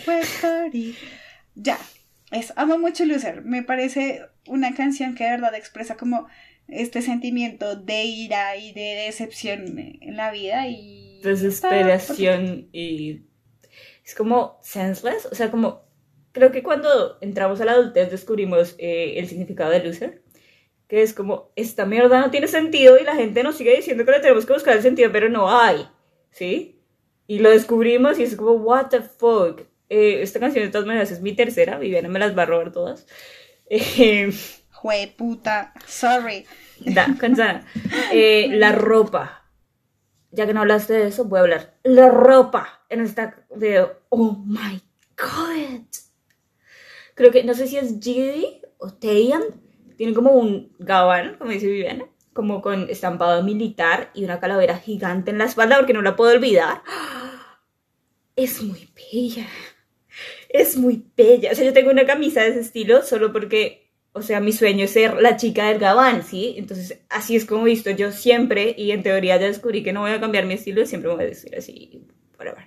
Ya, 1.55 1.77
eso, 2.31 2.53
amo 2.55 2.77
mucho 2.77 3.05
Loser. 3.05 3.43
Me 3.43 3.63
parece 3.63 4.21
una 4.47 4.73
canción 4.73 5.15
que 5.15 5.23
de 5.25 5.31
verdad 5.31 5.53
expresa 5.55 5.97
como 5.97 6.27
este 6.71 7.01
sentimiento 7.01 7.75
de 7.75 8.03
ira 8.03 8.57
y 8.57 8.73
de 8.73 9.03
decepción 9.05 9.77
en 9.77 10.17
la 10.17 10.31
vida 10.31 10.67
y... 10.67 11.21
Desesperación 11.23 12.69
y 12.71 13.21
es 14.03 14.15
como 14.15 14.59
senseless, 14.61 15.27
o 15.31 15.35
sea, 15.35 15.51
como 15.51 15.83
creo 16.31 16.51
que 16.51 16.63
cuando 16.63 17.17
entramos 17.21 17.61
a 17.61 17.65
la 17.65 17.73
adultez 17.73 18.09
descubrimos 18.09 18.75
eh, 18.77 19.13
el 19.17 19.27
significado 19.27 19.71
de 19.71 19.83
loser, 19.83 20.23
que 20.87 21.01
es 21.01 21.13
como 21.13 21.51
esta 21.55 21.85
mierda 21.85 22.19
no 22.19 22.31
tiene 22.31 22.47
sentido 22.47 22.97
y 22.99 23.03
la 23.03 23.15
gente 23.15 23.43
nos 23.43 23.55
sigue 23.55 23.75
diciendo 23.75 24.05
que 24.05 24.11
le 24.11 24.19
tenemos 24.19 24.45
que 24.45 24.53
buscar 24.53 24.75
el 24.75 24.83
sentido, 24.83 25.11
pero 25.11 25.29
no 25.29 25.49
hay, 25.49 25.87
¿sí? 26.31 26.81
Y 27.27 27.39
lo 27.39 27.49
descubrimos 27.49 28.19
y 28.19 28.23
es 28.23 28.35
como, 28.35 28.53
what 28.53 28.87
the 28.89 29.01
fuck. 29.01 29.61
Eh, 29.87 30.21
esta 30.21 30.39
canción 30.39 30.65
de 30.65 30.71
todas 30.71 30.87
maneras 30.87 31.11
es 31.11 31.21
mi 31.21 31.33
tercera, 31.33 31.77
Viviana 31.77 32.09
me 32.09 32.19
las 32.19 32.37
va 32.37 32.43
a 32.43 32.45
robar 32.45 32.71
todas. 32.71 33.07
Eh, 33.73 34.29
Jue 34.81 35.13
puta, 35.15 35.73
sorry. 35.85 36.47
Da, 36.79 37.15
cansada. 37.19 37.65
Eh, 38.11 38.47
la 38.53 38.71
ropa. 38.71 39.47
Ya 40.31 40.47
que 40.47 40.55
no 40.55 40.61
hablaste 40.61 40.93
de 40.93 41.07
eso, 41.07 41.25
voy 41.25 41.37
a 41.37 41.41
hablar. 41.41 41.77
La 41.83 42.09
ropa 42.09 42.83
en 42.89 43.01
esta 43.01 43.45
video. 43.55 44.01
Oh 44.09 44.43
my 44.43 44.81
god. 45.15 45.85
Creo 47.13 47.31
que, 47.31 47.43
no 47.43 47.53
sé 47.53 47.67
si 47.67 47.77
es 47.77 47.99
Giddy 48.01 48.61
o 48.79 48.91
Taeyang. 48.91 49.43
Tiene 49.97 50.15
como 50.15 50.31
un 50.31 50.75
gabán, 50.79 51.35
como 51.37 51.51
dice 51.51 51.67
Viviana. 51.67 52.05
Como 52.33 52.63
con 52.63 52.89
estampado 52.89 53.43
militar 53.43 54.09
y 54.15 54.23
una 54.23 54.39
calavera 54.39 54.77
gigante 54.77 55.29
en 55.29 55.37
la 55.37 55.45
espalda 55.45 55.77
porque 55.77 55.93
no 55.93 56.01
la 56.01 56.15
puedo 56.15 56.31
olvidar. 56.31 56.81
Es 58.35 58.63
muy 58.63 58.89
bella. 58.95 59.45
Es 60.49 60.75
muy 60.75 61.05
bella. 61.15 61.51
O 61.51 61.55
sea, 61.55 61.65
yo 61.65 61.73
tengo 61.73 61.91
una 61.91 62.07
camisa 62.07 62.41
de 62.41 62.49
ese 62.49 62.61
estilo 62.61 63.03
solo 63.03 63.31
porque 63.31 63.80
o 64.13 64.21
sea, 64.21 64.39
mi 64.41 64.51
sueño 64.51 64.85
es 64.85 64.91
ser 64.91 65.21
la 65.21 65.37
chica 65.37 65.67
del 65.69 65.79
gabán, 65.79 66.23
¿sí? 66.23 66.55
Entonces, 66.57 66.99
así 67.09 67.35
es 67.35 67.45
como 67.45 67.67
he 67.67 67.71
visto 67.71 67.91
yo 67.91 68.11
siempre, 68.11 68.75
y 68.77 68.91
en 68.91 69.03
teoría 69.03 69.37
ya 69.37 69.47
descubrí 69.47 69.83
que 69.83 69.93
no 69.93 70.01
voy 70.01 70.11
a 70.11 70.19
cambiar 70.19 70.45
mi 70.45 70.55
estilo, 70.55 70.85
siempre 70.85 71.09
me 71.09 71.15
voy 71.15 71.25
a 71.25 71.27
decir 71.29 71.55
así, 71.57 72.03
whatever. 72.37 72.65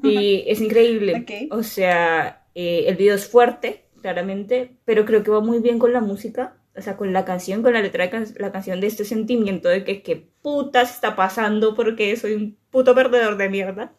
Y 0.00 0.44
es 0.48 0.60
increíble. 0.60 1.30
O 1.50 1.62
sea, 1.62 2.46
eh, 2.54 2.84
el 2.88 2.96
video 2.96 3.14
es 3.14 3.28
fuerte, 3.28 3.84
claramente, 4.00 4.76
pero 4.84 5.04
creo 5.04 5.22
que 5.22 5.30
va 5.30 5.40
muy 5.40 5.60
bien 5.60 5.78
con 5.78 5.92
la 5.92 6.00
música, 6.00 6.56
o 6.76 6.80
sea, 6.82 6.96
con 6.96 7.12
la 7.12 7.24
canción, 7.24 7.62
con 7.62 7.72
la 7.72 7.82
letra 7.82 8.04
de 8.04 8.10
can- 8.10 8.34
la 8.38 8.52
canción, 8.52 8.80
de 8.80 8.86
este 8.86 9.04
sentimiento 9.04 9.68
de 9.68 9.84
que 9.84 10.02
qué 10.02 10.16
putas 10.42 10.94
está 10.94 11.16
pasando 11.16 11.74
porque 11.74 12.16
soy 12.16 12.34
un 12.34 12.56
puto 12.70 12.94
perdedor 12.94 13.36
de 13.36 13.48
mierda. 13.48 13.94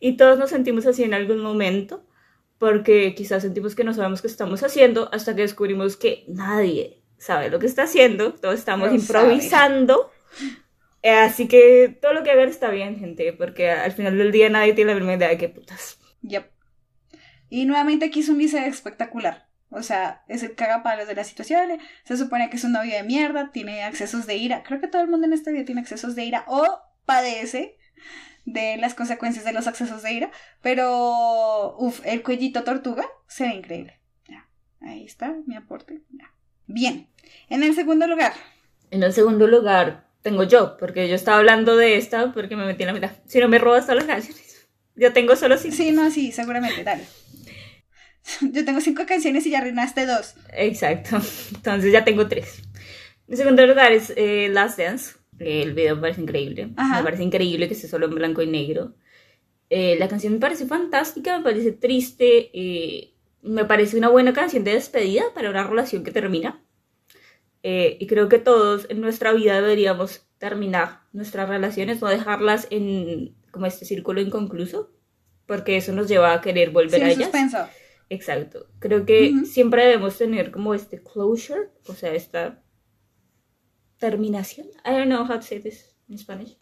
Y 0.00 0.16
todos 0.16 0.38
nos 0.38 0.50
sentimos 0.50 0.86
así 0.86 1.04
en 1.04 1.14
algún 1.14 1.40
momento 1.40 2.04
porque 2.60 3.14
quizás 3.14 3.42
sentimos 3.42 3.74
que 3.74 3.84
no 3.84 3.94
sabemos 3.94 4.20
qué 4.20 4.28
estamos 4.28 4.62
haciendo 4.62 5.08
hasta 5.14 5.34
que 5.34 5.40
descubrimos 5.40 5.96
que 5.96 6.24
nadie 6.28 7.02
sabe 7.16 7.48
lo 7.48 7.58
que 7.58 7.64
está 7.64 7.84
haciendo, 7.84 8.34
todos 8.34 8.58
estamos 8.58 8.90
Lo 8.90 8.94
improvisando. 8.94 10.12
Eh, 11.02 11.10
Así 11.10 11.48
que 11.48 11.88
todo 12.02 12.12
lo 12.12 12.22
que 12.22 12.30
hagan 12.30 12.50
está 12.50 12.68
bien, 12.68 12.98
gente, 12.98 13.32
porque 13.32 13.70
al 13.70 13.92
final 13.92 14.18
del 14.18 14.30
día 14.30 14.50
nadie 14.50 14.74
tiene 14.74 14.92
la 14.92 14.98
misma 14.98 15.14
idea 15.14 15.30
de 15.30 15.38
qué 15.38 15.48
putas. 15.48 15.98
Yep. 16.20 16.50
Y 17.48 17.64
nuevamente 17.64 18.04
aquí 18.04 18.20
es 18.20 18.28
un 18.28 18.36
dice 18.36 18.66
espectacular. 18.66 19.48
O 19.70 19.82
sea, 19.82 20.22
es 20.28 20.42
el 20.42 20.54
cagapalos 20.54 21.08
de 21.08 21.14
la 21.14 21.24
situación. 21.24 21.78
Se 22.04 22.18
supone 22.18 22.50
que 22.50 22.56
es 22.56 22.64
un 22.64 22.72
novio 22.72 22.94
de 22.94 23.04
mierda, 23.04 23.52
tiene 23.52 23.84
accesos 23.84 24.26
de 24.26 24.36
ira. 24.36 24.62
Creo 24.64 24.82
que 24.82 24.88
todo 24.88 25.00
el 25.00 25.08
mundo 25.08 25.26
en 25.26 25.32
este 25.32 25.50
video 25.50 25.64
tiene 25.64 25.80
accesos 25.80 26.14
de 26.14 26.26
ira 26.26 26.44
o 26.46 26.78
padece 27.06 27.78
de 28.52 28.76
las 28.76 28.94
consecuencias 28.94 29.44
de 29.44 29.52
los 29.52 29.66
accesos 29.66 30.02
de 30.02 30.12
ira. 30.12 30.30
Pero, 30.62 31.76
uff, 31.78 32.00
el 32.04 32.22
cuellito 32.22 32.64
tortuga 32.64 33.06
se 33.28 33.44
ve 33.44 33.54
increíble. 33.54 34.00
Ya, 34.28 34.48
ahí 34.80 35.04
está 35.04 35.34
mi 35.46 35.56
aporte. 35.56 36.02
Ya. 36.10 36.32
Bien. 36.66 37.08
En 37.48 37.62
el 37.62 37.74
segundo 37.74 38.06
lugar, 38.06 38.32
En 38.90 39.02
el 39.02 39.12
segundo 39.12 39.46
lugar 39.46 40.08
tengo 40.22 40.44
yo, 40.44 40.76
porque 40.76 41.08
yo 41.08 41.14
estaba 41.14 41.38
hablando 41.38 41.76
de 41.76 41.96
esta 41.96 42.32
porque 42.32 42.56
me 42.56 42.66
metí 42.66 42.82
en 42.82 42.88
la 42.88 42.92
mitad. 42.92 43.12
Si 43.26 43.38
no 43.38 43.48
me 43.48 43.58
robas 43.58 43.86
todas 43.86 44.04
las 44.04 44.06
canciones. 44.06 44.68
Yo 44.96 45.12
tengo 45.12 45.36
solo 45.36 45.56
cinco. 45.56 45.76
sí, 45.76 45.92
no, 45.92 46.10
sí, 46.10 46.32
seguramente, 46.32 46.84
dale. 46.84 47.04
Yo 48.52 48.64
tengo 48.64 48.80
cinco 48.80 49.06
canciones 49.06 49.46
y 49.46 49.50
ya 49.50 49.58
arruinaste 49.58 50.06
dos. 50.06 50.34
Exacto. 50.52 51.18
Entonces 51.54 51.92
ya 51.92 52.04
tengo 52.04 52.28
tres. 52.28 52.62
En 53.28 53.36
segundo 53.36 53.66
lugar 53.66 53.92
es 53.92 54.12
eh, 54.16 54.48
Last 54.50 54.78
Dance. 54.78 55.14
Eh, 55.40 55.62
El 55.62 55.74
video 55.74 55.96
me 55.96 56.02
parece 56.02 56.20
increíble. 56.22 56.70
Ajá. 56.76 56.98
Me 56.98 57.04
parece 57.04 57.22
increíble 57.24 57.66
que 57.68 57.74
esté 57.74 57.88
solo 57.88 58.06
en 58.06 58.14
blanco 58.14 58.42
y 58.42 58.46
negro. 58.46 58.94
Eh, 59.70 59.96
la 59.98 60.08
canción 60.08 60.32
me 60.34 60.38
parece 60.40 60.66
fantástica, 60.66 61.38
me 61.38 61.44
parece 61.44 61.72
triste. 61.72 62.50
eh, 62.52 63.14
me 63.42 63.64
parece 63.64 63.96
una 63.96 64.08
buena 64.10 64.34
canción 64.34 64.64
de 64.64 64.74
despedida 64.74 65.24
para 65.34 65.48
una 65.50 65.66
relación 65.66 66.04
que 66.04 66.10
termina. 66.12 66.62
Eh, 67.62 67.96
y 68.00 68.06
creo 68.06 68.28
que 68.28 68.38
todos 68.38 68.86
en 68.90 69.00
nuestra 69.00 69.32
vida 69.32 69.60
deberíamos 69.60 70.26
terminar 70.38 71.00
nuestras 71.12 71.48
relaciones, 71.48 72.00
no 72.00 72.08
dejarlas 72.08 72.66
en 72.70 73.34
como 73.50 73.66
este 73.66 73.84
círculo 73.84 74.20
inconcluso, 74.20 74.90
porque 75.46 75.76
eso 75.76 75.92
nos 75.92 76.06
lleva 76.08 76.32
a 76.34 76.40
querer 76.40 76.70
volver 76.70 77.00
Sin 77.00 77.02
a 77.04 77.10
ellas. 77.10 77.22
suspenso. 77.24 77.58
Exacto. 78.10 78.66
Creo 78.78 79.04
que 79.06 79.30
Ujú. 79.34 79.46
siempre 79.46 79.84
debemos 79.86 80.16
tener 80.18 80.50
como 80.50 80.74
este 80.74 81.02
closure, 81.02 81.68
o 81.86 81.94
sea, 81.94 82.12
esta 82.14 82.62
terminación. 84.00 84.66
I 84.84 84.90
don't 84.90 85.06
know 85.06 85.24
how 85.24 85.36
to 85.36 85.42
say 85.42 85.60
this 85.60 85.94
in 86.08 86.18
Spanish. 86.18 86.56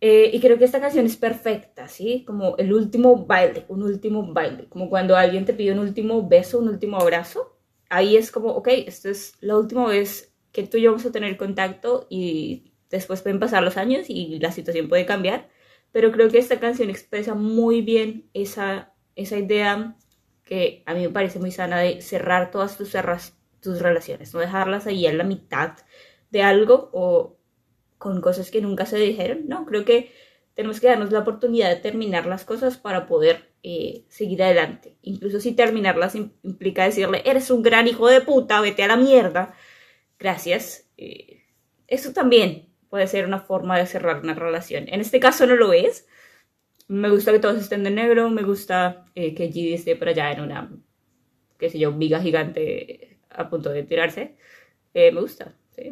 Eh, 0.00 0.30
y 0.32 0.40
creo 0.40 0.58
que 0.58 0.64
esta 0.64 0.80
canción 0.80 1.06
es 1.06 1.16
perfecta, 1.16 1.88
¿sí? 1.88 2.24
Como 2.24 2.56
el 2.58 2.72
último 2.72 3.26
baile, 3.26 3.64
un 3.68 3.82
último 3.82 4.32
baile, 4.32 4.68
como 4.68 4.88
cuando 4.88 5.16
alguien 5.16 5.44
te 5.44 5.54
pide 5.54 5.72
un 5.72 5.80
último 5.80 6.28
beso, 6.28 6.58
un 6.58 6.68
último 6.68 6.98
abrazo. 6.98 7.58
Ahí 7.88 8.16
es 8.16 8.30
como, 8.30 8.50
ok, 8.50 8.68
esto 8.86 9.08
es 9.08 9.34
la 9.40 9.56
última 9.56 9.86
vez 9.88 10.34
que 10.52 10.64
tú 10.66 10.76
y 10.76 10.82
yo 10.82 10.92
vamos 10.92 11.06
a 11.06 11.12
tener 11.12 11.36
contacto 11.36 12.06
y 12.10 12.74
después 12.90 13.22
pueden 13.22 13.40
pasar 13.40 13.62
los 13.62 13.76
años 13.76 14.06
y 14.08 14.38
la 14.38 14.52
situación 14.52 14.88
puede 14.88 15.06
cambiar. 15.06 15.48
Pero 15.92 16.12
creo 16.12 16.28
que 16.30 16.38
esta 16.38 16.60
canción 16.60 16.90
expresa 16.90 17.34
muy 17.34 17.80
bien 17.80 18.28
esa, 18.34 18.94
esa 19.14 19.38
idea 19.38 19.96
que 20.44 20.82
a 20.86 20.94
mí 20.94 21.00
me 21.02 21.10
parece 21.10 21.38
muy 21.38 21.50
sana 21.50 21.80
de 21.80 22.02
cerrar 22.02 22.50
todas 22.50 22.76
tus, 22.76 22.94
relaciones, 23.80 24.32
no 24.34 24.40
dejarlas 24.40 24.86
ahí 24.86 25.06
en 25.06 25.18
la 25.18 25.24
mitad 25.24 25.72
de 26.30 26.42
algo 26.42 26.90
o 26.92 27.36
con 27.98 28.20
cosas 28.20 28.50
que 28.50 28.60
nunca 28.60 28.86
se 28.86 28.98
dijeron. 28.98 29.48
No, 29.48 29.64
creo 29.66 29.84
que 29.84 30.12
tenemos 30.54 30.80
que 30.80 30.88
darnos 30.88 31.12
la 31.12 31.20
oportunidad 31.20 31.68
de 31.68 31.76
terminar 31.76 32.26
las 32.26 32.44
cosas 32.44 32.78
para 32.78 33.06
poder 33.06 33.50
eh, 33.62 34.04
seguir 34.08 34.42
adelante. 34.42 34.96
Incluso 35.02 35.40
si 35.40 35.52
terminarlas 35.52 36.14
implica 36.14 36.84
decirle, 36.84 37.22
eres 37.24 37.50
un 37.50 37.62
gran 37.62 37.86
hijo 37.88 38.08
de 38.08 38.20
puta, 38.22 38.60
vete 38.60 38.82
a 38.82 38.88
la 38.88 38.96
mierda. 38.96 39.54
Gracias. 40.18 40.88
Eh, 40.96 41.42
eso 41.86 42.12
también 42.12 42.68
puede 42.88 43.06
ser 43.06 43.26
una 43.26 43.40
forma 43.40 43.78
de 43.78 43.86
cerrar 43.86 44.20
una 44.22 44.34
relación. 44.34 44.84
En 44.88 45.00
este 45.00 45.20
caso 45.20 45.46
no 45.46 45.56
lo 45.56 45.72
es. 45.72 46.06
Me 46.88 47.10
gusta 47.10 47.32
que 47.32 47.40
todos 47.40 47.58
estén 47.58 47.84
de 47.84 47.90
negro, 47.90 48.30
me 48.30 48.42
gusta 48.42 49.06
eh, 49.14 49.34
que 49.34 49.50
Gigi 49.50 49.74
esté 49.74 49.96
por 49.96 50.08
allá 50.08 50.30
en 50.32 50.40
una, 50.40 50.70
qué 51.58 51.68
sé 51.68 51.78
yo, 51.78 51.92
viga 51.92 52.20
gigante 52.20 53.15
a 53.36 53.48
punto 53.48 53.70
de 53.70 53.82
tirarse. 53.82 54.36
me 54.94 55.10
gusta, 55.12 55.54
sí 55.74 55.90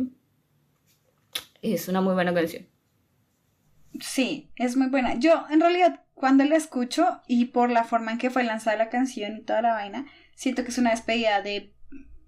es 1.72 1.88
una 1.88 2.00
muy 2.00 2.14
buena 2.14 2.34
canción. 2.34 2.66
Sí, 4.00 4.50
es 4.56 4.76
muy 4.76 4.88
buena. 4.88 5.14
Yo, 5.14 5.46
en 5.50 5.60
realidad, 5.60 6.02
cuando 6.14 6.44
la 6.44 6.56
escucho 6.56 7.22
y 7.26 7.46
por 7.46 7.70
la 7.70 7.84
forma 7.84 8.12
en 8.12 8.18
que 8.18 8.30
fue 8.30 8.44
lanzada 8.44 8.76
la 8.76 8.90
canción 8.90 9.36
y 9.36 9.42
toda 9.42 9.62
la 9.62 9.72
vaina, 9.72 10.06
siento 10.34 10.64
que 10.64 10.70
es 10.70 10.78
una 10.78 10.90
despedida 10.90 11.42
de 11.42 11.72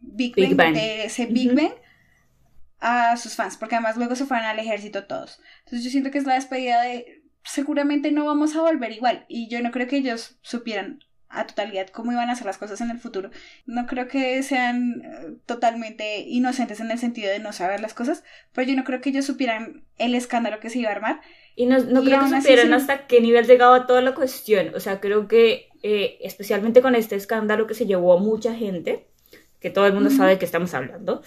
Big, 0.01 0.35
Bang, 0.55 0.75
de 0.75 1.07
ese 1.07 1.27
Big 1.27 1.55
Bang 1.55 1.73
a 2.79 3.17
sus 3.17 3.35
fans, 3.35 3.57
porque 3.57 3.75
además 3.75 3.97
luego 3.97 4.15
se 4.15 4.27
fueron 4.27 4.47
al 4.47 4.59
ejército 4.59 5.07
todos. 5.07 5.41
Entonces 5.65 5.85
yo 5.85 5.91
siento 5.91 6.11
que 6.11 6.19
es 6.19 6.25
la 6.25 6.35
despedida 6.35 6.83
de 6.83 7.25
seguramente 7.43 8.13
no 8.13 8.25
vamos 8.25 8.55
a 8.55 8.61
volver 8.61 8.93
igual 8.93 9.25
y 9.29 9.49
yo 9.49 9.61
no 9.63 9.71
creo 9.71 9.87
que 9.87 9.97
ellos 9.97 10.39
supieran 10.43 11.01
a 11.29 11.47
totalidad 11.47 11.89
cómo 11.89 12.13
iban 12.13 12.29
a 12.29 12.33
hacer 12.33 12.47
las 12.47 12.59
cosas 12.59 12.81
en 12.81 12.91
el 12.91 12.99
futuro. 12.99 13.31
No 13.67 13.87
creo 13.87 14.09
que 14.09 14.43
sean 14.43 15.03
eh, 15.05 15.37
totalmente 15.47 16.21
inocentes 16.21 16.81
en 16.81 16.91
el 16.91 16.99
sentido 16.99 17.31
de 17.31 17.41
no 17.41 17.53
saber 17.53 17.81
las 17.81 17.95
cosas, 17.95 18.25
pero 18.53 18.69
yo 18.69 18.77
no 18.77 18.85
creo 18.85 19.01
que 19.01 19.11
ellos 19.11 19.25
supieran 19.25 19.85
el 19.99 20.15
escándalo 20.15 20.61
que 20.61 20.71
se 20.71 20.79
iba 20.79 20.91
a 20.91 20.93
armar. 20.93 21.21
Y 21.55 21.67
no, 21.67 21.79
no 21.79 22.03
creo 22.05 22.21
que 22.21 22.41
supieran 22.41 22.73
hasta 22.75 23.07
qué 23.07 23.21
nivel 23.21 23.47
llegaba 23.47 23.87
toda 23.87 24.03
la 24.03 24.15
cuestión. 24.15 24.75
O 24.75 24.81
sea, 24.81 25.01
creo 25.01 25.27
que 25.27 25.69
eh, 25.83 26.19
especialmente 26.21 26.83
con 26.83 26.95
este 26.95 27.17
escándalo 27.17 27.67
que 27.67 27.75
se 27.75 27.87
llevó 27.87 28.17
a 28.17 28.21
mucha 28.21 28.55
gente, 28.55 29.07
que 29.61 29.71
todo 29.71 29.87
el 29.87 29.95
mundo 29.95 30.11
sabe 30.11 30.33
de 30.33 30.39
qué 30.39 30.45
estamos 30.45 30.75
hablando, 30.75 31.23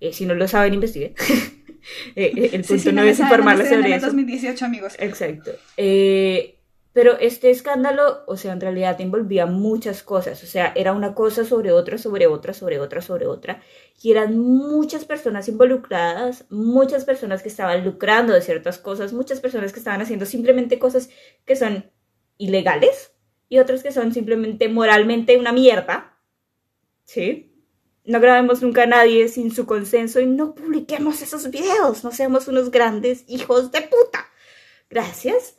eh, 0.00 0.12
si 0.12 0.24
no 0.26 0.34
lo 0.34 0.48
saben, 0.48 0.74
investiguen. 0.74 1.14
el 2.14 2.64
punto 2.64 2.92
no, 2.92 3.02
es 3.02 3.18
informarles 3.18 3.68
sobre 3.68 3.94
eso. 3.94 4.06
2018, 4.06 4.64
amigos. 4.64 4.94
Exacto. 4.98 5.52
Eh, 5.76 6.58
pero 6.92 7.18
este 7.18 7.50
escándalo, 7.50 8.22
o 8.26 8.36
sea, 8.36 8.52
en 8.52 8.60
realidad 8.60 9.00
envolvía 9.00 9.46
muchas 9.46 10.02
cosas, 10.02 10.42
o 10.42 10.46
sea, 10.46 10.72
era 10.76 10.92
una 10.92 11.14
cosa 11.14 11.44
sobre 11.44 11.72
otra, 11.72 11.96
sobre 11.96 12.26
otra, 12.26 12.52
sobre 12.52 12.78
otra, 12.78 13.00
sobre 13.00 13.26
otra, 13.26 13.62
y 14.02 14.10
eran 14.10 14.38
muchas 14.38 15.04
personas 15.04 15.48
involucradas, 15.48 16.44
muchas 16.50 17.04
personas 17.04 17.42
que 17.42 17.48
estaban 17.48 17.84
lucrando 17.84 18.34
de 18.34 18.42
ciertas 18.42 18.78
cosas, 18.78 19.12
muchas 19.12 19.40
personas 19.40 19.72
que 19.72 19.78
estaban 19.78 20.02
haciendo 20.02 20.26
simplemente 20.26 20.78
cosas 20.78 21.08
que 21.46 21.56
son 21.56 21.90
ilegales 22.36 23.14
y 23.48 23.58
otras 23.58 23.82
que 23.82 23.92
son 23.92 24.12
simplemente 24.12 24.68
moralmente 24.68 25.38
una 25.38 25.52
mierda, 25.52 26.18
¿sí? 27.04 27.48
No 28.04 28.20
grabemos 28.20 28.62
nunca 28.62 28.82
a 28.82 28.86
nadie 28.86 29.28
sin 29.28 29.52
su 29.52 29.64
consenso 29.64 30.20
y 30.20 30.26
no 30.26 30.54
publiquemos 30.54 31.22
esos 31.22 31.50
videos, 31.50 32.04
no 32.04 32.10
seamos 32.10 32.48
unos 32.48 32.70
grandes 32.70 33.24
hijos 33.28 33.70
de 33.70 33.82
puta. 33.82 34.26
Gracias. 34.90 35.56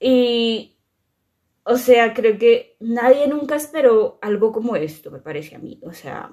Y, 0.00 0.76
o 1.64 1.76
sea, 1.76 2.14
creo 2.14 2.38
que 2.38 2.76
nadie 2.80 3.26
nunca 3.28 3.56
esperó 3.56 4.18
algo 4.22 4.52
como 4.52 4.76
esto, 4.76 5.10
me 5.10 5.18
parece 5.18 5.56
a 5.56 5.58
mí. 5.58 5.80
O 5.82 5.92
sea, 5.92 6.30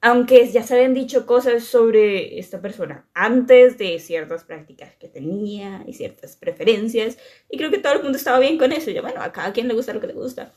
aunque 0.00 0.46
ya 0.50 0.62
se 0.62 0.74
habían 0.74 0.94
dicho 0.94 1.26
cosas 1.26 1.64
sobre 1.64 2.38
esta 2.38 2.60
persona 2.60 3.08
antes 3.14 3.78
de 3.78 3.98
ciertas 3.98 4.44
prácticas 4.44 4.94
que 4.96 5.08
tenía 5.08 5.84
y 5.86 5.94
ciertas 5.94 6.36
preferencias, 6.36 7.18
y 7.50 7.58
creo 7.58 7.70
que 7.70 7.78
todo 7.78 7.94
el 7.94 8.02
mundo 8.02 8.18
estaba 8.18 8.38
bien 8.38 8.58
con 8.58 8.72
eso. 8.72 8.90
Ya, 8.90 9.02
bueno, 9.02 9.22
a 9.22 9.32
cada 9.32 9.52
quien 9.52 9.68
le 9.68 9.74
gusta 9.74 9.94
lo 9.94 10.00
que 10.00 10.08
le 10.08 10.12
gusta. 10.14 10.52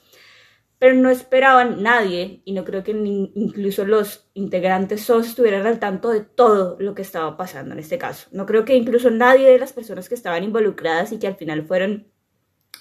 Pero 0.79 0.95
no 0.95 1.09
esperaban 1.09 1.83
nadie, 1.83 2.41
y 2.45 2.53
no 2.53 2.63
creo 2.63 2.83
que 2.83 2.91
incluso 2.91 3.85
los 3.85 4.29
integrantes 4.33 5.01
SOS 5.01 5.27
estuvieran 5.27 5.67
al 5.67 5.79
tanto 5.79 6.09
de 6.09 6.21
todo 6.21 6.77
lo 6.79 6.95
que 6.95 7.01
estaba 7.01 7.37
pasando 7.37 7.73
en 7.73 7.79
este 7.79 7.97
caso. 7.97 8.27
No 8.31 8.45
creo 8.45 8.65
que 8.65 8.75
incluso 8.75 9.11
nadie 9.11 9.49
de 9.49 9.59
las 9.59 9.73
personas 9.73 10.09
que 10.09 10.15
estaban 10.15 10.43
involucradas 10.43 11.11
y 11.11 11.19
que 11.19 11.27
al 11.27 11.35
final 11.35 11.65
fueron 11.67 12.07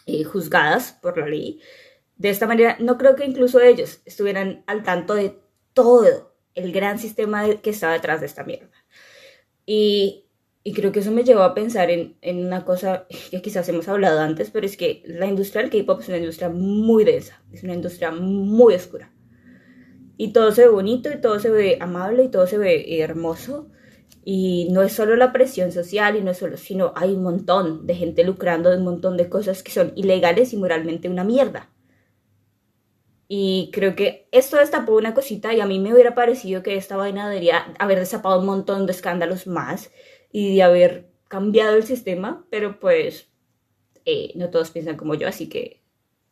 eh, 0.07 0.25
juzgadas 0.25 0.93
por 1.03 1.19
la 1.19 1.27
ley, 1.27 1.61
de 2.19 2.31
esta 2.31 2.47
manera, 2.47 2.77
no 2.81 2.99
creo 2.99 3.15
que 3.15 3.25
incluso 3.25 3.61
ellos 3.61 4.03
estuvieran 4.05 4.65
al 4.67 4.83
tanto 4.83 5.15
de 5.15 5.39
todo 5.73 6.35
el 6.55 6.73
gran 6.73 6.99
sistema 6.99 7.47
que 7.63 7.71
estaba 7.71 7.93
detrás 7.93 8.21
de 8.21 8.27
esta 8.27 8.43
mierda. 8.43 8.75
Y, 9.65 10.28
y 10.69 10.73
creo 10.75 10.93
que 10.93 11.01
eso 11.01 11.11
me 11.13 11.25
llevó 11.25 11.45
a 11.45 11.55
pensar 11.55 11.89
en, 11.89 12.19
en, 12.21 12.45
una 12.45 12.67
cosa 12.67 13.07
que 13.31 13.41
quizás 13.41 13.67
hemos 13.71 13.89
hablado 13.89 14.21
antes, 14.21 14.51
pero 14.51 14.67
es 14.67 14.77
que 14.77 15.03
la 15.07 15.25
industria 15.25 15.63
del 15.63 15.71
K-pop 15.71 16.03
es 16.03 16.09
una 16.09 16.19
industria 16.19 16.51
muy 16.51 17.05
densa, 17.05 17.43
es 17.51 17.63
una 17.63 17.73
industria 17.73 18.11
muy 18.11 18.75
oscura. 18.75 19.11
Y 20.19 20.35
todo 20.35 20.53
se 20.53 20.67
ve 20.67 20.69
bonito, 20.69 21.11
y 21.11 21.23
todo 21.23 21.41
se 21.41 21.49
ve 21.49 21.79
amable, 21.81 22.25
y 22.25 22.29
todo 22.29 22.47
se 22.47 22.59
ve 22.59 23.01
hermoso, 23.01 23.71
y 24.27 24.69
no 24.71 24.83
es 24.83 24.93
solo 24.93 25.17
la 25.17 25.33
presión 25.33 25.73
social, 25.73 26.17
y 26.17 26.21
no 26.21 26.33
es 26.33 26.37
solo, 26.37 26.59
sino 26.59 26.93
hay 26.97 27.15
un 27.15 27.23
montón 27.23 27.87
de 27.87 27.95
gente 27.95 28.23
lucrando 28.23 28.69
de 28.69 28.77
un 28.77 28.85
montón 28.85 29.17
de 29.17 29.31
cosas 29.31 29.63
que 29.63 29.73
son 29.73 29.95
ilegales 29.97 30.53
y 30.53 30.59
moralmente 30.59 31.09
una 31.09 31.25
mierda. 31.25 31.71
Y 33.27 33.71
creo 33.73 33.97
que 33.97 34.29
esto 34.33 34.59
destapó 34.59 34.97
una 34.97 35.15
cosita 35.15 35.55
y 35.55 35.61
a 35.61 35.67
mí 35.67 35.79
me 35.79 35.95
hubiera 35.95 36.15
parecido 36.15 36.63
que 36.63 36.77
esta 36.77 36.99
vaina 36.99 37.27
debería 37.27 37.73
haber 37.79 38.01
destapado 38.01 38.39
un 38.39 38.45
montón 38.45 38.85
de 38.85 38.93
escándalos 38.93 39.47
más 39.47 39.91
y 40.31 40.57
de 40.57 40.63
haber 40.63 41.11
cambiado 41.29 41.77
el 41.77 41.85
sistema, 41.85 42.47
pero 42.51 42.81
pues 42.81 43.29
eh, 44.05 44.33
no 44.35 44.51
todos 44.51 44.71
piensan 44.71 44.97
como 44.97 45.15
yo, 45.15 45.29
así 45.29 45.49
que 45.49 45.83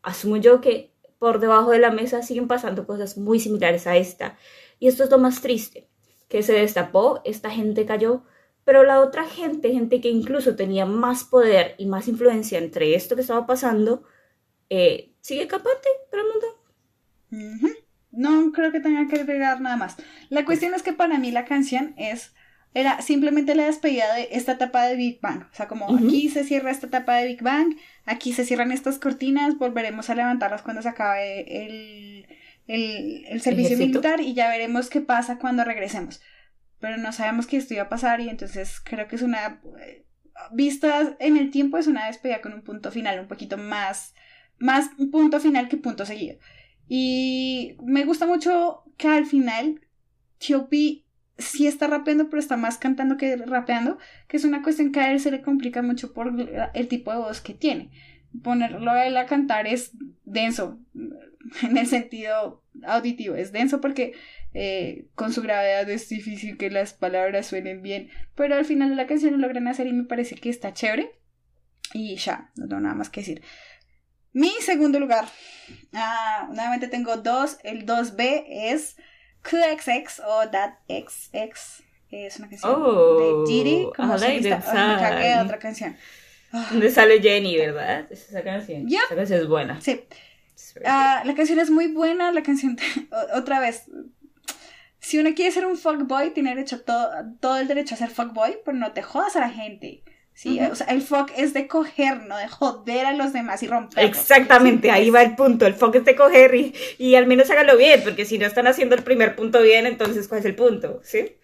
asumo 0.03 0.37
yo 0.37 0.61
que 0.61 0.95
por 1.19 1.41
debajo 1.41 1.71
de 1.71 1.79
la 1.79 1.91
mesa 1.91 2.23
siguen 2.23 2.49
pasando 2.49 2.87
cosas 2.87 3.17
muy 3.17 3.41
similares 3.41 3.87
a 3.87 3.97
esta. 3.97 4.39
Y 4.79 4.89
esto 4.89 5.05
es 5.05 5.11
lo 5.11 5.19
más 5.19 5.41
triste 5.41 5.89
que 6.29 6.43
se 6.43 6.53
destapó, 6.53 7.21
esta 7.25 7.51
gente 7.51 7.87
cayó, 7.87 8.25
pero 8.65 8.83
la 8.83 9.01
otra 9.01 9.25
gente, 9.25 9.73
gente 9.73 10.01
que 10.01 10.09
incluso 10.09 10.57
tenía 10.57 10.87
más 10.87 11.25
poder 11.25 11.75
y 11.79 11.87
más 11.87 12.09
influencia 12.09 12.59
entre 12.59 12.95
esto 12.95 13.15
que 13.15 13.21
estaba 13.21 13.47
pasando, 13.47 14.03
eh, 14.69 15.13
sigue 15.21 15.47
capante 15.47 15.89
para 16.11 16.23
el 16.23 16.29
mundo. 16.29 16.47
No 18.11 18.51
creo 18.53 18.73
que 18.73 18.81
tenga 18.81 19.07
que 19.07 19.21
agregar 19.21 19.61
nada 19.61 19.77
más. 19.77 19.97
La 20.31 20.45
cuestión 20.45 20.75
es 20.75 20.83
que 20.83 20.93
para 20.93 21.19
mí 21.19 21.31
la 21.31 21.45
canción 21.45 21.95
es 21.97 22.35
era 22.77 23.01
simplemente 23.01 23.55
la 23.55 23.65
despedida 23.65 24.13
de 24.13 24.29
esta 24.33 24.53
etapa 24.53 24.87
de 24.87 24.97
Big 24.97 25.19
Bang. 25.23 25.45
O 25.51 25.55
sea, 25.55 25.67
como 25.67 25.97
aquí 25.97 26.29
se 26.29 26.45
cierra 26.45 26.71
esta 26.71 26.89
etapa 26.89 27.17
de 27.17 27.27
Big 27.27 27.43
Bang, 27.43 27.75
aquí 28.05 28.35
se 28.35 28.45
cierran 28.45 28.71
estas 28.71 28.99
cortinas, 28.99 29.57
volveremos 29.57 30.11
a 30.11 30.15
levantarlas 30.15 30.61
cuando 30.61 30.83
se 30.83 30.91
acabe 30.91 31.65
el, 31.65 32.27
el, 32.67 33.41
servicio 33.41 33.79
militar 33.79 34.21
y 34.21 34.35
ya 34.35 34.51
veremos 34.51 34.91
qué 34.91 35.01
pasa 35.01 35.39
cuando 35.39 35.65
regresemos. 35.65 36.21
Pero 36.79 36.99
no 36.99 37.13
sabemos 37.13 37.47
qué 37.47 37.57
esto 37.57 37.73
iba 37.73 37.85
a 37.85 37.89
pasar 37.89 38.21
y 38.21 38.29
entonces 38.29 38.79
creo 38.85 39.09
que 39.09 39.17
es 39.17 39.23
una... 39.23 39.63
Vista 40.53 41.17
en 41.19 41.39
el 41.39 41.51
tiempo 41.51 41.79
es 41.79 41.87
una 41.87 42.09
despedida 42.09 42.43
con 42.43 42.53
un 42.53 42.61
punto 42.61 42.91
final 42.91 43.21
un 43.21 43.27
poquito 43.27 43.57
más... 43.57 44.13
Más 44.59 44.91
un 44.99 45.11
punto 45.11 45.41
final 45.41 45.71
que 45.71 45.79
punto 45.79 46.05
seguido. 46.05 46.37
Y 46.89 47.79
me 47.83 48.05
gusta 48.05 48.27
mucho 48.27 48.85
que 48.99 49.09
al 49.09 49.25
final 49.25 49.81
Tiopi 50.37 51.06
sí 51.39 51.67
está 51.67 51.87
rapeando, 51.87 52.29
pero 52.29 52.41
está 52.41 52.57
más 52.57 52.79
cantando 52.79 53.17
que 53.17 53.37
rapeando, 53.37 53.99
que 54.29 54.37
es 54.37 54.45
una 54.45 54.63
cuestión 54.63 54.93
que 54.93 55.01
a 55.01 55.13
él 55.13 55.21
se 55.21 55.31
le 55.31 55.43
complica 55.43 55.83
mucho 55.83 56.13
por 56.13 56.33
el 56.75 56.89
tipo 56.89 57.13
de 57.13 57.19
voz 57.19 57.41
que 57.41 57.55
tiene. 57.55 57.91
Ponerlo 58.43 58.91
a 58.91 59.07
él 59.07 59.17
a 59.17 59.27
cantar 59.27 59.67
es 59.67 59.93
denso. 60.25 60.79
en 61.63 61.77
el 61.77 61.87
sentido 61.87 62.63
auditivo. 62.85 63.35
Es 63.35 63.53
denso 63.53 63.81
porque 63.81 64.15
eh, 64.55 65.07
con 65.15 65.33
su 65.33 65.43
gravedad 65.43 65.89
es 65.91 66.09
difícil 66.09 66.57
que 66.57 66.71
las 66.71 66.95
palabras 66.95 67.47
suenen 67.47 67.83
bien, 67.83 68.11
pero 68.35 68.55
al 68.55 68.65
final 68.65 68.91
de 68.91 68.97
la 68.97 69.07
canción 69.07 69.33
lo 69.33 69.39
logran 69.39 69.69
hacer 69.69 69.87
y 69.87 69.93
me 69.93 70.05
parece 70.05 70.37
que 70.37 70.51
está 70.51 70.73
chévere. 70.73 71.11
Y 71.93 72.17
ya, 72.17 72.51
no 72.57 72.69
tengo 72.69 72.81
nada 72.81 72.95
más 72.95 73.11
que 73.11 73.21
decir. 73.21 73.43
Mi 74.33 74.51
segundo 74.61 75.01
lugar, 75.01 75.25
ah, 75.95 76.49
nuevamente 76.53 76.89
tengo 76.89 77.17
dos. 77.17 77.59
El 77.63 77.87
2B 77.87 78.45
es 78.49 78.97
QXX 79.49 80.21
o 80.27 80.49
That 80.51 80.75
XX. 80.89 81.83
Es 82.11 82.39
una 82.39 82.49
canción 82.49 82.83
de 82.83 83.53
Diddy 83.53 83.89
como 83.97 84.19
solista. 84.19 85.43
otra 85.45 85.59
canción. 85.59 85.97
Ah, 86.53 86.69
Donde 86.71 86.91
sale 86.91 87.21
Jenny, 87.21 87.57
¿verdad? 87.57 88.07
Es 88.11 88.29
esa 88.29 88.43
canción. 88.43 88.87
Yep. 88.89 89.01
Esa 89.07 89.17
canción 89.17 89.41
es 89.41 89.49
buena. 89.49 89.81
sí. 89.81 90.05
Ah, 90.85 91.23
la 91.25 91.35
canción 91.35 91.59
es 91.59 91.71
muy 91.71 91.87
buena, 91.89 92.33
la 92.33 92.43
canción, 92.43 92.79
otra 93.35 93.61
vez, 93.61 93.85
si 95.01 95.19
uno 95.19 95.35
quiere 95.35 95.51
ser 95.51 95.65
un 95.67 95.77
fuckboy, 95.77 96.31
tiene 96.35 96.51
derecho 96.51 96.77
a 96.77 96.79
todo, 96.81 97.11
todo 97.41 97.57
el 97.59 97.69
derecho 97.69 97.95
a 97.95 97.99
ser 97.99 98.11
fuckboy, 98.11 98.59
pero 98.65 98.77
no 98.77 98.93
te 98.93 99.03
jodas 99.03 99.37
a 99.37 99.41
la 99.41 99.51
gente. 99.51 100.03
¿Sí? 100.37 100.61
O 100.61 100.77
sea, 100.77 100.87
el 100.89 101.03
fuck 101.03 101.33
es 101.37 101.55
de 101.55 101.67
coger, 101.67 102.23
no 102.29 102.37
de 102.37 102.47
joder 102.47 103.07
a 103.07 103.13
los 103.15 103.33
demás 103.33 103.63
y 103.65 103.67
romper. 103.67 104.05
Exactamente, 104.05 104.91
ahí 104.93 105.11
va 105.11 105.23
el 105.23 105.35
punto. 105.35 105.67
El 105.67 105.75
foco 105.75 105.99
es 105.99 106.05
de 106.05 106.15
coger 106.15 106.55
y, 106.55 106.75
y 106.99 107.17
al 107.17 107.27
menos 107.27 107.51
hágalo 107.51 107.77
bien, 107.77 108.03
porque 108.05 108.25
si 108.25 108.39
no 108.39 108.47
están 108.47 108.69
haciendo 108.69 108.95
el 108.95 109.03
primer 109.03 109.35
punto 109.35 109.61
bien, 109.63 109.87
entonces 109.87 110.29
¿cuál 110.29 110.41
es 110.41 110.47
el 110.47 110.55
punto? 110.55 111.01
¿Sí? 111.03 111.37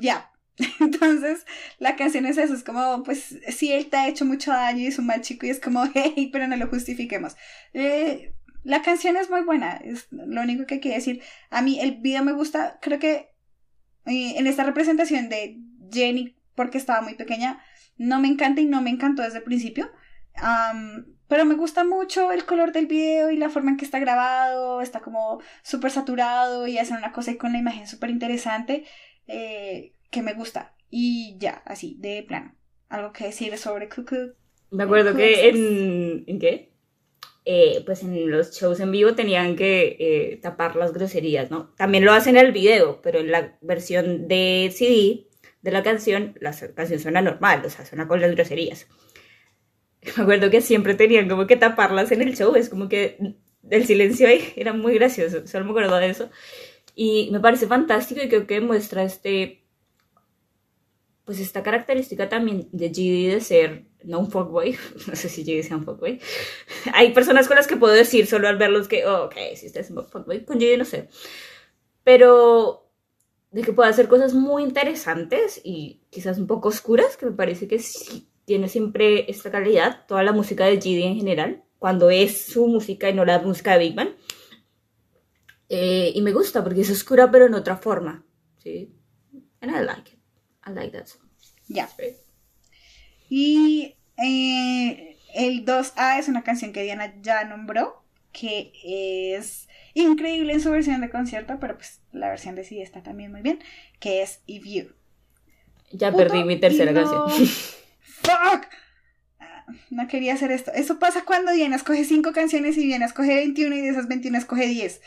Ya. 0.00 0.30
Entonces, 0.80 1.46
la 1.78 1.96
canción 1.96 2.26
es 2.26 2.36
eso, 2.36 2.54
es 2.54 2.62
como, 2.62 3.02
pues, 3.02 3.36
sí, 3.48 3.72
él 3.72 3.86
te 3.86 3.96
ha 3.96 4.08
hecho 4.08 4.24
mucho 4.24 4.50
daño 4.50 4.80
y 4.80 4.86
es 4.86 4.98
un 4.98 5.06
mal 5.06 5.22
chico 5.22 5.46
y 5.46 5.50
es 5.50 5.58
como, 5.58 5.84
hey, 5.94 6.28
pero 6.32 6.46
no 6.46 6.56
lo 6.56 6.68
justifiquemos. 6.68 7.36
Eh, 7.72 8.34
la 8.62 8.82
canción 8.82 9.16
es 9.16 9.30
muy 9.30 9.40
buena, 9.42 9.76
es 9.76 10.06
lo 10.10 10.42
único 10.42 10.66
que 10.66 10.80
quiero 10.80 10.96
decir. 10.96 11.22
A 11.48 11.62
mí 11.62 11.80
el 11.80 11.96
video 12.00 12.22
me 12.22 12.32
gusta, 12.32 12.78
creo 12.82 12.98
que 12.98 13.30
eh, 14.06 14.34
en 14.36 14.46
esta 14.46 14.64
representación 14.64 15.28
de 15.28 15.58
Jenny, 15.90 16.36
porque 16.54 16.78
estaba 16.78 17.00
muy 17.00 17.14
pequeña, 17.14 17.64
no 18.00 18.18
me 18.18 18.28
encanta 18.28 18.62
y 18.62 18.64
no 18.64 18.80
me 18.80 18.88
encantó 18.88 19.22
desde 19.22 19.38
el 19.38 19.44
principio. 19.44 19.90
Pero 21.28 21.44
me 21.44 21.54
gusta 21.54 21.84
mucho 21.84 22.32
el 22.32 22.46
color 22.46 22.72
del 22.72 22.86
video 22.86 23.30
y 23.30 23.36
la 23.36 23.50
forma 23.50 23.70
en 23.70 23.76
que 23.76 23.84
está 23.84 23.98
grabado, 23.98 24.80
está 24.80 25.00
como 25.00 25.40
súper 25.62 25.90
saturado 25.90 26.66
y 26.66 26.78
hacen 26.78 26.96
una 26.96 27.12
cosa 27.12 27.30
ahí 27.30 27.36
con 27.36 27.52
la 27.52 27.58
imagen 27.58 27.86
súper 27.86 28.08
interesante 28.08 28.84
eh, 29.26 29.92
que 30.10 30.22
me 30.22 30.32
gusta. 30.32 30.74
Y 30.88 31.36
ya, 31.38 31.62
así, 31.66 31.96
de 32.00 32.24
plano. 32.26 32.56
Algo 32.88 33.12
que 33.12 33.24
decir 33.24 33.56
sobre 33.58 33.90
Cuckoo. 33.90 34.32
Me 34.70 34.84
acuerdo 34.84 35.14
que 35.14 35.50
en... 35.50 36.24
¿En 36.26 36.38
qué? 36.38 36.72
Eh, 37.44 37.82
pues 37.84 38.02
en 38.02 38.30
los 38.30 38.58
shows 38.58 38.80
en 38.80 38.92
vivo 38.92 39.14
tenían 39.14 39.56
que 39.56 39.96
eh, 40.00 40.40
tapar 40.42 40.74
las 40.74 40.94
groserías, 40.94 41.50
¿no? 41.50 41.74
También 41.76 42.04
lo 42.06 42.12
hacen 42.12 42.38
en 42.38 42.46
el 42.46 42.52
video, 42.52 43.02
pero 43.02 43.18
en 43.18 43.30
la 43.30 43.58
versión 43.60 44.26
de 44.26 44.72
CD 44.74 45.29
de 45.62 45.70
la 45.70 45.82
canción, 45.82 46.34
la 46.40 46.54
canción 46.74 47.00
suena 47.00 47.22
normal, 47.22 47.62
o 47.64 47.70
sea, 47.70 47.84
suena 47.84 48.08
con 48.08 48.20
las 48.20 48.30
groserías. 48.30 48.86
Me 50.16 50.22
acuerdo 50.22 50.50
que 50.50 50.60
siempre 50.60 50.94
tenían 50.94 51.28
como 51.28 51.46
que 51.46 51.56
taparlas 51.56 52.12
en 52.12 52.22
el 52.22 52.36
show, 52.36 52.54
es 52.54 52.68
como 52.68 52.88
que 52.88 53.36
el 53.68 53.86
silencio 53.86 54.26
ahí 54.28 54.52
era 54.56 54.72
muy 54.72 54.94
gracioso, 54.94 55.46
solo 55.46 55.64
me 55.64 55.70
acuerdo 55.72 55.96
de 55.96 56.10
eso. 56.10 56.30
Y 56.94 57.30
me 57.30 57.40
parece 57.40 57.66
fantástico 57.66 58.20
y 58.22 58.28
creo 58.28 58.46
que 58.46 58.60
muestra 58.60 59.04
este, 59.04 59.64
pues 61.24 61.38
esta 61.38 61.62
característica 61.62 62.28
también 62.28 62.68
de 62.72 62.88
GD 62.88 63.34
de 63.34 63.40
ser, 63.40 63.84
no 64.04 64.18
un 64.18 64.30
fuckboy, 64.30 64.76
no 65.06 65.16
sé 65.16 65.28
si 65.28 65.44
GD 65.44 65.66
sea 65.66 65.76
un 65.76 65.84
fuckboy. 65.84 66.20
Hay 66.94 67.12
personas 67.12 67.46
con 67.46 67.56
las 67.56 67.66
que 67.66 67.76
puedo 67.76 67.92
decir 67.92 68.26
solo 68.26 68.48
al 68.48 68.56
verlos 68.56 68.88
que, 68.88 69.06
oh, 69.06 69.26
ok, 69.26 69.36
si 69.56 69.66
usted 69.66 69.80
es 69.82 69.90
un 69.90 70.04
fuckboy, 70.04 70.44
con 70.44 70.58
GD 70.58 70.78
no 70.78 70.84
sé. 70.84 71.08
Pero 72.02 72.89
de 73.50 73.62
que 73.62 73.72
puede 73.72 73.90
hacer 73.90 74.08
cosas 74.08 74.34
muy 74.34 74.62
interesantes 74.62 75.60
y 75.64 76.02
quizás 76.10 76.38
un 76.38 76.46
poco 76.46 76.68
oscuras, 76.68 77.16
que 77.16 77.26
me 77.26 77.32
parece 77.32 77.66
que 77.66 77.78
sí 77.78 78.28
tiene 78.44 78.68
siempre 78.68 79.30
esta 79.30 79.50
calidad, 79.50 80.06
toda 80.06 80.22
la 80.22 80.32
música 80.32 80.66
de 80.66 80.76
GD 80.76 81.04
en 81.04 81.16
general, 81.16 81.64
cuando 81.78 82.10
es 82.10 82.46
su 82.46 82.66
música 82.66 83.08
y 83.08 83.14
no 83.14 83.24
la 83.24 83.38
música 83.40 83.72
de 83.72 83.78
Big 83.78 83.94
Bang. 83.94 84.10
Eh, 85.68 86.12
y 86.14 86.22
me 86.22 86.32
gusta 86.32 86.62
porque 86.62 86.80
es 86.80 86.90
oscura 86.90 87.30
pero 87.30 87.46
en 87.46 87.54
otra 87.54 87.76
forma, 87.76 88.24
¿sí? 88.58 88.92
And 89.60 89.72
I 89.72 89.84
like 89.84 90.12
it. 90.12 90.18
I 90.66 90.72
like 90.72 90.96
that 90.96 91.06
song. 91.06 91.28
Ya. 91.68 91.88
Sí. 91.88 92.16
Y 93.28 93.96
eh, 94.16 95.16
el 95.34 95.64
2A 95.64 96.18
es 96.18 96.28
una 96.28 96.42
canción 96.42 96.72
que 96.72 96.82
Diana 96.82 97.14
ya 97.22 97.44
nombró, 97.44 97.99
que 98.32 98.72
es 99.36 99.68
increíble 99.94 100.52
en 100.52 100.60
su 100.60 100.70
versión 100.70 101.00
de 101.00 101.10
concierto, 101.10 101.58
pero 101.60 101.76
pues 101.76 102.00
la 102.12 102.28
versión 102.28 102.54
de 102.54 102.64
CD 102.64 102.82
está 102.82 103.02
también 103.02 103.32
muy 103.32 103.42
bien, 103.42 103.60
que 103.98 104.22
es 104.22 104.42
If 104.46 104.64
You. 104.64 104.94
Ya 105.92 106.12
Puto 106.12 106.24
perdí 106.24 106.44
mi 106.44 106.58
tercera 106.58 106.94
canción. 106.94 107.28
¡Fuck! 108.00 108.66
Ah, 109.40 109.66
No 109.90 110.06
quería 110.06 110.34
hacer 110.34 110.52
esto. 110.52 110.70
Eso 110.72 110.98
pasa 110.98 111.24
cuando 111.24 111.52
Diana 111.52 111.76
escoge 111.76 112.04
5 112.04 112.32
canciones 112.32 112.76
y 112.76 112.86
Diana 112.86 113.06
escoge 113.06 113.34
21 113.34 113.74
y 113.74 113.80
de 113.80 113.88
esas 113.88 114.06
21 114.06 114.38
escoge 114.38 114.66
10. 114.66 115.00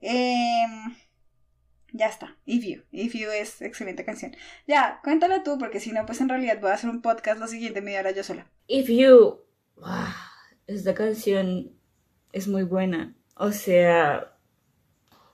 Em, 0.00 0.96
ya 1.92 2.06
está. 2.08 2.36
If 2.44 2.64
You. 2.64 2.82
If 2.90 3.14
You 3.14 3.30
es 3.30 3.62
excelente 3.62 4.04
canción. 4.04 4.36
Ya, 4.66 5.00
cuéntala 5.04 5.44
tú, 5.44 5.58
porque 5.58 5.78
si 5.80 5.92
no, 5.92 6.04
pues 6.06 6.20
en 6.20 6.28
realidad 6.28 6.58
voy 6.60 6.70
a 6.70 6.74
hacer 6.74 6.90
un 6.90 7.02
podcast 7.02 7.38
la 7.38 7.46
siguiente 7.46 7.80
media 7.80 8.00
hora 8.00 8.10
yo 8.10 8.24
sola. 8.24 8.50
If 8.66 8.88
You. 8.88 9.42
Esta 10.66 10.94
canción 10.94 11.75
es 12.36 12.48
muy 12.48 12.64
buena. 12.64 13.14
O 13.36 13.50
sea, 13.52 14.36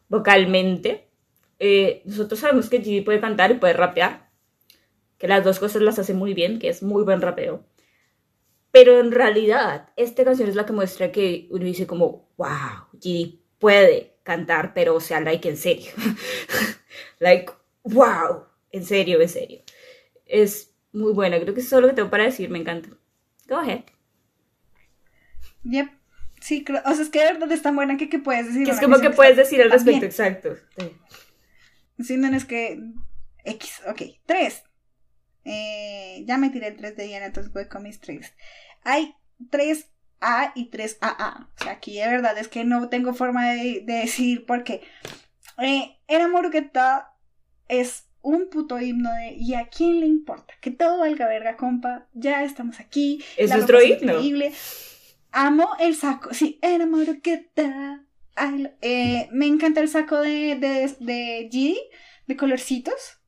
vocalmente. 0.08 1.08
eh, 1.58 2.02
nosotros 2.06 2.40
sabemos 2.40 2.68
que 2.70 2.80
Gigi 2.80 3.02
puede 3.02 3.20
cantar 3.20 3.50
y 3.50 3.54
puede 3.54 3.74
rapear. 3.74 4.30
Que 5.18 5.28
las 5.28 5.44
dos 5.44 5.58
cosas 5.60 5.82
las 5.82 5.98
hace 5.98 6.14
muy 6.14 6.34
bien, 6.34 6.58
que 6.58 6.68
es 6.68 6.82
muy 6.82 7.04
buen 7.04 7.20
rapeo. 7.20 7.64
Pero 8.70 9.00
en 9.00 9.12
realidad, 9.12 9.90
esta 9.96 10.24
canción 10.24 10.48
es 10.48 10.56
la 10.56 10.66
que 10.66 10.72
muestra 10.72 11.12
que 11.12 11.48
uno 11.50 11.64
dice 11.64 11.86
como, 11.86 12.30
wow, 12.36 12.88
Gigi 13.00 13.44
puede 13.58 14.18
cantar, 14.24 14.74
pero 14.74 14.94
o 14.96 15.00
sea, 15.00 15.20
like 15.20 15.48
en 15.48 15.56
serio. 15.56 15.92
like, 17.20 17.52
wow, 17.84 18.46
en 18.70 18.84
serio, 18.84 19.20
en 19.20 19.28
serio. 19.28 19.62
Es 20.26 20.74
muy 20.92 21.12
buena, 21.12 21.40
creo 21.40 21.54
que 21.54 21.60
eso 21.60 21.66
es 21.66 21.70
todo 21.70 21.80
lo 21.82 21.88
que 21.88 21.94
tengo 21.94 22.10
para 22.10 22.24
decir, 22.24 22.50
me 22.50 22.58
encanta. 22.58 22.90
Go 23.48 23.56
ahead. 23.56 23.84
Yep. 25.64 26.01
Sí, 26.42 26.64
creo- 26.64 26.82
o 26.84 26.92
sea, 26.92 27.02
es 27.04 27.08
que 27.08 27.20
de 27.20 27.32
verdad 27.34 27.52
es 27.52 27.62
tan 27.62 27.76
buena 27.76 27.96
que, 27.96 28.08
que 28.08 28.18
puedes 28.18 28.46
decir. 28.48 28.64
Que 28.64 28.72
es 28.72 28.80
como 28.80 28.98
que 28.98 29.10
puedes 29.10 29.32
está 29.32 29.42
decir 29.44 29.62
al 29.62 29.70
respecto, 29.70 30.00
bien. 30.00 30.04
exacto. 30.04 30.56
Sí. 30.76 32.04
Sí, 32.04 32.16
no, 32.16 32.34
es 32.36 32.44
que. 32.44 32.80
X, 33.44 33.80
ok. 33.88 34.02
3. 34.26 34.62
Eh, 35.44 36.24
ya 36.26 36.38
me 36.38 36.50
tiré 36.50 36.68
el 36.68 36.76
3 36.76 36.96
de 36.96 37.04
Diana, 37.06 37.26
entonces 37.26 37.52
voy 37.52 37.66
con 37.68 37.82
mis 37.84 38.00
3. 38.00 38.32
Hay 38.84 39.14
3A 39.50 40.52
y 40.54 40.70
3AA. 40.70 41.48
O 41.60 41.62
sea, 41.62 41.72
aquí 41.72 41.98
de 41.98 42.08
verdad 42.08 42.36
es 42.38 42.48
que 42.48 42.64
no 42.64 42.88
tengo 42.88 43.14
forma 43.14 43.50
de, 43.52 43.82
de 43.84 43.94
decir 43.94 44.44
por 44.46 44.64
qué. 44.64 44.82
Eh, 45.58 45.96
Era 46.08 46.28
Morugueta 46.28 47.14
es 47.68 48.04
un 48.20 48.48
puto 48.50 48.80
himno 48.80 49.12
de. 49.14 49.34
¿Y 49.34 49.54
a 49.54 49.68
quién 49.68 50.00
le 50.00 50.06
importa? 50.06 50.54
Que 50.60 50.70
todo 50.70 50.98
valga 50.98 51.26
verga, 51.28 51.56
compa. 51.56 52.08
Ya 52.14 52.42
estamos 52.44 52.80
aquí. 52.80 53.22
¿Es 53.36 53.50
la 53.50 53.56
nuestro 53.56 53.82
himno? 53.82 54.12
increíble. 54.14 54.52
Amo 55.32 55.68
el 55.80 55.94
saco. 55.94 56.32
Sí, 56.34 56.58
era 56.62 56.86
lo- 58.50 58.70
eh, 58.80 59.28
me 59.32 59.46
encanta 59.46 59.80
el 59.80 59.88
saco 59.88 60.20
de, 60.20 60.56
de, 60.56 60.94
de 61.00 61.48
de 62.26 62.36
colorcitos. 62.36 63.18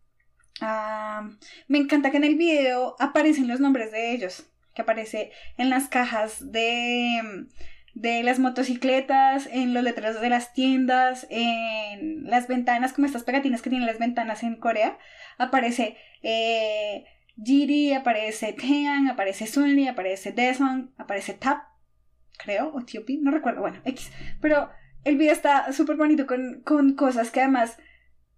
Ah, 0.61 1.29
me 1.69 1.79
encanta 1.79 2.11
que 2.11 2.17
en 2.19 2.25
el 2.25 2.37
video 2.37 2.97
aparecen 3.01 3.49
los 3.49 3.61
nombres 3.61 3.91
de 3.91 4.13
ellos, 4.13 4.45
que 4.75 4.83
aparece 4.83 5.33
en 5.59 5.69
las 5.69 5.89
cajas 5.89 6.53
de, 6.53 7.47
de 7.95 8.23
las 8.23 8.39
motocicletas, 8.39 9.49
en 9.51 9.75
los 9.75 9.83
letreros 9.83 10.21
de 10.21 10.31
las 10.31 10.53
tiendas, 10.55 11.27
en 11.31 12.25
las 12.31 12.47
ventanas, 12.49 12.93
como 12.93 13.07
estas 13.07 13.25
pegatinas 13.25 13.63
que 13.63 13.71
tienen 13.71 13.87
las 13.87 13.99
ventanas 13.99 14.43
en 14.43 14.57
Corea. 14.57 14.99
Aparece 15.39 15.97
eh, 16.23 17.05
Jiri, 17.43 17.93
aparece 17.95 18.53
Taeyang, 18.53 19.09
aparece 19.09 19.47
Sunli, 19.47 19.89
aparece 19.89 20.33
Daesung, 20.33 20.91
aparece 20.99 21.35
Tap, 21.35 21.65
creo, 22.39 22.73
o 22.75 22.85
T.O.P., 22.85 23.19
no 23.21 23.31
recuerdo, 23.31 23.61
bueno, 23.61 23.81
X. 23.85 24.11
Pero 24.41 24.71
el 25.05 25.17
video 25.17 25.33
está 25.33 25.73
súper 25.73 25.97
bonito 25.97 26.27
con, 26.27 26.63
con 26.65 26.95
cosas 26.95 27.31
que 27.31 27.41
además 27.41 27.77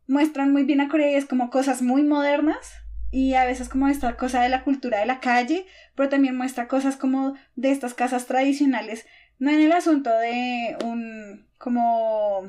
muestran 0.07 0.53
muy 0.53 0.65
bien 0.65 0.81
a 0.81 0.89
Corea 0.89 1.13
y 1.13 1.15
es 1.15 1.27
como 1.27 1.51
cosas 1.51 1.83
muy 1.83 2.03
modernas 2.03 2.75
y 3.11 3.35
a 3.35 3.45
veces 3.45 3.69
como 3.69 3.89
esta 3.89 4.17
cosa 4.17 4.43
de 4.43 4.49
la 4.49 4.65
cultura 4.65 5.01
de 5.01 5.07
la 5.07 5.21
calle, 5.21 5.67
pero 5.95 6.09
también 6.09 6.37
muestra 6.37 6.69
cosas 6.69 6.97
como 6.97 7.35
de 7.55 7.71
estas 7.71 7.95
casas 7.95 8.27
tradicionales, 8.27 9.07
no 9.39 9.51
en 9.51 9.61
el 9.61 9.73
asunto 9.73 10.11
de 10.11 10.77
un 10.85 11.47
como 11.59 12.49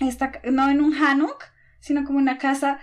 esta 0.00 0.32
no 0.50 0.70
en 0.70 0.80
un 0.80 0.92
hanok, 0.94 1.44
sino 1.78 2.04
como 2.04 2.18
una 2.18 2.38
casa 2.38 2.80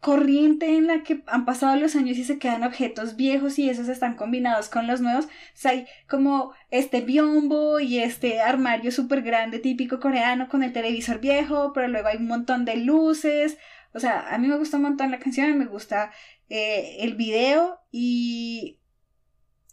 corriente 0.00 0.76
en 0.76 0.86
la 0.86 1.02
que 1.02 1.22
han 1.26 1.44
pasado 1.44 1.76
los 1.76 1.96
años 1.96 2.16
y 2.18 2.24
se 2.24 2.38
quedan 2.38 2.62
objetos 2.62 3.16
viejos 3.16 3.58
y 3.58 3.68
esos 3.68 3.88
están 3.88 4.14
combinados 4.14 4.68
con 4.68 4.86
los 4.86 5.00
nuevos. 5.00 5.26
O 5.26 5.28
sea, 5.54 5.72
hay 5.72 5.86
como 6.08 6.52
este 6.70 7.00
biombo 7.00 7.80
y 7.80 7.98
este 7.98 8.40
armario 8.40 8.92
súper 8.92 9.22
grande 9.22 9.58
típico 9.58 9.98
coreano 10.00 10.48
con 10.48 10.62
el 10.62 10.72
televisor 10.72 11.20
viejo, 11.20 11.72
pero 11.72 11.88
luego 11.88 12.08
hay 12.08 12.18
un 12.18 12.28
montón 12.28 12.64
de 12.64 12.76
luces. 12.76 13.58
O 13.92 14.00
sea, 14.00 14.32
a 14.32 14.38
mí 14.38 14.46
me 14.46 14.58
gusta 14.58 14.76
un 14.76 14.84
montón 14.84 15.10
la 15.10 15.18
canción, 15.18 15.58
me 15.58 15.66
gusta 15.66 16.12
eh, 16.48 16.98
el 17.00 17.14
video 17.14 17.80
y 17.90 18.78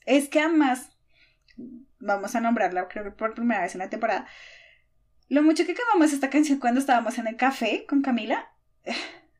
es 0.06 0.28
que 0.30 0.40
además, 0.40 0.92
vamos 2.00 2.36
a 2.36 2.42
nombrarla 2.42 2.88
creo 2.88 3.04
que 3.04 3.12
por 3.12 3.34
primera 3.34 3.62
vez 3.62 3.76
en 3.76 3.80
la 3.80 3.90
temporada, 3.90 4.28
lo 5.30 5.42
mucho 5.44 5.66
que 5.66 5.72
acabamos 5.74 6.14
esta 6.14 6.30
canción 6.30 6.60
cuando 6.60 6.80
estábamos 6.80 7.18
en 7.18 7.28
el 7.28 7.36
café 7.36 7.86
con 7.88 8.02
Camila, 8.02 8.52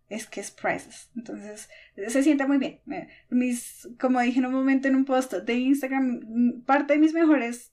es 0.10 0.28
que 0.28 0.40
es 0.40 0.52
priceless. 0.52 1.10
Entonces, 1.16 1.70
se 1.96 2.24
siente 2.24 2.46
muy 2.46 2.58
bien. 2.58 2.80
Eh, 2.92 3.08
Mis, 3.30 3.88
como 4.00 4.22
dije 4.22 4.40
en 4.40 4.46
un 4.46 4.54
momento 4.54 4.88
en 4.88 4.96
un 4.96 5.06
post 5.06 5.34
de 5.34 5.54
Instagram, 5.54 6.22
mm, 6.26 6.62
parte 6.62 6.94
de 6.94 7.00
mis 7.00 7.14
mejores 7.14 7.72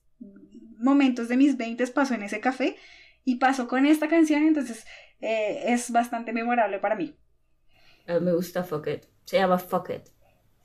momentos 0.77 1.27
de 1.27 1.37
mis 1.37 1.57
20 1.57 1.85
pasó 1.87 2.13
en 2.13 2.23
ese 2.23 2.39
café 2.39 2.75
y 3.23 3.35
pasó 3.35 3.67
con 3.67 3.85
esta 3.85 4.07
canción, 4.07 4.43
entonces 4.43 4.85
eh, 5.21 5.63
es 5.67 5.91
bastante 5.91 6.33
memorable 6.33 6.79
para 6.79 6.95
mí. 6.95 7.15
Mí 8.07 8.19
me 8.19 8.33
gusta 8.33 8.63
Fuck 8.63 8.87
It. 8.87 9.05
Se 9.23 9.37
llama 9.37 9.57
Fuck 9.57 9.91
It. 9.91 10.09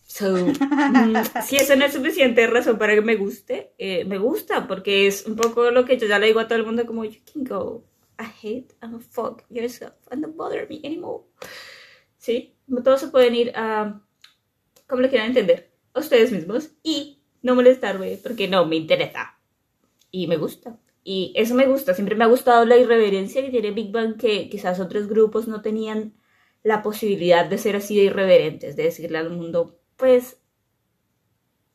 So, 0.03 0.35
mm, 0.47 1.15
si 1.47 1.57
eso 1.57 1.77
no 1.77 1.85
es 1.85 1.93
suficiente 1.93 2.47
razón 2.47 2.79
para 2.79 2.95
que 2.95 3.03
me 3.03 3.17
guste, 3.17 3.75
eh, 3.77 4.05
me 4.07 4.17
gusta 4.17 4.67
porque 4.67 5.07
es 5.07 5.27
un 5.27 5.37
poco 5.37 5.71
lo 5.71 5.85
que 5.85 5.99
yo 5.99 6.07
ya 6.07 6.19
le 6.19 6.29
digo 6.29 6.41
a 6.41 6.49
todo 6.49 6.59
el 6.59 6.65
mundo 6.65 6.87
como 6.87 7.05
you 7.05 7.21
can 7.33 7.45
go 7.45 7.85
I 8.19 8.25
hate 8.25 8.75
I'm 8.83 8.95
a 8.95 9.01
fuck 9.01 9.45
yourself 9.49 9.95
and 10.11 10.23
don't 10.23 10.37
bother 10.37 10.67
me 10.69 10.81
anymore. 10.85 11.25
Sí, 12.19 12.57
todos 12.85 13.01
se 13.01 13.09
pueden 13.09 13.35
ir 13.35 13.53
a 13.55 14.03
como 14.89 15.03
lo 15.03 15.09
quieran 15.09 15.29
entender, 15.29 15.71
a 15.93 16.01
ustedes 16.01 16.33
mismos 16.33 16.71
y 16.83 17.23
no 17.43 17.55
molestarme 17.55 18.19
porque 18.23 18.49
no 18.49 18.67
me 18.67 18.77
interesa 18.77 19.39
y 20.11 20.27
me 20.27 20.37
gusta. 20.37 20.81
Y 21.05 21.33
eso 21.37 21.55
me 21.55 21.67
gusta, 21.67 21.95
siempre 21.95 22.17
me 22.17 22.25
ha 22.25 22.29
gustado 22.29 22.65
la 22.65 22.77
irreverencia 22.77 23.43
que 23.43 23.51
tiene 23.51 23.71
Big 23.71 23.93
Bang 23.93 24.17
que 24.17 24.49
quizás 24.49 24.81
otros 24.81 25.09
grupos 25.09 25.47
no 25.47 25.63
tenían 25.63 26.15
la 26.63 26.83
posibilidad 26.83 27.47
de 27.47 27.59
ser 27.59 27.77
así 27.77 27.97
de 27.97 28.05
irreverentes, 28.05 28.77
de 28.77 28.85
decirle 28.85 29.19
al 29.19 29.31
mundo, 29.31 29.81
pues, 29.97 30.41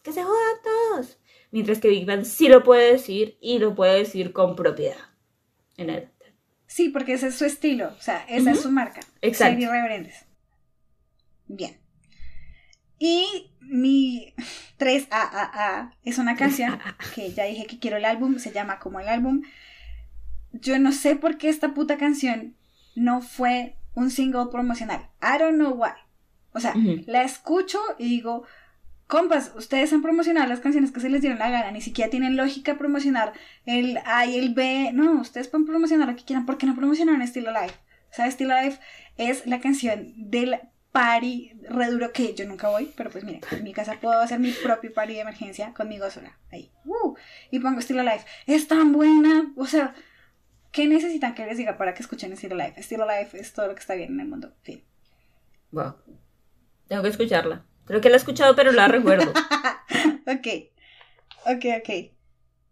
que 0.01 0.11
se 0.11 0.23
jodan 0.23 0.61
todos. 0.63 1.17
Mientras 1.51 1.79
que 1.79 1.89
Big 1.89 2.05
Bang 2.05 2.25
sí 2.25 2.47
lo 2.47 2.63
puede 2.63 2.91
decir 2.91 3.37
y 3.39 3.59
lo 3.59 3.75
puede 3.75 3.99
decir 3.99 4.33
con 4.33 4.55
propiedad. 4.55 4.97
En 5.77 5.89
el... 5.89 6.09
Sí, 6.73 6.89
porque 6.89 7.13
ese 7.13 7.27
es 7.27 7.35
su 7.35 7.45
estilo, 7.45 7.93
o 7.95 8.01
sea, 8.01 8.25
esa 8.27 8.49
es 8.49 8.61
su 8.63 8.71
marca. 8.71 9.01
Exacto. 9.21 9.53
Ser 9.53 9.59
irreverentes. 9.59 10.25
Bien. 11.45 11.77
Y 12.97 13.51
mi 13.61 14.33
3AAA 14.79 15.93
es 16.01 16.17
una 16.17 16.35
canción 16.35 16.79
que 17.13 17.31
ya 17.31 17.43
dije 17.43 17.67
que 17.67 17.77
quiero 17.77 17.97
el 17.97 18.05
álbum, 18.05 18.39
se 18.39 18.51
llama 18.51 18.79
como 18.79 18.99
el 18.99 19.07
álbum. 19.07 19.43
Yo 20.51 20.79
no 20.79 20.91
sé 20.91 21.15
por 21.15 21.37
qué 21.37 21.49
esta 21.49 21.75
puta 21.75 21.99
canción 21.99 22.57
no 22.95 23.21
fue 23.21 23.75
un 23.93 24.09
single 24.09 24.47
promocional. 24.51 25.11
I 25.21 25.37
don't 25.37 25.57
know 25.57 25.75
why. 25.75 25.91
O 26.53 26.59
sea, 26.59 26.73
la 27.05 27.21
escucho 27.21 27.79
y 27.99 28.09
digo, 28.09 28.47
compas, 29.07 29.51
ustedes 29.55 29.93
han 29.93 30.01
promocionado 30.01 30.47
las 30.47 30.59
canciones 30.59 30.91
que 30.91 30.99
se 30.99 31.09
les 31.09 31.21
dieron 31.21 31.39
la 31.39 31.49
gana, 31.49 31.71
ni 31.71 31.81
siquiera 31.81 32.09
tienen 32.09 32.35
lógica 32.35 32.77
promocionar 32.77 33.33
el 33.65 33.99
A 34.05 34.25
y 34.25 34.37
el 34.37 34.53
B. 34.53 34.91
No, 34.93 35.21
ustedes 35.21 35.47
pueden 35.47 35.65
promocionar 35.65 36.07
lo 36.07 36.15
que 36.15 36.23
quieran. 36.23 36.45
¿Por 36.45 36.57
qué 36.57 36.65
no 36.65 36.75
promocionaron 36.75 37.25
Still 37.27 37.47
Alive? 37.47 37.73
O 38.11 38.13
sea, 38.15 38.29
Still 38.29 38.51
Alive 38.51 38.79
es 39.17 39.45
la 39.45 39.59
canción 39.59 40.13
del 40.15 40.59
party 40.91 41.53
re 41.69 41.87
duro 41.89 42.13
que 42.13 42.35
yo 42.35 42.45
nunca 42.45 42.69
voy, 42.69 42.93
pero 42.95 43.09
pues 43.09 43.23
miren, 43.23 43.41
en 43.51 43.63
mi 43.63 43.73
casa 43.73 43.97
puedo 43.99 44.19
hacer 44.19 44.39
mi 44.39 44.51
propio 44.51 44.93
party 44.93 45.13
de 45.13 45.21
emergencia 45.21 45.73
conmigo 45.73 46.09
sola. 46.11 46.37
Ahí. 46.51 46.71
Y 47.51 47.59
pongo 47.59 47.81
Still 47.81 47.99
Alive. 47.99 48.23
Es 48.45 48.67
tan 48.67 48.93
buena. 48.93 49.51
O 49.55 49.65
sea, 49.65 49.95
¿qué 50.71 50.87
necesitan 50.87 51.33
que 51.33 51.45
les 51.45 51.57
diga 51.57 51.77
para 51.77 51.93
que 51.93 52.03
escuchen 52.03 52.35
Still 52.37 52.53
Alive? 52.53 52.81
Still 52.81 53.01
Alive 53.01 53.29
es 53.33 53.53
todo 53.53 53.67
lo 53.67 53.75
que 53.75 53.81
está 53.81 53.95
bien 53.95 54.13
en 54.13 54.19
el 54.19 54.27
mundo. 54.27 54.53
Fin. 54.61 54.83
Wow. 55.71 55.95
Tengo 56.87 57.01
que 57.01 57.09
escucharla. 57.09 57.65
Creo 57.85 58.01
que 58.01 58.09
la 58.09 58.15
he 58.15 58.17
escuchado, 58.17 58.55
pero 58.55 58.71
la 58.71 58.87
recuerdo. 58.87 59.31
Ok. 60.25 60.47
Ok, 61.45 61.65
ok. 61.79 61.89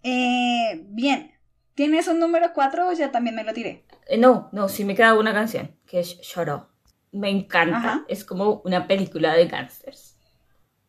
Eh, 0.04 0.86
bien. 0.86 1.34
¿Tienes 1.76 2.08
un 2.08 2.20
número 2.20 2.54
4 2.54 2.88
o 2.88 2.94
ya 2.94 3.12
también 3.12 3.36
me 3.36 3.44
lo 3.44 3.54
tiré? 3.54 3.86
Eh, 4.08 4.18
no, 4.18 4.50
no, 4.54 4.70
sí 4.70 4.86
me 4.86 4.96
queda 4.96 5.14
una 5.14 5.34
canción, 5.34 5.76
que 5.86 6.00
es 6.00 6.18
Up. 6.38 6.68
Me 7.12 7.30
encanta. 7.30 7.78
Ajá. 7.78 8.06
Es 8.08 8.24
como 8.24 8.62
una 8.64 8.88
película 8.88 9.34
de 9.34 9.48
gangsters 9.48 10.18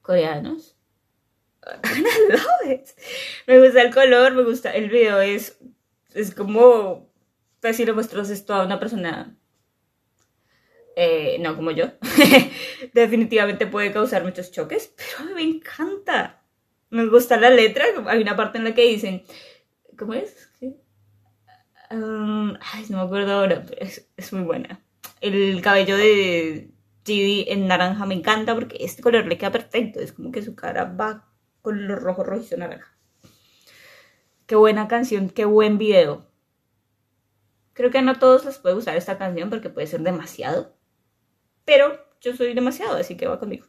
coreanos. 0.02 0.76
I 1.64 2.02
love 2.28 2.70
it. 2.70 2.88
Me 3.46 3.60
gusta 3.60 3.82
el 3.82 3.94
color, 3.94 4.34
me 4.34 4.42
gusta 4.42 4.74
el 4.74 4.90
video. 4.90 5.20
Es, 5.20 5.58
es 6.12 6.34
como, 6.34 7.08
pues 7.60 7.76
si 7.76 7.84
lo 7.84 7.94
muestras 7.94 8.30
esto 8.30 8.54
a 8.54 8.64
una 8.64 8.80
persona, 8.80 9.36
eh, 10.96 11.38
no 11.40 11.56
como 11.56 11.70
yo, 11.70 11.86
definitivamente 12.92 13.66
puede 13.66 13.92
causar 13.92 14.24
muchos 14.24 14.50
choques, 14.52 14.94
pero 14.96 15.18
a 15.18 15.22
mí 15.24 15.34
me 15.34 15.56
encanta. 15.56 16.42
Me 16.90 17.06
gusta 17.06 17.38
la 17.38 17.48
letra. 17.48 17.84
Hay 18.06 18.20
una 18.20 18.36
parte 18.36 18.58
en 18.58 18.64
la 18.64 18.74
que 18.74 18.82
dicen, 18.82 19.24
¿cómo 19.96 20.14
es? 20.14 20.50
Um, 21.90 22.54
ay, 22.72 22.86
no 22.88 22.98
me 22.98 23.02
acuerdo 23.04 23.32
ahora, 23.32 23.64
pero 23.68 23.82
es, 23.82 24.32
muy 24.32 24.42
buena. 24.42 24.80
El 25.20 25.60
cabello 25.60 25.96
de 25.96 26.70
GD 27.04 27.52
en 27.52 27.66
naranja 27.66 28.06
me 28.06 28.14
encanta 28.14 28.54
porque 28.54 28.78
este 28.80 29.02
color 29.02 29.26
le 29.26 29.36
queda 29.36 29.52
perfecto. 29.52 30.00
Es 30.00 30.12
como 30.12 30.32
que 30.32 30.42
su 30.42 30.54
cara 30.54 30.84
va 30.84 31.28
con 31.60 31.86
lo 31.86 31.96
rojo, 31.96 32.24
rojizo, 32.24 32.56
naranja. 32.56 32.96
Qué 34.46 34.56
buena 34.56 34.88
canción, 34.88 35.28
qué 35.28 35.44
buen 35.44 35.76
video. 35.78 36.26
Creo 37.74 37.90
que 37.90 38.02
no 38.02 38.18
todos 38.18 38.44
les 38.44 38.58
puede 38.58 38.74
gustar 38.74 38.96
esta 38.96 39.18
canción 39.18 39.50
porque 39.50 39.68
puede 39.70 39.86
ser 39.86 40.00
demasiado. 40.00 40.74
Pero 41.64 41.98
yo 42.20 42.34
soy 42.34 42.54
demasiado, 42.54 42.96
así 42.96 43.16
que 43.16 43.26
va 43.26 43.38
conmigo. 43.38 43.66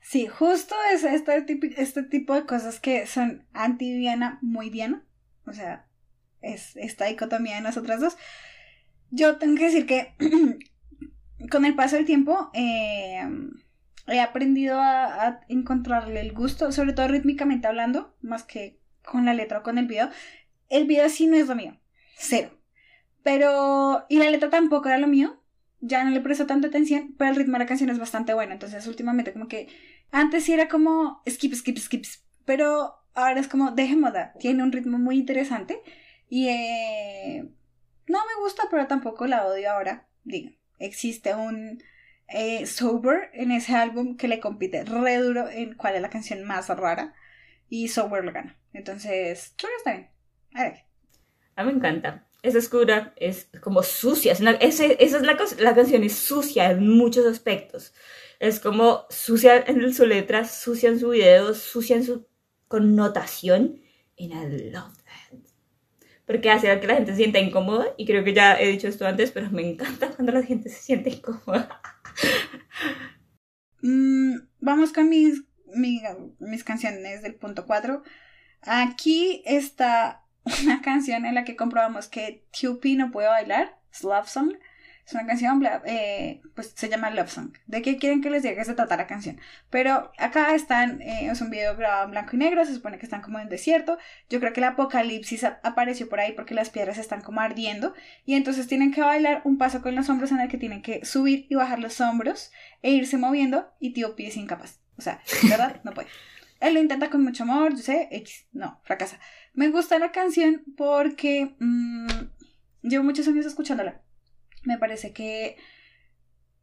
Sí, 0.00 0.26
justo 0.26 0.74
es 0.92 1.04
este, 1.04 1.42
tipo, 1.42 1.66
este 1.76 2.02
tipo 2.02 2.34
de 2.34 2.46
cosas 2.46 2.80
que 2.80 3.06
son 3.06 3.46
anti-Diana, 3.52 4.38
muy 4.42 4.70
Diana. 4.70 5.04
O 5.46 5.52
sea, 5.52 5.88
es 6.40 6.76
esta 6.76 7.06
dicotomía 7.06 7.56
de 7.56 7.62
nosotras 7.62 8.00
dos. 8.00 8.16
Yo 9.10 9.38
tengo 9.38 9.56
que 9.56 9.64
decir 9.64 9.86
que 9.86 10.14
con 11.50 11.64
el 11.64 11.74
paso 11.74 11.96
del 11.96 12.04
tiempo 12.04 12.50
eh, 12.54 13.22
he 14.06 14.20
aprendido 14.20 14.80
a, 14.80 15.26
a 15.26 15.40
encontrarle 15.48 16.20
el 16.20 16.32
gusto, 16.32 16.72
sobre 16.72 16.92
todo 16.92 17.08
rítmicamente 17.08 17.66
hablando, 17.66 18.16
más 18.20 18.44
que 18.44 18.80
con 19.04 19.24
la 19.24 19.34
letra 19.34 19.58
o 19.58 19.62
con 19.62 19.78
el 19.78 19.86
video. 19.86 20.10
El 20.68 20.86
video 20.86 21.08
sí 21.08 21.26
no 21.26 21.36
es 21.36 21.48
lo 21.48 21.54
mío, 21.54 21.78
cero. 22.16 22.50
Pero, 23.22 24.04
y 24.08 24.18
la 24.18 24.30
letra 24.30 24.50
tampoco 24.50 24.88
era 24.88 24.98
lo 24.98 25.06
mío, 25.06 25.42
ya 25.86 26.02
no 26.02 26.10
le 26.10 26.20
presto 26.20 26.46
tanta 26.46 26.68
atención, 26.68 27.14
pero 27.18 27.30
el 27.30 27.36
ritmo 27.36 27.52
de 27.52 27.58
la 27.60 27.66
canción 27.66 27.90
es 27.90 27.98
bastante 27.98 28.32
bueno. 28.32 28.52
Entonces, 28.54 28.86
últimamente, 28.86 29.32
como 29.32 29.48
que 29.48 29.68
antes 30.10 30.44
sí 30.44 30.52
era 30.52 30.68
como 30.68 31.22
skip, 31.28 31.54
skip, 31.54 31.76
skips, 31.76 32.24
pero 32.46 32.94
ahora 33.14 33.38
es 33.40 33.48
como 33.48 33.70
deje 33.70 33.94
moda. 33.94 34.32
Tiene 34.38 34.62
un 34.62 34.72
ritmo 34.72 34.98
muy 34.98 35.16
interesante 35.16 35.78
y 36.28 36.48
eh, 36.48 37.48
no 38.08 38.18
me 38.18 38.42
gusta, 38.42 38.64
pero 38.70 38.86
tampoco 38.86 39.26
la 39.26 39.46
odio 39.46 39.70
ahora. 39.70 40.06
Digo, 40.24 40.52
existe 40.78 41.34
un 41.34 41.82
eh, 42.28 42.66
Sober 42.66 43.30
en 43.34 43.52
ese 43.52 43.74
álbum 43.74 44.16
que 44.16 44.28
le 44.28 44.40
compite 44.40 44.84
re 44.84 45.18
duro 45.18 45.50
en 45.50 45.74
cuál 45.74 45.96
es 45.96 46.02
la 46.02 46.10
canción 46.10 46.44
más 46.44 46.68
rara 46.68 47.14
y 47.68 47.88
Sober 47.88 48.24
lo 48.24 48.32
gana. 48.32 48.56
Entonces, 48.72 49.54
que 49.58 49.66
está 49.76 49.92
bien. 49.92 50.08
A 50.54 50.62
ver. 50.62 50.84
A 51.56 51.64
mí 51.64 51.72
me 51.72 51.78
encanta. 51.78 52.26
Es 52.44 52.54
oscura, 52.56 53.14
es 53.16 53.48
como 53.62 53.82
sucia. 53.82 54.32
Esa 54.32 54.84
es 54.86 55.12
la, 55.12 55.36
la 55.60 55.74
canción, 55.74 56.04
es 56.04 56.14
sucia 56.16 56.70
en 56.70 56.88
muchos 56.88 57.26
aspectos. 57.26 57.94
Es 58.38 58.60
como 58.60 59.06
sucia 59.10 59.64
en 59.66 59.92
su 59.94 60.06
letra, 60.06 60.44
sucia 60.46 60.90
en 60.90 61.00
su 61.00 61.10
video, 61.10 61.54
sucia 61.54 61.96
en 61.96 62.04
su 62.04 62.26
connotación. 62.68 63.80
And 64.18 64.32
I 64.32 64.70
love 64.70 64.96
that. 65.04 65.38
Porque 66.26 66.50
hace 66.50 66.80
que 66.80 66.86
la 66.86 66.96
gente 66.96 67.12
se 67.12 67.18
sienta 67.18 67.38
incómoda. 67.38 67.86
Y 67.98 68.06
creo 68.06 68.24
que 68.24 68.34
ya 68.34 68.60
he 68.60 68.68
dicho 68.68 68.88
esto 68.88 69.06
antes, 69.06 69.30
pero 69.32 69.50
me 69.50 69.62
encanta 69.68 70.10
cuando 70.10 70.32
la 70.32 70.42
gente 70.42 70.68
se 70.70 70.80
siente 70.82 71.10
incómoda. 71.10 71.80
Mm, 73.82 74.36
vamos 74.60 74.92
con 74.92 75.08
mis, 75.08 75.42
mi- 75.74 76.00
mis 76.38 76.64
canciones 76.64 77.22
del 77.22 77.34
punto 77.36 77.66
4. 77.66 78.02
Aquí 78.62 79.42
está 79.46 80.23
una 80.62 80.82
canción 80.82 81.26
en 81.26 81.34
la 81.34 81.44
que 81.44 81.56
comprobamos 81.56 82.08
que 82.08 82.44
TUP 82.58 82.84
no 82.96 83.10
puede 83.10 83.28
bailar. 83.28 83.78
Es 83.92 84.02
Love 84.02 84.28
Song. 84.28 84.54
Es 85.06 85.12
una 85.12 85.26
canción, 85.26 85.62
eh, 85.84 86.40
pues 86.54 86.72
se 86.74 86.88
llama 86.88 87.10
Love 87.10 87.30
Song. 87.30 87.52
¿De 87.66 87.82
qué 87.82 87.98
quieren 87.98 88.22
que 88.22 88.30
les 88.30 88.42
diga 88.42 88.54
que 88.54 88.64
se 88.64 88.72
trata 88.72 88.96
la 88.96 89.06
canción? 89.06 89.38
Pero 89.68 90.10
acá 90.16 90.54
están, 90.54 91.02
eh, 91.02 91.28
es 91.30 91.42
un 91.42 91.50
video 91.50 91.76
grabado 91.76 92.06
en 92.06 92.12
blanco 92.12 92.36
y 92.36 92.38
negro, 92.38 92.64
se 92.64 92.72
supone 92.72 92.98
que 92.98 93.04
están 93.04 93.20
como 93.20 93.38
en 93.38 93.50
desierto. 93.50 93.98
Yo 94.30 94.40
creo 94.40 94.54
que 94.54 94.60
el 94.60 94.64
apocalipsis 94.64 95.44
apareció 95.44 96.08
por 96.08 96.20
ahí 96.20 96.32
porque 96.32 96.54
las 96.54 96.70
piedras 96.70 96.96
están 96.96 97.20
como 97.20 97.42
ardiendo. 97.42 97.92
Y 98.24 98.34
entonces 98.34 98.66
tienen 98.66 98.92
que 98.92 99.02
bailar 99.02 99.42
un 99.44 99.58
paso 99.58 99.82
con 99.82 99.94
los 99.94 100.08
hombros 100.08 100.32
en 100.32 100.40
el 100.40 100.48
que 100.48 100.56
tienen 100.56 100.80
que 100.80 101.04
subir 101.04 101.46
y 101.50 101.54
bajar 101.54 101.80
los 101.80 102.00
hombros 102.00 102.50
e 102.80 102.90
irse 102.92 103.18
moviendo 103.18 103.70
y 103.80 103.92
tío 103.92 104.14
es 104.16 104.36
incapaz. 104.38 104.80
O 104.96 105.02
sea, 105.02 105.20
¿verdad? 105.50 105.80
No 105.84 105.92
puede. 105.92 106.08
Él 106.66 106.74
lo 106.74 106.80
intenta 106.80 107.10
con 107.10 107.22
mucho 107.22 107.42
amor, 107.44 107.72
yo 107.76 107.82
sé, 107.82 108.08
X, 108.10 108.46
no, 108.52 108.80
fracasa. 108.84 109.18
Me 109.52 109.68
gusta 109.68 109.98
la 109.98 110.12
canción 110.12 110.64
porque 110.76 111.54
mm, 111.58 112.06
llevo 112.82 113.04
muchos 113.04 113.28
años 113.28 113.46
escuchándola. 113.46 114.02
Me 114.62 114.78
parece 114.78 115.12
que 115.12 115.56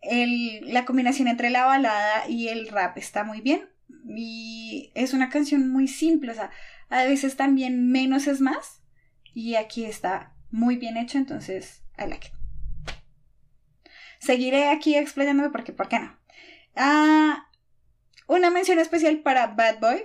el- 0.01 0.73
la 0.73 0.85
combinación 0.85 1.27
entre 1.27 1.49
la 1.49 1.65
balada 1.65 2.27
y 2.27 2.47
el 2.47 2.67
rap 2.69 2.97
está 2.97 3.23
muy 3.23 3.41
bien. 3.41 3.69
Y 4.15 4.91
es 4.95 5.13
una 5.13 5.29
canción 5.29 5.69
muy 5.69 5.87
simple, 5.87 6.31
o 6.31 6.35
sea, 6.35 6.49
a 6.89 7.03
veces 7.03 7.35
también 7.35 7.91
menos 7.91 8.27
es 8.27 8.41
más. 8.41 8.81
Y 9.33 9.55
aquí 9.55 9.85
está 9.85 10.33
muy 10.49 10.77
bien 10.77 10.97
hecho, 10.97 11.17
entonces 11.17 11.83
I 11.97 12.07
like 12.09 12.27
it. 12.27 12.33
seguiré 14.19 14.69
aquí 14.69 14.95
explayándome 14.95 15.49
porque, 15.49 15.73
¿por 15.73 15.87
qué 15.87 15.99
no? 15.99 16.17
Ah, 16.75 17.47
una 18.32 18.49
mención 18.49 18.79
especial 18.79 19.19
para 19.19 19.47
Bad 19.47 19.79
Boy. 19.79 20.03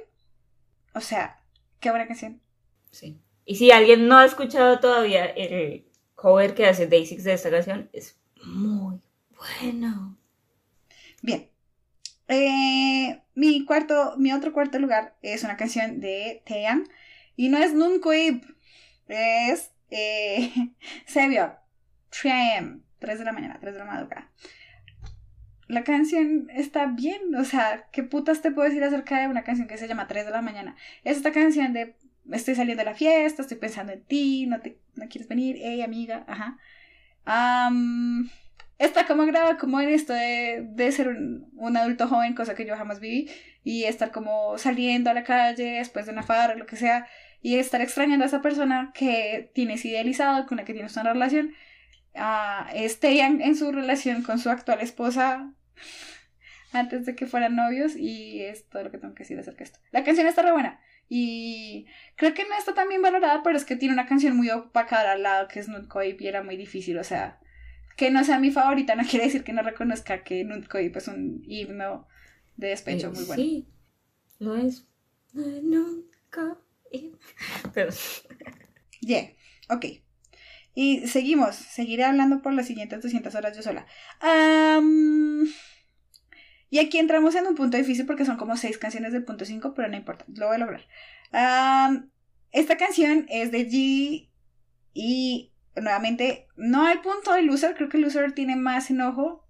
O 0.95 1.01
sea, 1.01 1.41
qué 1.81 1.91
buena 1.91 2.07
canción. 2.07 2.41
Sí. 2.91 3.21
Y 3.45 3.57
si 3.57 3.71
alguien 3.71 4.09
no 4.09 4.19
ha 4.19 4.25
escuchado 4.25 4.81
todavía 4.81 5.27
el 5.27 5.87
cover 6.15 6.55
que 6.55 6.67
hace 6.67 6.89
Day6 6.91 7.23
de 7.23 7.33
esta 7.33 7.51
canción, 7.51 7.89
es 7.93 8.19
muy 8.45 9.01
bueno. 9.37 10.19
Bien. 11.23 11.49
Eh, 12.29 13.23
mi 13.35 13.65
cuarto, 13.65 14.15
mi 14.17 14.33
otro 14.33 14.53
cuarto 14.53 14.81
lugar 14.81 15.15
es 15.23 15.45
una 15.45 15.57
canción 15.57 16.01
de 16.01 16.43
Taeyang 16.45 16.89
y 17.37 17.49
no 17.49 17.59
es 17.59 17.73
Nuncoib, 17.73 18.43
es 19.07 19.71
eh, 19.91 20.53
Sebio, 21.07 21.55
3 22.11 22.33
a.m., 22.33 22.81
3 22.99 23.19
de 23.21 23.25
la 23.25 23.33
mañana, 23.33 23.59
3 23.61 23.75
de 23.75 23.79
la 23.79 23.85
madrugada. 23.85 24.33
La 25.69 25.83
canción 25.83 26.49
está 26.55 26.87
bien, 26.87 27.35
o 27.35 27.45
sea, 27.45 27.87
¿qué 27.91 28.05
putas 28.05 28.41
te 28.41 28.53
puedo 28.53 28.69
decir 28.69 28.85
acerca 28.85 29.21
de 29.21 29.29
una 29.29 29.43
canción 29.43 29.67
que 29.67 29.79
se 29.79 29.89
llama 29.89 30.07
3 30.07 30.27
de 30.27 30.31
la 30.31 30.43
mañana? 30.43 30.77
Es 31.03 31.17
esta 31.17 31.33
canción 31.33 31.73
de 31.73 31.97
estoy 32.33 32.55
saliendo 32.55 32.83
de 32.83 32.91
la 32.91 32.95
fiesta, 32.95 33.43
estoy 33.43 33.57
pensando 33.57 33.93
en 33.93 34.03
ti, 34.05 34.47
no, 34.47 34.61
te, 34.61 34.79
no 34.95 35.09
quieres 35.09 35.29
venir, 35.29 35.57
hey 35.61 35.83
amiga, 35.83 36.25
ajá. 36.29 36.59
Am, 37.25 38.31
está 38.79 39.07
como 39.07 39.27
graba 39.27 39.59
como 39.59 39.81
en 39.81 39.89
esto 39.89 40.13
de, 40.13 40.67
de 40.71 40.93
ser 40.93 41.09
un, 41.09 41.77
adulto 41.77 42.09
joven, 42.09 42.35
cosa 42.35 42.55
que 42.55 42.67
yo 42.67 42.77
jamás 42.77 43.01
viví, 43.01 43.29
y 43.65 43.85
estar 43.85 44.13
como 44.13 44.59
saliendo 44.59 45.11
a 45.11 45.15
la 45.15 45.25
calle 45.25 45.79
después 45.79 46.07
de 46.07 46.13
una 46.13 46.23
farra, 46.23 46.55
lo 46.55 46.67
que 46.67 46.77
sea, 46.77 47.09
y 47.43 47.57
estar 47.57 47.81
extrañando 47.81 48.25
a 48.25 48.29
esa 48.29 48.43
persona 48.43 48.93
que 48.95 49.51
tienes 49.55 49.85
idealizado, 49.85 50.47
con 50.47 50.59
la 50.59 50.65
que 50.65 50.75
tienes 50.75 50.97
una 50.97 51.13
relación. 51.13 51.55
Ah, 52.15 52.71
este 52.75 53.21
en, 53.21 53.43
en 53.43 53.57
su 53.57 53.73
relación 53.73 54.23
con 54.23 54.39
su 54.39 54.49
actual 54.49 54.81
esposa 54.81 55.53
antes 56.73 57.07
de 57.07 57.15
que 57.15 57.27
fueran 57.27 57.57
novios 57.57 57.97
y 57.97 58.43
es 58.43 58.69
todo 58.69 58.85
lo 58.85 58.91
que 58.91 58.99
tengo 58.99 59.15
que 59.15 59.23
decir 59.25 59.39
acerca 59.39 59.59
de 59.59 59.65
esto. 59.65 59.79
La 59.93 60.05
canción 60.05 60.27
está 60.27 60.43
re 60.43 60.53
buena 60.53 60.81
y 61.09 61.87
creo 62.17 62.35
que 62.35 62.45
no 62.45 62.57
está 62.59 62.75
tan 62.75 62.89
bien 62.89 63.03
valorada, 63.03 63.43
pero 63.43 63.57
es 63.57 63.65
que 63.65 63.77
tiene 63.77 63.95
una 63.95 64.07
canción 64.07 64.37
muy 64.37 64.51
opacada 64.51 65.13
al 65.13 65.23
lado 65.23 65.49
que 65.49 65.61
es 65.61 65.69
Nutcoip 65.69 66.21
y 66.21 66.29
era 66.29 66.43
muy 66.43 66.57
difícil, 66.57 66.99
o 66.99 67.05
sea, 67.05 67.39
que 67.97 68.11
no 68.11 68.25
sea 68.25 68.39
mi 68.39 68.51
favorita 68.51 68.97
no 68.97 69.05
quiere 69.09 69.27
decir 69.27 69.45
que 69.45 69.53
no 69.53 69.63
reconozca 69.63 70.25
que 70.25 70.45
Nutcoip 70.45 70.97
es 70.97 71.09
un 71.09 71.43
himno 71.47 72.09
de 72.57 72.69
despecho 72.69 73.09
Eh, 73.09 73.13
muy 73.13 73.25
bueno. 73.25 73.43
Sí, 73.43 73.69
lo 74.39 74.57
es. 74.57 74.87
Nunca. 75.35 76.59
Pero, 77.75 77.93
Yeah, 79.01 79.31
ok. 79.71 79.85
Y 80.79 81.07
seguimos, 81.09 81.57
seguiré 81.57 82.05
hablando 82.05 82.43
por 82.43 82.53
las 82.53 82.67
siguientes 82.67 83.01
200 83.01 83.35
horas 83.35 83.57
yo 83.57 83.63
sola. 83.63 83.87
Am, 84.21 85.47
y 86.69 86.79
aquí 86.81 86.99
entramos 86.99 87.35
en 87.35 87.47
un 87.47 87.55
punto 87.55 87.79
difícil 87.79 88.05
porque 88.05 88.27
son 88.27 88.37
como 88.37 88.59
seis 88.59 88.77
canciones 88.77 89.15
del 89.15 89.25
punto 89.25 89.47
5, 89.47 89.73
pero 89.75 89.89
no 89.89 89.97
importa, 89.97 90.27
lo 90.35 90.49
voy 90.49 90.57
a 90.57 90.59
lograr. 90.59 90.83
Esta 92.53 92.77
canción 92.77 93.25
es 93.31 93.51
de 93.53 93.67
G 93.69 94.29
y 94.93 95.53
nuevamente 95.75 96.47
no 96.57 96.85
hay 96.85 96.99
punto 96.99 97.33
de 97.33 97.41
Loser, 97.43 97.75
creo 97.75 97.89
que 97.89 97.97
Loser 97.97 98.33
tiene 98.33 98.57
más 98.57 98.91
enojo. 98.91 99.47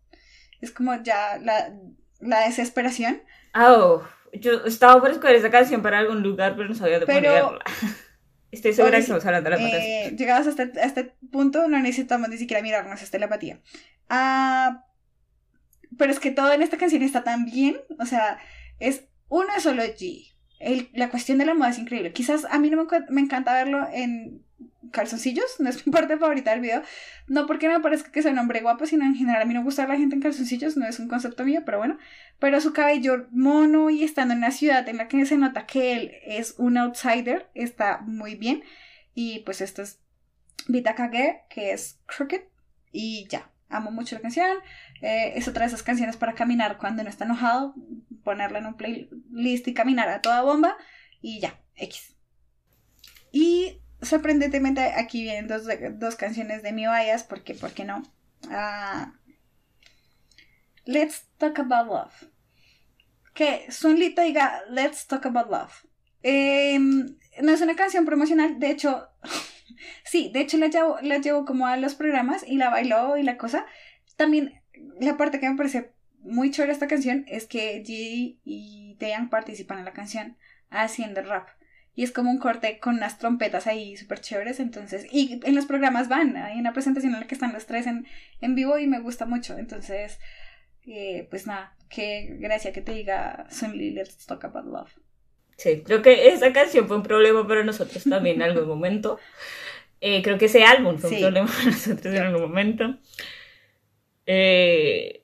Es 0.60 0.70
como 0.70 0.94
ya 1.02 1.38
la, 1.42 1.74
la 2.20 2.46
desesperación. 2.46 3.20
oh, 3.54 4.00
yo 4.32 4.64
estaba 4.64 5.00
por 5.00 5.10
escoger 5.10 5.34
esa 5.36 5.50
canción 5.50 5.82
para 5.82 5.98
algún 5.98 6.22
lugar, 6.22 6.54
pero 6.56 6.68
no 6.68 6.74
sabía 6.76 7.00
de 7.00 7.06
Pero- 7.06 7.48
ponerla. 7.48 7.64
Estoy 8.50 8.72
segura 8.72 8.92
que 8.96 9.02
estamos 9.02 9.26
hablando 9.26 9.50
de 9.50 9.56
la 9.56 9.62
Eh, 9.78 10.14
llegados 10.16 10.46
a 10.46 10.50
este, 10.50 10.80
a 10.80 10.84
este 10.84 11.04
punto 11.30 11.68
no 11.68 11.78
necesitamos 11.78 12.28
ni 12.28 12.38
siquiera 12.38 12.62
mirarnos, 12.62 13.02
es 13.02 13.10
telepatía. 13.10 13.60
Ah, 14.08 14.84
pero 15.98 16.12
es 16.12 16.20
que 16.20 16.30
todo 16.30 16.52
en 16.52 16.62
esta 16.62 16.76
canción 16.78 17.02
está 17.02 17.24
tan 17.24 17.44
bien, 17.44 17.76
o 17.98 18.06
sea, 18.06 18.38
es 18.78 19.04
uno 19.28 19.48
solo 19.60 19.82
G. 19.82 20.34
El- 20.58 20.88
la 20.94 21.10
cuestión 21.10 21.38
de 21.38 21.44
la 21.46 21.54
moda 21.54 21.70
es 21.70 21.78
increíble. 21.78 22.12
Quizás 22.12 22.46
a 22.46 22.58
mí 22.58 22.70
no 22.70 22.84
me, 22.84 22.88
me 23.10 23.20
encanta 23.20 23.52
verlo 23.52 23.86
en 23.92 24.45
calzoncillos, 24.90 25.60
no 25.60 25.68
es 25.68 25.86
mi 25.86 25.92
parte 25.92 26.18
favorita 26.18 26.50
del 26.50 26.60
video. 26.60 26.82
No 27.26 27.46
porque 27.46 27.68
me 27.68 27.80
parezca 27.80 28.10
que 28.10 28.22
sea 28.22 28.32
un 28.32 28.38
hombre 28.38 28.60
guapo, 28.60 28.86
sino 28.86 29.04
en 29.04 29.14
general 29.14 29.42
a 29.42 29.44
mí 29.44 29.54
no 29.54 29.62
gusta 29.62 29.86
la 29.86 29.96
gente 29.96 30.14
en 30.14 30.22
calzoncillos, 30.22 30.76
no 30.76 30.86
es 30.86 30.98
un 30.98 31.08
concepto 31.08 31.44
mío, 31.44 31.62
pero 31.64 31.78
bueno. 31.78 31.98
Pero 32.38 32.60
su 32.60 32.72
cabello 32.72 33.26
mono 33.30 33.90
y 33.90 34.04
estando 34.04 34.32
en 34.32 34.38
una 34.38 34.50
ciudad 34.50 34.88
en 34.88 34.98
la 34.98 35.08
que 35.08 35.24
se 35.26 35.36
nota 35.36 35.66
que 35.66 35.92
él 35.92 36.12
es 36.24 36.54
un 36.58 36.76
outsider, 36.78 37.48
está 37.54 37.98
muy 37.98 38.34
bien. 38.34 38.62
Y 39.14 39.40
pues 39.40 39.60
esto 39.60 39.82
es 39.82 40.00
Vita 40.68 40.94
Kage, 40.94 41.44
que 41.48 41.72
es 41.72 42.00
Crooked. 42.06 42.42
Y 42.92 43.26
ya, 43.28 43.50
amo 43.68 43.90
mucho 43.90 44.14
la 44.16 44.22
canción. 44.22 44.58
Eh, 45.02 45.32
es 45.36 45.48
otra 45.48 45.62
de 45.62 45.68
esas 45.68 45.82
canciones 45.82 46.16
para 46.16 46.34
caminar 46.34 46.78
cuando 46.78 47.02
no 47.02 47.08
está 47.08 47.24
enojado. 47.24 47.74
Ponerla 48.24 48.58
en 48.58 48.66
un 48.66 48.76
playlist 48.76 49.68
y 49.68 49.74
caminar 49.74 50.08
a 50.08 50.22
toda 50.22 50.42
bomba. 50.42 50.76
Y 51.20 51.40
ya, 51.40 51.60
X. 51.76 52.16
Y 53.32 53.80
sorprendentemente 54.02 54.80
aquí 54.80 55.22
vienen 55.22 55.48
dos, 55.48 55.64
dos 55.94 56.16
canciones 56.16 56.62
de 56.62 56.72
mi 56.72 56.82
bias, 56.82 57.24
porque, 57.24 57.54
¿por 57.54 57.72
qué 57.72 57.84
no? 57.84 58.02
Ah, 58.50 59.12
Let's 60.84 61.26
Talk 61.38 61.58
About 61.58 61.88
Love. 61.88 62.30
Que 63.34 63.70
Sunlita 63.70 64.22
diga 64.22 64.62
Let's 64.70 65.06
Talk 65.06 65.26
About 65.26 65.50
Love. 65.50 65.86
Em, 66.22 67.16
no 67.42 67.52
es 67.52 67.60
una 67.60 67.76
canción 67.76 68.04
promocional, 68.04 68.58
de 68.58 68.70
hecho, 68.70 69.08
sí, 70.04 70.30
de 70.32 70.40
hecho 70.40 70.56
la 70.58 70.68
llevo, 70.68 70.98
la 71.02 71.18
llevo 71.18 71.44
como 71.44 71.66
a 71.66 71.76
los 71.76 71.94
programas 71.94 72.44
y 72.46 72.56
la 72.56 72.70
bailó 72.70 73.16
y 73.16 73.22
la 73.22 73.36
cosa. 73.36 73.66
También 74.16 74.62
la 75.00 75.16
parte 75.16 75.40
que 75.40 75.48
me 75.48 75.56
parece 75.56 75.92
muy 76.20 76.50
de 76.50 76.70
esta 76.70 76.88
canción 76.88 77.24
es 77.28 77.46
que 77.46 77.82
G 77.84 78.38
y 78.44 78.96
Taeyang 78.98 79.30
participan 79.30 79.78
en 79.78 79.84
la 79.84 79.92
canción 79.92 80.36
haciendo 80.70 81.22
rap. 81.22 81.48
Y 81.96 82.04
es 82.04 82.12
como 82.12 82.30
un 82.30 82.38
corte 82.38 82.78
con 82.78 82.96
unas 82.96 83.18
trompetas 83.18 83.66
ahí 83.66 83.96
súper 83.96 84.20
chéveres. 84.20 84.60
Entonces, 84.60 85.06
y 85.10 85.40
en 85.42 85.54
los 85.56 85.66
programas 85.66 86.08
van. 86.08 86.36
Hay 86.36 86.60
una 86.60 86.72
presentación 86.72 87.14
en 87.14 87.20
la 87.20 87.26
que 87.26 87.34
están 87.34 87.52
los 87.52 87.66
tres 87.66 87.86
en, 87.88 88.06
en 88.40 88.54
vivo 88.54 88.78
y 88.78 88.86
me 88.86 89.00
gusta 89.00 89.24
mucho. 89.26 89.56
Entonces, 89.58 90.20
eh, 90.86 91.26
pues 91.30 91.46
nada, 91.46 91.74
qué 91.88 92.36
gracia 92.38 92.72
que 92.72 92.82
te 92.82 92.92
diga 92.92 93.46
Sunny 93.50 93.90
Let's 93.90 94.26
Talk 94.26 94.44
About 94.44 94.66
Love. 94.66 94.92
Sí, 95.56 95.82
creo 95.84 96.02
que 96.02 96.28
esa 96.28 96.52
canción 96.52 96.86
fue 96.86 96.98
un 96.98 97.02
problema 97.02 97.48
para 97.48 97.64
nosotros 97.64 98.04
también 98.04 98.36
en 98.36 98.42
algún 98.50 98.68
momento. 98.68 99.18
Eh, 100.02 100.20
creo 100.22 100.36
que 100.36 100.44
ese 100.44 100.64
álbum 100.64 100.98
fue 100.98 101.08
Sí. 101.08 101.16
un 101.16 101.22
problema 101.22 101.46
para 101.50 101.64
nosotros 101.64 102.14
en 102.14 102.22
algún 102.22 102.42
momento. 102.42 102.98
Eh, 104.26 105.22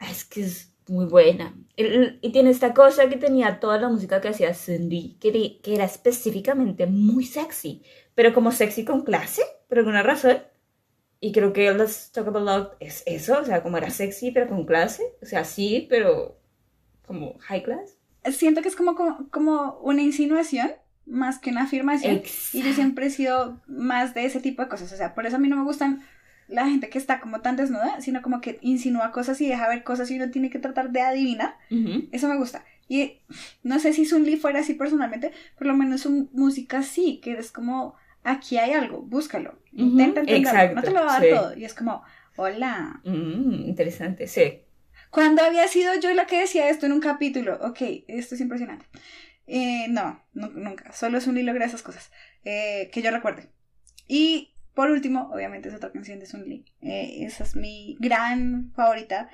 es 0.00 0.24
que 0.24 0.40
es 0.42 0.72
muy 0.88 1.06
buena. 1.06 1.54
El- 1.76 2.18
y 2.22 2.32
tiene 2.32 2.50
esta 2.50 2.72
cosa 2.74 3.08
que 3.08 3.16
tenía 3.16 3.60
toda 3.60 3.78
la 3.78 3.88
música 3.88 4.20
que 4.20 4.28
hacía 4.28 4.54
Cindy, 4.54 5.16
que, 5.20 5.28
era- 5.28 5.62
que 5.62 5.74
era 5.74 5.84
específicamente 5.84 6.86
muy 6.86 7.24
sexy, 7.24 7.82
pero 8.14 8.32
como 8.32 8.52
sexy 8.52 8.84
con 8.84 9.02
clase, 9.02 9.42
por 9.68 9.78
alguna 9.78 10.02
razón. 10.02 10.38
Y 11.20 11.32
creo 11.32 11.52
que 11.52 11.72
Let's 11.72 12.12
Talk 12.12 12.28
About 12.28 12.44
Love 12.44 12.68
es 12.80 13.02
eso, 13.06 13.40
o 13.40 13.44
sea, 13.44 13.62
como 13.62 13.78
era 13.78 13.90
sexy, 13.90 14.30
pero 14.30 14.48
con 14.48 14.66
clase. 14.66 15.02
O 15.22 15.26
sea, 15.26 15.44
sí, 15.44 15.86
pero 15.88 16.38
como 17.06 17.38
high 17.40 17.62
class. 17.62 17.96
Siento 18.32 18.60
que 18.62 18.68
es 18.68 18.76
como, 18.76 18.94
como, 18.94 19.28
como 19.30 19.78
una 19.82 20.02
insinuación 20.02 20.72
más 21.06 21.38
que 21.38 21.50
una 21.50 21.62
afirmación. 21.62 22.22
Y 22.52 22.62
yo 22.62 22.72
siempre 22.74 23.06
he 23.06 23.10
sido 23.10 23.60
más 23.66 24.12
de 24.14 24.24
ese 24.24 24.40
tipo 24.40 24.62
de 24.62 24.68
cosas. 24.68 24.92
O 24.92 24.96
sea, 24.96 25.14
por 25.14 25.24
eso 25.26 25.36
a 25.36 25.38
mí 25.38 25.48
no 25.48 25.56
me 25.56 25.62
gustan 25.64 26.02
la 26.48 26.66
gente 26.68 26.88
que 26.88 26.98
está 26.98 27.20
como 27.20 27.40
tan 27.40 27.56
desnuda, 27.56 28.00
sino 28.00 28.22
como 28.22 28.40
que 28.40 28.58
insinúa 28.62 29.12
cosas 29.12 29.40
y 29.40 29.48
deja 29.48 29.68
ver 29.68 29.82
cosas 29.84 30.10
y 30.10 30.16
uno 30.16 30.30
tiene 30.30 30.50
que 30.50 30.58
tratar 30.58 30.90
de 30.90 31.00
adivinar. 31.00 31.56
Eso 32.12 32.28
me 32.28 32.36
gusta. 32.36 32.64
Y 32.88 33.18
no 33.64 33.78
sé 33.80 33.92
si 33.92 34.04
Sun 34.06 34.24
Lee 34.24 34.36
fuera 34.36 34.60
así 34.60 34.74
personalmente, 34.74 35.32
por 35.58 35.66
lo 35.66 35.74
menos 35.74 36.02
su 36.02 36.28
música 36.32 36.82
sí, 36.82 37.20
que 37.22 37.32
es 37.32 37.50
como, 37.50 37.96
aquí 38.22 38.58
hay 38.58 38.72
algo, 38.72 39.02
búscalo. 39.02 39.58
Intenta 39.72 40.20
Ujú, 40.20 40.30
entenderlo. 40.30 40.50
exacto, 40.50 40.74
no 40.76 40.82
te 40.82 40.90
lo 40.92 41.04
va 41.04 41.16
a 41.16 41.20
dar 41.20 41.22
sí. 41.22 41.28
todo. 41.30 41.56
Y 41.58 41.64
es 41.64 41.74
como, 41.74 42.02
hola. 42.36 43.00
Mm, 43.04 43.66
interesante, 43.68 44.28
sí. 44.28 44.60
Cuando 45.10 45.42
había 45.42 45.66
sido 45.68 45.98
yo 46.00 46.12
la 46.14 46.26
que 46.26 46.40
decía 46.40 46.68
esto 46.68 46.86
en 46.86 46.92
un 46.92 47.00
capítulo, 47.00 47.58
ok, 47.62 47.78
esto 48.08 48.34
es 48.34 48.40
impresionante. 48.40 48.86
Eh, 49.46 49.86
no, 49.88 50.22
nu- 50.34 50.50
nunca. 50.50 50.92
Solo 50.92 51.20
Sun 51.20 51.34
Lee 51.36 51.42
logra 51.42 51.66
esas 51.66 51.82
cosas. 51.82 52.10
eh, 52.44 52.90
que 52.92 53.02
yo 53.02 53.10
recuerde. 53.10 53.48
Y 54.06 54.54
por 54.76 54.90
último, 54.90 55.30
obviamente 55.32 55.70
es 55.70 55.74
otra 55.74 55.90
canción 55.90 56.20
de 56.20 56.26
Sun 56.26 56.44
Lee. 56.48 56.66
eh, 56.82 57.24
esa 57.24 57.42
es 57.44 57.56
mi 57.56 57.96
gran 57.98 58.72
favorita. 58.76 59.30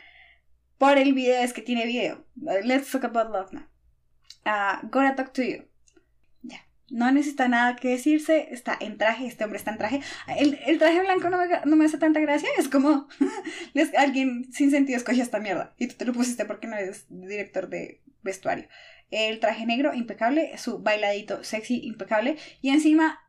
Por 0.78 0.98
el 0.98 1.12
video, 1.12 1.42
es 1.42 1.52
que 1.52 1.62
tiene 1.62 1.84
video. 1.84 2.24
Let's 2.64 2.90
talk 2.90 3.04
about 3.04 3.30
love 3.32 3.52
now. 3.52 3.66
Ah, 4.44 4.80
Gotta 4.84 5.16
talk 5.16 5.32
to 5.32 5.42
you. 5.42 5.64
Ya. 6.42 6.60
No 6.90 7.10
necesita 7.10 7.48
nada 7.48 7.74
que 7.76 7.88
decirse. 7.88 8.48
Está 8.52 8.76
en 8.80 8.98
traje. 8.98 9.26
Este 9.26 9.42
hombre 9.44 9.58
está 9.58 9.72
en 9.72 9.78
traje. 9.78 10.00
El, 10.38 10.58
el 10.64 10.78
traje 10.78 11.00
blanco 11.00 11.28
no 11.28 11.38
me, 11.38 11.46
no 11.64 11.76
me 11.76 11.84
hace 11.86 11.98
tanta 11.98 12.20
gracia. 12.20 12.48
Es 12.56 12.68
como 12.68 13.08
alguien 13.98 14.52
sin 14.52 14.70
sentido 14.70 14.96
escogió 14.96 15.22
esta 15.22 15.40
mierda. 15.40 15.74
Y 15.76 15.88
tú 15.88 15.96
te 15.96 16.04
lo 16.04 16.12
pusiste 16.12 16.44
porque 16.44 16.66
no 16.68 16.76
eres 16.76 17.06
director 17.08 17.68
de 17.68 18.00
vestuario. 18.22 18.68
El 19.10 19.40
traje 19.40 19.66
negro, 19.66 19.92
impecable. 19.92 20.56
Su 20.56 20.78
bailadito 20.80 21.44
sexy, 21.44 21.80
impecable. 21.84 22.36
Y 22.60 22.70
encima 22.70 23.20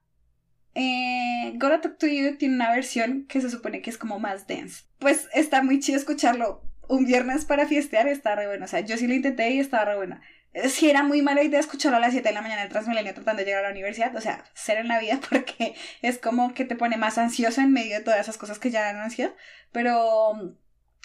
eh, 0.75 1.53
Gotta 1.55 1.81
Talk 1.81 1.97
to 1.97 2.07
You 2.07 2.37
tiene 2.37 2.55
una 2.55 2.71
versión 2.71 3.25
que 3.27 3.41
se 3.41 3.49
supone 3.49 3.81
que 3.81 3.89
es 3.89 3.97
como 3.97 4.19
más 4.19 4.47
dance. 4.47 4.83
Pues 4.99 5.27
está 5.33 5.61
muy 5.61 5.79
chido 5.79 5.97
escucharlo 5.97 6.61
un 6.87 7.05
viernes 7.05 7.45
para 7.45 7.67
fiestear, 7.67 8.07
está 8.07 8.35
re 8.35 8.47
bueno. 8.47 8.65
O 8.65 8.67
sea, 8.67 8.81
yo 8.81 8.97
sí 8.97 9.07
lo 9.07 9.13
intenté 9.13 9.49
y 9.51 9.59
estaba 9.59 9.85
re 9.85 9.95
buena. 9.95 10.21
Eh, 10.53 10.69
Sí 10.69 10.89
era 10.89 11.03
muy 11.03 11.21
mala 11.21 11.43
idea 11.43 11.59
escucharlo 11.59 11.97
a 11.97 11.99
las 11.99 12.11
7 12.11 12.27
de 12.27 12.35
la 12.35 12.41
mañana 12.41 12.63
en 12.63 12.69
Transmilenio 12.69 13.13
tratando 13.13 13.39
de 13.39 13.45
llegar 13.45 13.65
a 13.65 13.67
la 13.67 13.73
universidad. 13.73 14.15
O 14.15 14.21
sea, 14.21 14.43
ser 14.53 14.77
en 14.77 14.87
la 14.87 14.99
vida 14.99 15.19
porque 15.29 15.75
es 16.01 16.17
como 16.17 16.53
que 16.53 16.65
te 16.65 16.75
pone 16.75 16.97
más 16.97 17.17
ansioso 17.17 17.61
en 17.61 17.71
medio 17.71 17.97
de 17.97 18.03
todas 18.03 18.19
esas 18.19 18.37
cosas 18.37 18.59
que 18.59 18.71
ya 18.71 18.83
dan 18.83 18.97
ansiedad. 18.97 19.33
Pero, 19.71 20.55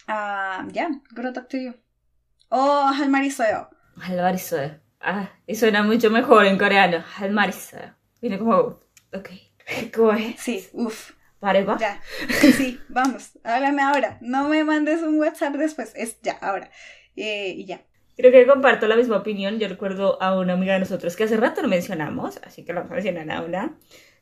ah, 0.07 0.67
ya, 0.73 0.89
Gotta 1.15 1.33
Talk 1.33 1.49
to 1.49 1.57
You. 1.59 1.75
Oh, 2.51 2.91
Halmarisoyo. 2.95 3.69
Halmarisoe. 4.01 4.81
Ah, 5.01 5.31
y 5.47 5.55
suena 5.55 5.83
mucho 5.83 6.11
mejor 6.11 6.47
en 6.47 6.59
coreano. 6.59 7.05
Halmarisoe. 7.19 7.93
Viene 8.21 8.39
como, 8.39 8.81
ok. 9.13 9.48
¿Cómo 9.95 10.13
es? 10.13 10.41
Sí, 10.41 10.69
uff. 10.73 11.13
Pareba. 11.41 11.79
Ya. 11.79 12.01
Sí, 12.41 12.81
vamos. 12.89 13.39
Háblame 13.45 13.83
ahora. 13.83 14.19
No 14.21 14.49
me 14.49 14.65
mandes 14.65 15.03
un 15.03 15.21
WhatsApp 15.21 15.55
después. 15.55 15.93
Es 15.95 16.21
ya, 16.21 16.33
ahora. 16.41 16.71
Eh, 17.15 17.55
y 17.57 17.65
ya. 17.65 17.83
Creo 18.17 18.33
que 18.33 18.45
comparto 18.47 18.89
la 18.89 18.97
misma 18.97 19.19
opinión. 19.19 19.61
Yo 19.61 19.69
recuerdo 19.69 20.21
a 20.21 20.37
una 20.37 20.55
amiga 20.55 20.73
de 20.75 20.81
nosotros 20.81 21.15
que 21.15 21.25
hace 21.25 21.37
rato 21.37 21.63
no 21.63 21.69
mencionamos, 21.69 22.41
así 22.45 22.65
que 22.65 22.73
la 22.73 22.81
vamos 22.81 22.91
a 22.91 22.95
mencionar 22.97 23.31
ahora. 23.31 23.71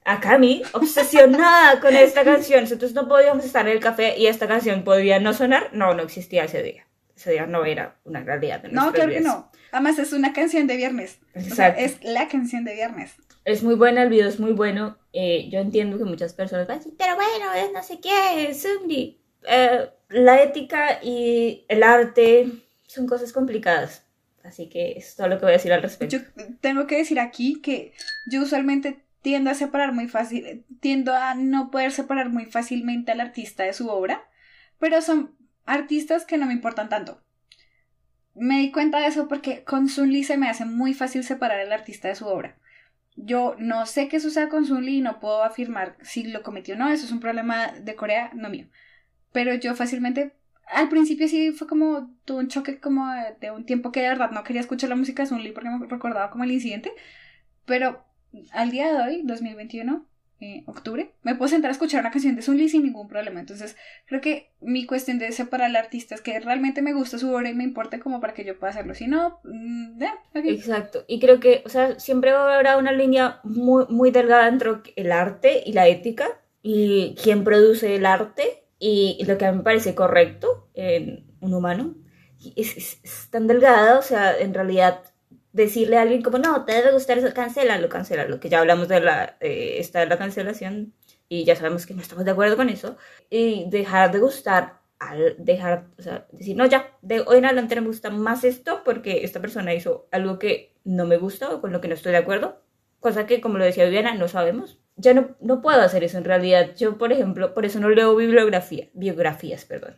A 0.04 0.20
Cami, 0.20 0.62
obsesionada 0.72 1.80
con 1.80 1.96
esta 1.96 2.22
canción. 2.24 2.60
Nosotros 2.64 2.92
no 2.92 3.08
podíamos 3.08 3.44
estar 3.44 3.66
en 3.66 3.72
el 3.72 3.80
café 3.80 4.18
y 4.18 4.26
esta 4.26 4.46
canción 4.46 4.84
podía 4.84 5.18
no 5.18 5.32
sonar. 5.32 5.70
No, 5.72 5.94
no 5.94 6.02
existía 6.02 6.44
ese 6.44 6.62
día. 6.62 6.86
Ese 7.16 7.32
día 7.32 7.46
no 7.46 7.64
era 7.64 7.96
una 8.04 8.20
realidad. 8.20 8.62
En 8.66 8.74
No, 8.74 8.92
claro 8.92 9.10
que 9.10 9.20
no. 9.20 9.50
Además 9.76 9.98
es 9.98 10.14
una 10.14 10.32
canción 10.32 10.66
de 10.66 10.78
viernes. 10.78 11.18
O 11.34 11.40
sea, 11.40 11.68
Exacto. 11.68 11.80
es 11.82 12.02
la 12.02 12.28
canción 12.28 12.64
de 12.64 12.72
viernes. 12.72 13.12
Es 13.44 13.62
muy 13.62 13.74
buena, 13.74 14.04
el 14.04 14.08
video 14.08 14.26
es 14.26 14.40
muy 14.40 14.52
bueno. 14.52 14.96
Eh, 15.12 15.50
yo 15.50 15.58
entiendo 15.58 15.98
que 15.98 16.04
muchas 16.04 16.32
personas 16.32 16.66
van 16.66 16.76
a 16.76 16.78
decir, 16.78 16.94
pero 16.96 17.14
bueno, 17.14 17.52
es 17.52 17.70
no 17.74 17.82
sé 17.82 18.00
qué, 18.00 18.54
Zumbi. 18.54 19.20
Eh, 19.46 19.90
la 20.08 20.42
ética 20.42 20.98
y 21.02 21.66
el 21.68 21.82
arte 21.82 22.48
son 22.86 23.06
cosas 23.06 23.34
complicadas. 23.34 24.06
Así 24.42 24.70
que 24.70 24.92
es 24.92 25.14
todo 25.14 25.28
lo 25.28 25.36
que 25.36 25.44
voy 25.44 25.50
a 25.50 25.58
decir 25.58 25.74
al 25.74 25.82
respecto. 25.82 26.16
Yo 26.16 26.22
tengo 26.62 26.86
que 26.86 26.96
decir 26.96 27.20
aquí 27.20 27.60
que 27.60 27.92
yo 28.30 28.44
usualmente 28.44 29.04
tiendo 29.20 29.50
a 29.50 29.54
separar 29.54 29.92
muy 29.92 30.08
fácil, 30.08 30.64
tiendo 30.80 31.12
a 31.12 31.34
no 31.34 31.70
poder 31.70 31.92
separar 31.92 32.30
muy 32.30 32.46
fácilmente 32.46 33.12
al 33.12 33.20
artista 33.20 33.64
de 33.64 33.74
su 33.74 33.90
obra, 33.90 34.26
pero 34.78 35.02
son 35.02 35.36
artistas 35.66 36.24
que 36.24 36.38
no 36.38 36.46
me 36.46 36.54
importan 36.54 36.88
tanto. 36.88 37.25
Me 38.36 38.58
di 38.58 38.70
cuenta 38.70 39.00
de 39.00 39.06
eso 39.06 39.28
porque 39.28 39.64
con 39.64 39.88
Sun 39.88 40.12
Lee 40.12 40.22
se 40.22 40.36
me 40.36 40.48
hace 40.48 40.66
muy 40.66 40.92
fácil 40.92 41.24
separar 41.24 41.58
al 41.58 41.72
artista 41.72 42.08
de 42.08 42.14
su 42.14 42.26
obra. 42.26 42.58
Yo 43.16 43.56
no 43.58 43.86
sé 43.86 44.08
qué 44.08 44.20
sucede 44.20 44.50
con 44.50 44.66
Sun 44.66 44.84
Lee 44.84 44.98
y 44.98 45.00
no 45.00 45.20
puedo 45.20 45.42
afirmar 45.42 45.96
si 46.02 46.24
lo 46.24 46.42
cometió 46.42 46.74
o 46.74 46.78
no, 46.78 46.88
eso 46.88 47.06
es 47.06 47.12
un 47.12 47.20
problema 47.20 47.68
de 47.72 47.96
Corea, 47.96 48.30
no 48.34 48.50
mío. 48.50 48.66
Pero 49.32 49.54
yo 49.54 49.74
fácilmente, 49.74 50.34
al 50.66 50.90
principio 50.90 51.28
sí 51.28 51.50
fue 51.52 51.66
como, 51.66 52.14
tuve 52.26 52.40
un 52.40 52.48
choque 52.48 52.78
como 52.78 53.10
de, 53.40 53.50
un 53.52 53.64
tiempo 53.64 53.90
que 53.90 54.02
de 54.02 54.08
verdad 54.08 54.30
no 54.32 54.44
quería 54.44 54.60
escuchar 54.60 54.90
la 54.90 54.96
música 54.96 55.22
de 55.22 55.30
Sun 55.30 55.42
Lee 55.42 55.52
porque 55.52 55.70
me 55.70 55.86
recordaba 55.86 56.30
como 56.30 56.44
el 56.44 56.52
incidente, 56.52 56.92
pero 57.64 58.04
al 58.52 58.70
día 58.70 58.92
de 58.92 59.00
hoy, 59.02 59.22
2021, 59.24 60.06
eh, 60.40 60.62
octubre, 60.66 61.12
me 61.22 61.34
puedo 61.34 61.48
sentar 61.48 61.70
a 61.70 61.72
escuchar 61.72 62.00
una 62.00 62.10
canción 62.10 62.36
de 62.36 62.46
Lee 62.54 62.68
sin 62.68 62.82
ningún 62.84 63.08
problema. 63.08 63.40
Entonces, 63.40 63.76
creo 64.06 64.20
que 64.20 64.50
mi 64.60 64.84
cuestión 64.86 65.18
de 65.18 65.32
separar 65.32 65.68
al 65.70 65.76
artista 65.76 66.14
es 66.14 66.20
que 66.20 66.38
realmente 66.40 66.82
me 66.82 66.92
gusta 66.92 67.18
su 67.18 67.32
obra 67.34 67.48
y 67.48 67.54
me 67.54 67.64
importa 67.64 67.98
como 68.00 68.20
para 68.20 68.34
que 68.34 68.44
yo 68.44 68.58
pueda 68.58 68.70
hacerlo. 68.72 68.94
Si 68.94 69.06
no, 69.06 69.40
mm, 69.44 69.98
ya, 69.98 70.14
ok. 70.34 70.44
Exacto. 70.44 71.04
Y 71.08 71.20
creo 71.20 71.40
que, 71.40 71.62
o 71.64 71.68
sea, 71.68 71.98
siempre 71.98 72.30
habrá 72.30 72.76
una 72.76 72.92
línea 72.92 73.40
muy, 73.44 73.86
muy 73.88 74.10
delgada 74.10 74.48
entre 74.48 74.70
el 74.96 75.12
arte 75.12 75.62
y 75.64 75.72
la 75.72 75.88
ética 75.88 76.26
y 76.62 77.14
quién 77.22 77.44
produce 77.44 77.94
el 77.96 78.06
arte 78.06 78.64
y 78.78 79.24
lo 79.26 79.38
que 79.38 79.46
a 79.46 79.52
mí 79.52 79.58
me 79.58 79.64
parece 79.64 79.94
correcto 79.94 80.68
en 80.74 81.26
un 81.40 81.54
humano. 81.54 81.94
Es- 82.56 83.00
es 83.02 83.30
tan 83.30 83.46
delgada, 83.46 83.98
o 83.98 84.02
sea, 84.02 84.36
en 84.38 84.52
realidad 84.52 85.02
decirle 85.56 85.96
a 85.96 86.02
alguien 86.02 86.22
como, 86.22 86.38
no, 86.38 86.64
te 86.64 86.72
debe 86.74 86.92
gustar 86.92 87.18
eso, 87.18 87.32
cancélalo, 87.34 87.88
cancélalo, 87.88 88.38
que 88.40 88.50
ya 88.50 88.60
hablamos 88.60 88.88
de 88.88 89.00
la, 89.00 89.36
eh, 89.40 89.76
esta 89.78 90.00
de 90.00 90.06
la 90.06 90.18
cancelación 90.18 90.92
y 91.28 91.44
ya 91.44 91.56
sabemos 91.56 91.86
que 91.86 91.94
no 91.94 92.02
estamos 92.02 92.24
de 92.24 92.30
acuerdo 92.30 92.56
con 92.56 92.68
eso, 92.68 92.96
y 93.30 93.68
dejar 93.68 94.12
de 94.12 94.20
gustar, 94.20 94.80
al 94.98 95.34
dejar, 95.38 95.86
o 95.98 96.02
sea, 96.02 96.26
decir, 96.30 96.56
no, 96.56 96.66
ya, 96.66 96.90
de 97.02 97.20
hoy 97.20 97.38
en 97.38 97.46
adelante 97.46 97.74
no 97.74 97.82
me 97.82 97.88
gusta 97.88 98.10
más 98.10 98.44
esto 98.44 98.82
porque 98.84 99.24
esta 99.24 99.40
persona 99.40 99.74
hizo 99.74 100.06
algo 100.12 100.38
que 100.38 100.74
no 100.84 101.06
me 101.06 101.16
gusta 101.16 101.50
o 101.50 101.60
con 101.60 101.72
lo 101.72 101.80
que 101.80 101.88
no 101.88 101.94
estoy 101.94 102.12
de 102.12 102.18
acuerdo, 102.18 102.62
cosa 103.00 103.26
que, 103.26 103.40
como 103.40 103.58
lo 103.58 103.64
decía 103.64 103.84
Viviana, 103.84 104.14
no 104.14 104.28
sabemos. 104.28 104.78
Ya 104.96 105.14
no, 105.14 105.36
no 105.40 105.60
puedo 105.62 105.80
hacer 105.82 106.04
eso 106.04 106.18
en 106.18 106.24
realidad. 106.24 106.74
Yo, 106.76 106.96
por 106.96 107.12
ejemplo, 107.12 107.54
por 107.54 107.66
eso 107.66 107.80
no 107.80 107.90
leo 107.90 108.16
bibliografía, 108.16 108.88
biografías, 108.94 109.64
perdón. 109.64 109.96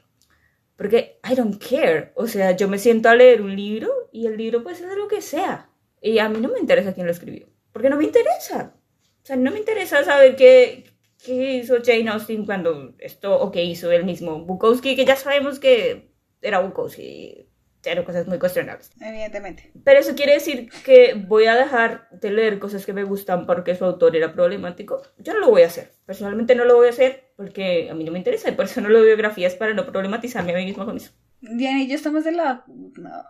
Porque 0.79 1.19
I 1.29 1.35
don't 1.35 1.61
care. 1.61 2.13
O 2.15 2.29
sea, 2.29 2.53
yo 2.53 2.69
me 2.69 2.79
siento 2.79 3.09
a 3.09 3.17
leer 3.17 3.43
un 3.43 3.57
libro 3.57 3.91
y 4.13 4.29
el 4.29 4.37
libro 4.37 4.63
puede 4.63 4.77
ser 4.77 4.97
lo 4.97 5.09
que 5.09 5.21
sea. 5.21 5.69
Y 6.01 6.21
a 6.21 6.29
mí 6.29 6.41
no 6.41 6.49
me 6.49 6.61
interesa 6.61 6.95
quién 6.95 7.07
lo 7.07 7.11
escribió. 7.11 7.49
Porque 7.73 7.91
no 7.91 7.97
me 7.97 8.05
interesa. 8.05 8.77
O 9.21 9.27
sea, 9.27 9.35
no 9.35 9.51
me 9.51 9.59
interesa 9.59 10.05
saber 10.05 10.37
qué, 10.37 10.85
qué 11.25 11.57
hizo 11.57 11.79
Jane 11.85 12.09
Austen 12.09 12.47
cuando 12.47 12.95
esto, 13.01 13.41
o 13.41 13.51
qué 13.51 13.65
hizo 13.65 13.91
él 13.91 14.05
mismo. 14.05 14.45
Bukowski, 14.45 14.95
que 14.95 15.05
ya 15.05 15.17
sabemos 15.17 15.59
que 15.59 16.13
era 16.41 16.61
Bukowski. 16.61 17.49
Eran 17.85 18.05
cosas 18.05 18.27
muy 18.27 18.39
cuestionables. 18.39 18.91
Evidentemente. 19.01 19.71
Pero 19.85 20.01
eso 20.01 20.15
quiere 20.15 20.35
decir 20.35 20.69
que 20.85 21.15
voy 21.15 21.47
a 21.47 21.55
dejar 21.55 22.09
de 22.11 22.31
leer 22.31 22.59
cosas 22.59 22.85
que 22.85 22.93
me 22.93 23.05
gustan 23.05 23.47
porque 23.47 23.77
su 23.77 23.85
autor 23.85 24.17
era 24.17 24.33
problemático. 24.33 25.03
Yo 25.19 25.33
no 25.33 25.41
lo 25.41 25.51
voy 25.51 25.63
a 25.63 25.67
hacer. 25.67 25.93
Personalmente 26.05 26.55
no 26.55 26.65
lo 26.65 26.77
voy 26.77 26.89
a 26.89 26.91
hacer 26.91 27.31
porque 27.37 27.89
a 27.91 27.95
mí 27.95 28.05
no 28.05 28.13
me 28.13 28.19
interesa 28.19 28.49
y 28.49 28.53
por 28.53 28.65
eso 28.65 28.81
no 28.81 28.89
leo 28.89 29.05
biografías 29.05 29.55
para 29.55 29.75
no 29.75 29.87
problematizarme 29.87 30.53
a 30.53 30.57
mí 30.57 30.65
misma 30.65 30.85
con 30.85 30.97
eso. 30.97 31.13
Diana 31.41 31.83
y 31.83 31.87
yo 31.87 31.95
estamos 31.95 32.25
del 32.25 32.37
lado 32.39 32.65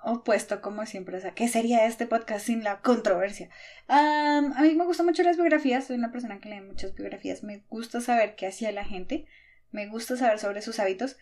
opuesto, 0.02 0.62
como 0.62 0.86
siempre. 0.86 1.18
O 1.18 1.20
sea, 1.20 1.32
¿qué 1.32 1.46
sería 1.46 1.86
este 1.86 2.06
podcast 2.06 2.46
sin 2.46 2.64
la 2.64 2.80
controversia? 2.80 3.50
Am, 3.86 4.54
a 4.56 4.62
mí 4.62 4.74
me 4.74 4.86
gustan 4.86 5.06
mucho 5.06 5.22
las 5.22 5.36
biografías. 5.36 5.86
Soy 5.86 5.96
una 5.96 6.10
persona 6.10 6.40
que 6.40 6.48
lee 6.48 6.62
muchas 6.62 6.94
biografías. 6.94 7.42
Me 7.42 7.64
gusta 7.68 8.00
saber 8.00 8.34
qué 8.34 8.46
hacía 8.46 8.72
la 8.72 8.84
gente. 8.84 9.26
Me 9.72 9.88
gusta 9.88 10.16
saber 10.16 10.38
sobre 10.38 10.62
sus 10.62 10.78
hábitos. 10.78 11.18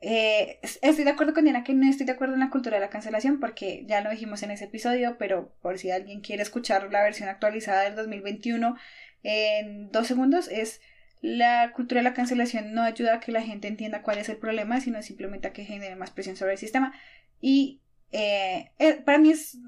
Eh, 0.00 0.58
es- 0.62 0.78
estoy 0.82 1.04
de 1.04 1.10
acuerdo 1.10 1.32
con 1.34 1.44
Diana 1.44 1.64
que 1.64 1.72
no 1.74 1.88
estoy 1.88 2.06
de 2.06 2.12
acuerdo 2.12 2.34
en 2.34 2.40
la 2.40 2.50
cultura 2.50 2.76
de 2.76 2.80
la 2.82 2.90
cancelación 2.90 3.40
porque 3.40 3.84
ya 3.86 4.02
lo 4.02 4.10
dijimos 4.10 4.42
en 4.42 4.50
ese 4.50 4.64
episodio, 4.66 5.16
pero 5.18 5.54
por 5.62 5.78
si 5.78 5.90
alguien 5.90 6.20
quiere 6.20 6.42
escuchar 6.42 6.90
la 6.92 7.02
versión 7.02 7.28
actualizada 7.28 7.82
del 7.84 7.96
2021 7.96 8.76
en 9.22 9.90
dos 9.90 10.06
segundos, 10.06 10.48
es 10.48 10.80
la 11.22 11.72
cultura 11.74 12.00
de 12.00 12.04
la 12.04 12.14
cancelación 12.14 12.74
no 12.74 12.82
ayuda 12.82 13.14
a 13.14 13.20
que 13.20 13.32
la 13.32 13.42
gente 13.42 13.68
entienda 13.68 14.02
cuál 14.02 14.18
es 14.18 14.28
el 14.28 14.36
problema, 14.36 14.80
sino 14.80 15.02
simplemente 15.02 15.48
a 15.48 15.52
que 15.52 15.64
genere 15.64 15.96
más 15.96 16.10
presión 16.10 16.36
sobre 16.36 16.52
el 16.52 16.58
sistema. 16.58 16.92
Y 17.40 17.80
eh, 18.12 18.70
eh, 18.78 18.94
para 19.04 19.18
mí 19.18 19.30
es 19.30 19.58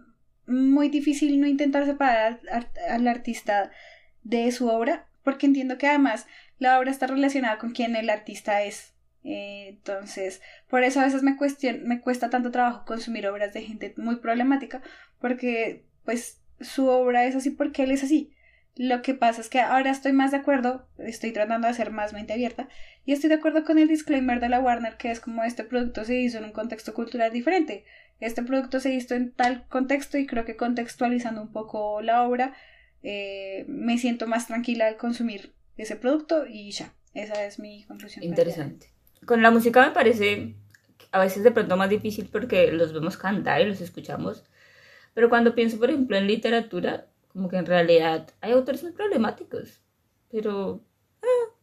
muy 0.46 0.88
difícil 0.90 1.40
no 1.40 1.46
intentar 1.46 1.86
separar 1.86 2.38
al, 2.42 2.48
ar- 2.50 2.72
al 2.90 3.08
artista 3.08 3.70
de 4.24 4.52
su 4.52 4.68
obra, 4.68 5.08
porque 5.24 5.46
entiendo 5.46 5.78
que 5.78 5.86
además 5.88 6.26
la 6.58 6.78
obra 6.78 6.90
está 6.90 7.06
relacionada 7.06 7.58
con 7.58 7.72
quién 7.72 7.96
el 7.96 8.10
artista 8.10 8.62
es. 8.62 8.94
Eh, 9.24 9.66
entonces, 9.68 10.40
por 10.68 10.84
eso 10.84 11.00
a 11.00 11.04
veces 11.04 11.22
me, 11.22 11.36
me 11.84 12.00
cuesta 12.00 12.30
tanto 12.30 12.50
trabajo 12.50 12.84
consumir 12.86 13.26
obras 13.26 13.52
de 13.52 13.62
gente 13.62 13.94
muy 13.96 14.16
problemática, 14.16 14.82
porque 15.20 15.84
pues 16.04 16.40
su 16.60 16.86
obra 16.88 17.24
es 17.24 17.36
así 17.36 17.50
porque 17.50 17.84
él 17.84 17.90
es 17.90 18.04
así. 18.04 18.32
Lo 18.76 19.02
que 19.02 19.14
pasa 19.14 19.40
es 19.40 19.48
que 19.48 19.60
ahora 19.60 19.90
estoy 19.90 20.12
más 20.12 20.30
de 20.30 20.36
acuerdo, 20.36 20.88
estoy 20.98 21.32
tratando 21.32 21.66
de 21.66 21.74
ser 21.74 21.90
más 21.90 22.12
mente 22.12 22.32
abierta, 22.32 22.68
y 23.04 23.12
estoy 23.12 23.28
de 23.28 23.34
acuerdo 23.36 23.64
con 23.64 23.76
el 23.78 23.88
disclaimer 23.88 24.38
de 24.38 24.48
la 24.48 24.60
Warner, 24.60 24.96
que 24.96 25.10
es 25.10 25.18
como 25.18 25.42
este 25.42 25.64
producto 25.64 26.04
se 26.04 26.14
hizo 26.14 26.38
en 26.38 26.44
un 26.44 26.52
contexto 26.52 26.94
cultural 26.94 27.32
diferente. 27.32 27.84
Este 28.20 28.42
producto 28.42 28.80
se 28.80 28.94
hizo 28.94 29.14
en 29.14 29.32
tal 29.32 29.66
contexto 29.68 30.18
y 30.18 30.26
creo 30.26 30.44
que 30.44 30.56
contextualizando 30.56 31.42
un 31.42 31.52
poco 31.52 32.02
la 32.02 32.22
obra, 32.22 32.54
eh, 33.02 33.64
me 33.68 33.98
siento 33.98 34.26
más 34.26 34.46
tranquila 34.46 34.86
al 34.86 34.96
consumir 34.96 35.54
ese 35.76 35.96
producto 35.96 36.46
y 36.46 36.70
ya. 36.70 36.92
Esa 37.14 37.44
es 37.44 37.58
mi 37.58 37.84
conclusión. 37.84 38.24
Interesante. 38.24 38.92
Con 39.26 39.42
la 39.42 39.50
música 39.50 39.84
me 39.86 39.92
parece 39.92 40.54
a 41.10 41.18
veces 41.20 41.42
de 41.42 41.50
pronto 41.50 41.76
más 41.76 41.90
difícil 41.90 42.28
porque 42.30 42.70
los 42.72 42.92
vemos 42.92 43.16
cantar 43.16 43.60
y 43.60 43.66
los 43.66 43.80
escuchamos. 43.80 44.44
Pero 45.14 45.28
cuando 45.28 45.54
pienso, 45.54 45.78
por 45.78 45.90
ejemplo, 45.90 46.16
en 46.16 46.26
literatura, 46.26 47.06
como 47.32 47.48
que 47.48 47.56
en 47.56 47.66
realidad 47.66 48.32
hay 48.40 48.52
autores 48.52 48.82
muy 48.82 48.92
problemáticos. 48.92 49.82
Pero 50.30 50.84
ah, 51.22 51.54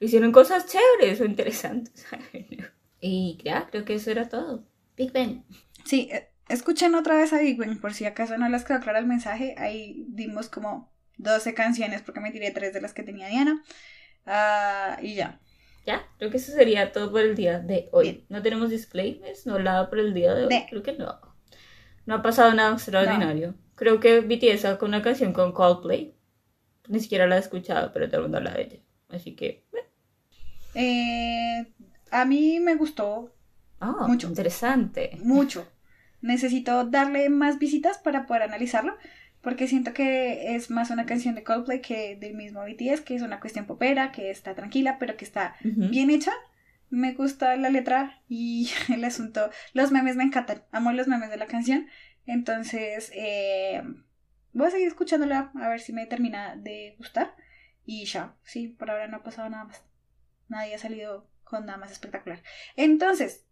hicieron 0.00 0.32
cosas 0.32 0.66
chéveres 0.66 1.20
o 1.20 1.24
interesantes. 1.24 2.06
y 3.00 3.38
creo 3.70 3.84
que 3.84 3.94
eso 3.94 4.10
era 4.10 4.28
todo. 4.28 4.64
Big 4.96 5.12
Ben. 5.12 5.44
Sí, 5.84 6.08
eh, 6.12 6.30
escuchen 6.48 6.94
otra 6.94 7.16
vez 7.16 7.32
a 7.32 7.40
Big 7.40 7.58
Bang, 7.58 7.80
por 7.80 7.94
si 7.94 8.04
acaso 8.04 8.38
no 8.38 8.48
les 8.48 8.64
quedó 8.64 8.80
claro 8.80 8.98
el 8.98 9.06
mensaje. 9.06 9.54
Ahí 9.58 10.06
dimos 10.08 10.48
como 10.48 10.92
12 11.18 11.54
canciones 11.54 12.02
porque 12.02 12.20
me 12.20 12.30
tiré 12.30 12.50
tres 12.50 12.72
de 12.72 12.80
las 12.80 12.94
que 12.94 13.02
tenía 13.02 13.28
Diana. 13.28 13.62
Ah, 14.26 14.98
y 15.02 15.14
ya. 15.14 15.40
Ya, 15.86 16.06
creo 16.18 16.30
que 16.30 16.38
eso 16.38 16.52
sería 16.52 16.92
todo 16.92 17.10
por 17.10 17.20
el 17.20 17.34
día 17.36 17.58
de 17.60 17.88
hoy. 17.92 18.04
Bien. 18.10 18.24
No 18.28 18.42
tenemos 18.42 18.70
disclaimers, 18.70 19.46
no 19.46 19.58
nada 19.58 19.90
por 19.90 19.98
el 19.98 20.14
día 20.14 20.34
de 20.34 20.44
hoy. 20.44 20.48
De. 20.48 20.66
Creo 20.70 20.82
que 20.82 20.92
no. 20.94 21.20
No 22.06 22.14
ha 22.16 22.22
pasado 22.22 22.52
nada 22.54 22.72
extraordinario. 22.74 23.54
Creo 23.74 24.00
que 24.00 24.20
BTS 24.20 24.60
sacó 24.62 24.86
una 24.86 25.02
canción 25.02 25.32
con 25.32 25.52
Coldplay. 25.52 26.14
Ni 26.88 27.00
siquiera 27.00 27.26
la 27.26 27.36
he 27.36 27.40
escuchado, 27.40 27.92
pero 27.92 28.06
todo 28.08 28.18
el 28.18 28.22
mundo 28.24 28.38
habla 28.38 28.52
de 28.54 28.62
ella. 28.62 28.78
Así 29.08 29.34
que... 29.36 29.66
eh. 29.72 29.84
Eh, 30.74 31.72
a 32.10 32.24
mí 32.24 32.60
me 32.60 32.74
gustó 32.74 33.30
Ah, 33.80 34.06
Mucho. 34.08 34.28
interesante. 34.28 35.18
mucho. 35.22 35.66
Necesito 36.22 36.84
darle 36.84 37.28
más 37.28 37.58
visitas 37.58 37.98
para 37.98 38.24
poder 38.26 38.42
analizarlo, 38.44 38.96
porque 39.44 39.68
siento 39.68 39.92
que 39.92 40.56
es 40.56 40.70
más 40.70 40.90
una 40.90 41.04
canción 41.04 41.34
de 41.34 41.44
Coldplay 41.44 41.82
que 41.82 42.16
del 42.16 42.34
mismo 42.34 42.62
BTS, 42.62 43.02
que 43.02 43.14
es 43.14 43.22
una 43.22 43.40
cuestión 43.40 43.66
popera, 43.66 44.10
que 44.10 44.30
está 44.30 44.54
tranquila, 44.54 44.96
pero 44.98 45.16
que 45.16 45.24
está 45.26 45.54
bien 45.62 46.10
hecha. 46.10 46.32
Me 46.88 47.12
gusta 47.12 47.54
la 47.56 47.68
letra 47.68 48.22
y 48.28 48.70
el 48.92 49.04
asunto. 49.04 49.50
Los 49.74 49.92
memes 49.92 50.16
me 50.16 50.24
encantan. 50.24 50.62
Amo 50.72 50.92
los 50.92 51.08
memes 51.08 51.30
de 51.30 51.36
la 51.36 51.46
canción. 51.46 51.86
Entonces, 52.26 53.12
eh, 53.14 53.82
voy 54.54 54.68
a 54.68 54.70
seguir 54.70 54.88
escuchándola 54.88 55.52
a 55.54 55.68
ver 55.68 55.80
si 55.80 55.92
me 55.92 56.06
termina 56.06 56.56
de 56.56 56.94
gustar. 56.96 57.36
Y 57.84 58.06
ya, 58.06 58.34
sí, 58.44 58.68
por 58.68 58.90
ahora 58.90 59.08
no 59.08 59.18
ha 59.18 59.22
pasado 59.22 59.50
nada 59.50 59.64
más. 59.64 59.84
Nadie 60.48 60.74
ha 60.74 60.78
salido 60.78 61.28
con 61.44 61.66
nada 61.66 61.78
más 61.78 61.92
espectacular. 61.92 62.42
Entonces, 62.76 63.44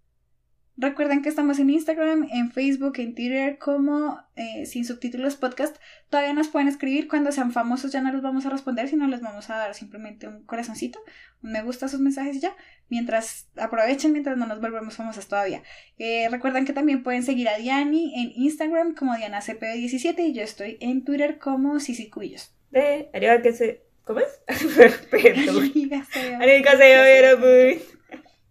recuerden 0.77 1.23
que 1.23 1.29
estamos 1.29 1.59
en 1.59 1.71
Instagram, 1.71 2.29
en 2.33 2.51
Facebook, 2.51 2.95
en 2.99 3.15
Twitter 3.15 3.59
como 3.59 4.21
eh, 4.37 4.67
sin 4.67 4.85
subtítulos 4.85 5.37
podcast. 5.37 5.77
Todavía 6.09 6.33
nos 6.33 6.49
pueden 6.49 6.69
escribir 6.69 7.09
cuando 7.09 7.33
sean 7.33 7.53
famosos, 7.53 7.93
ya 7.93 8.01
no 8.01 8.13
los 8.13 8.23
vamos 8.23 8.47
a 8.47 8.51
responder, 8.51 8.89
sino 8.89 9.07
les 9.07 9.21
vamos 9.21 9.51
a 9.51 9.57
dar 9.57 9.75
simplemente 9.75 10.29
un 10.29 10.45
corazoncito, 10.45 10.99
un 11.43 11.53
me 11.53 11.63
gusta 11.63 11.87
a 11.87 11.89
sus 11.89 12.01
mensajes 12.01 12.37
y 12.37 12.41
ya. 12.41 12.57
Mientras 12.89 13.49
aprovechen, 13.57 14.13
mientras 14.13 14.37
no 14.37 14.47
nos 14.47 14.61
volvemos 14.61 14.97
famosas 14.97 15.29
todavía. 15.29 15.63
Eh, 15.99 16.29
recuerden 16.31 16.65
que 16.65 16.73
también 16.73 17.03
pueden 17.03 17.23
seguir 17.23 17.49
a 17.49 17.57
Diani 17.59 18.13
en 18.15 18.33
Instagram 18.35 18.95
como 18.95 19.15
DianaCP17 19.15 20.19
y 20.19 20.33
yo 20.33 20.43
estoy 20.43 20.79
en 20.81 21.05
Twitter 21.05 21.39
como 21.39 21.81
Cicicuyos. 21.81 22.55
De, 22.71 23.11
arriba 23.15 23.41
que 23.41 23.53
se... 23.53 23.83
¿Cómo 24.05 24.21
es? 24.21 24.41
Arigato, 26.41 27.39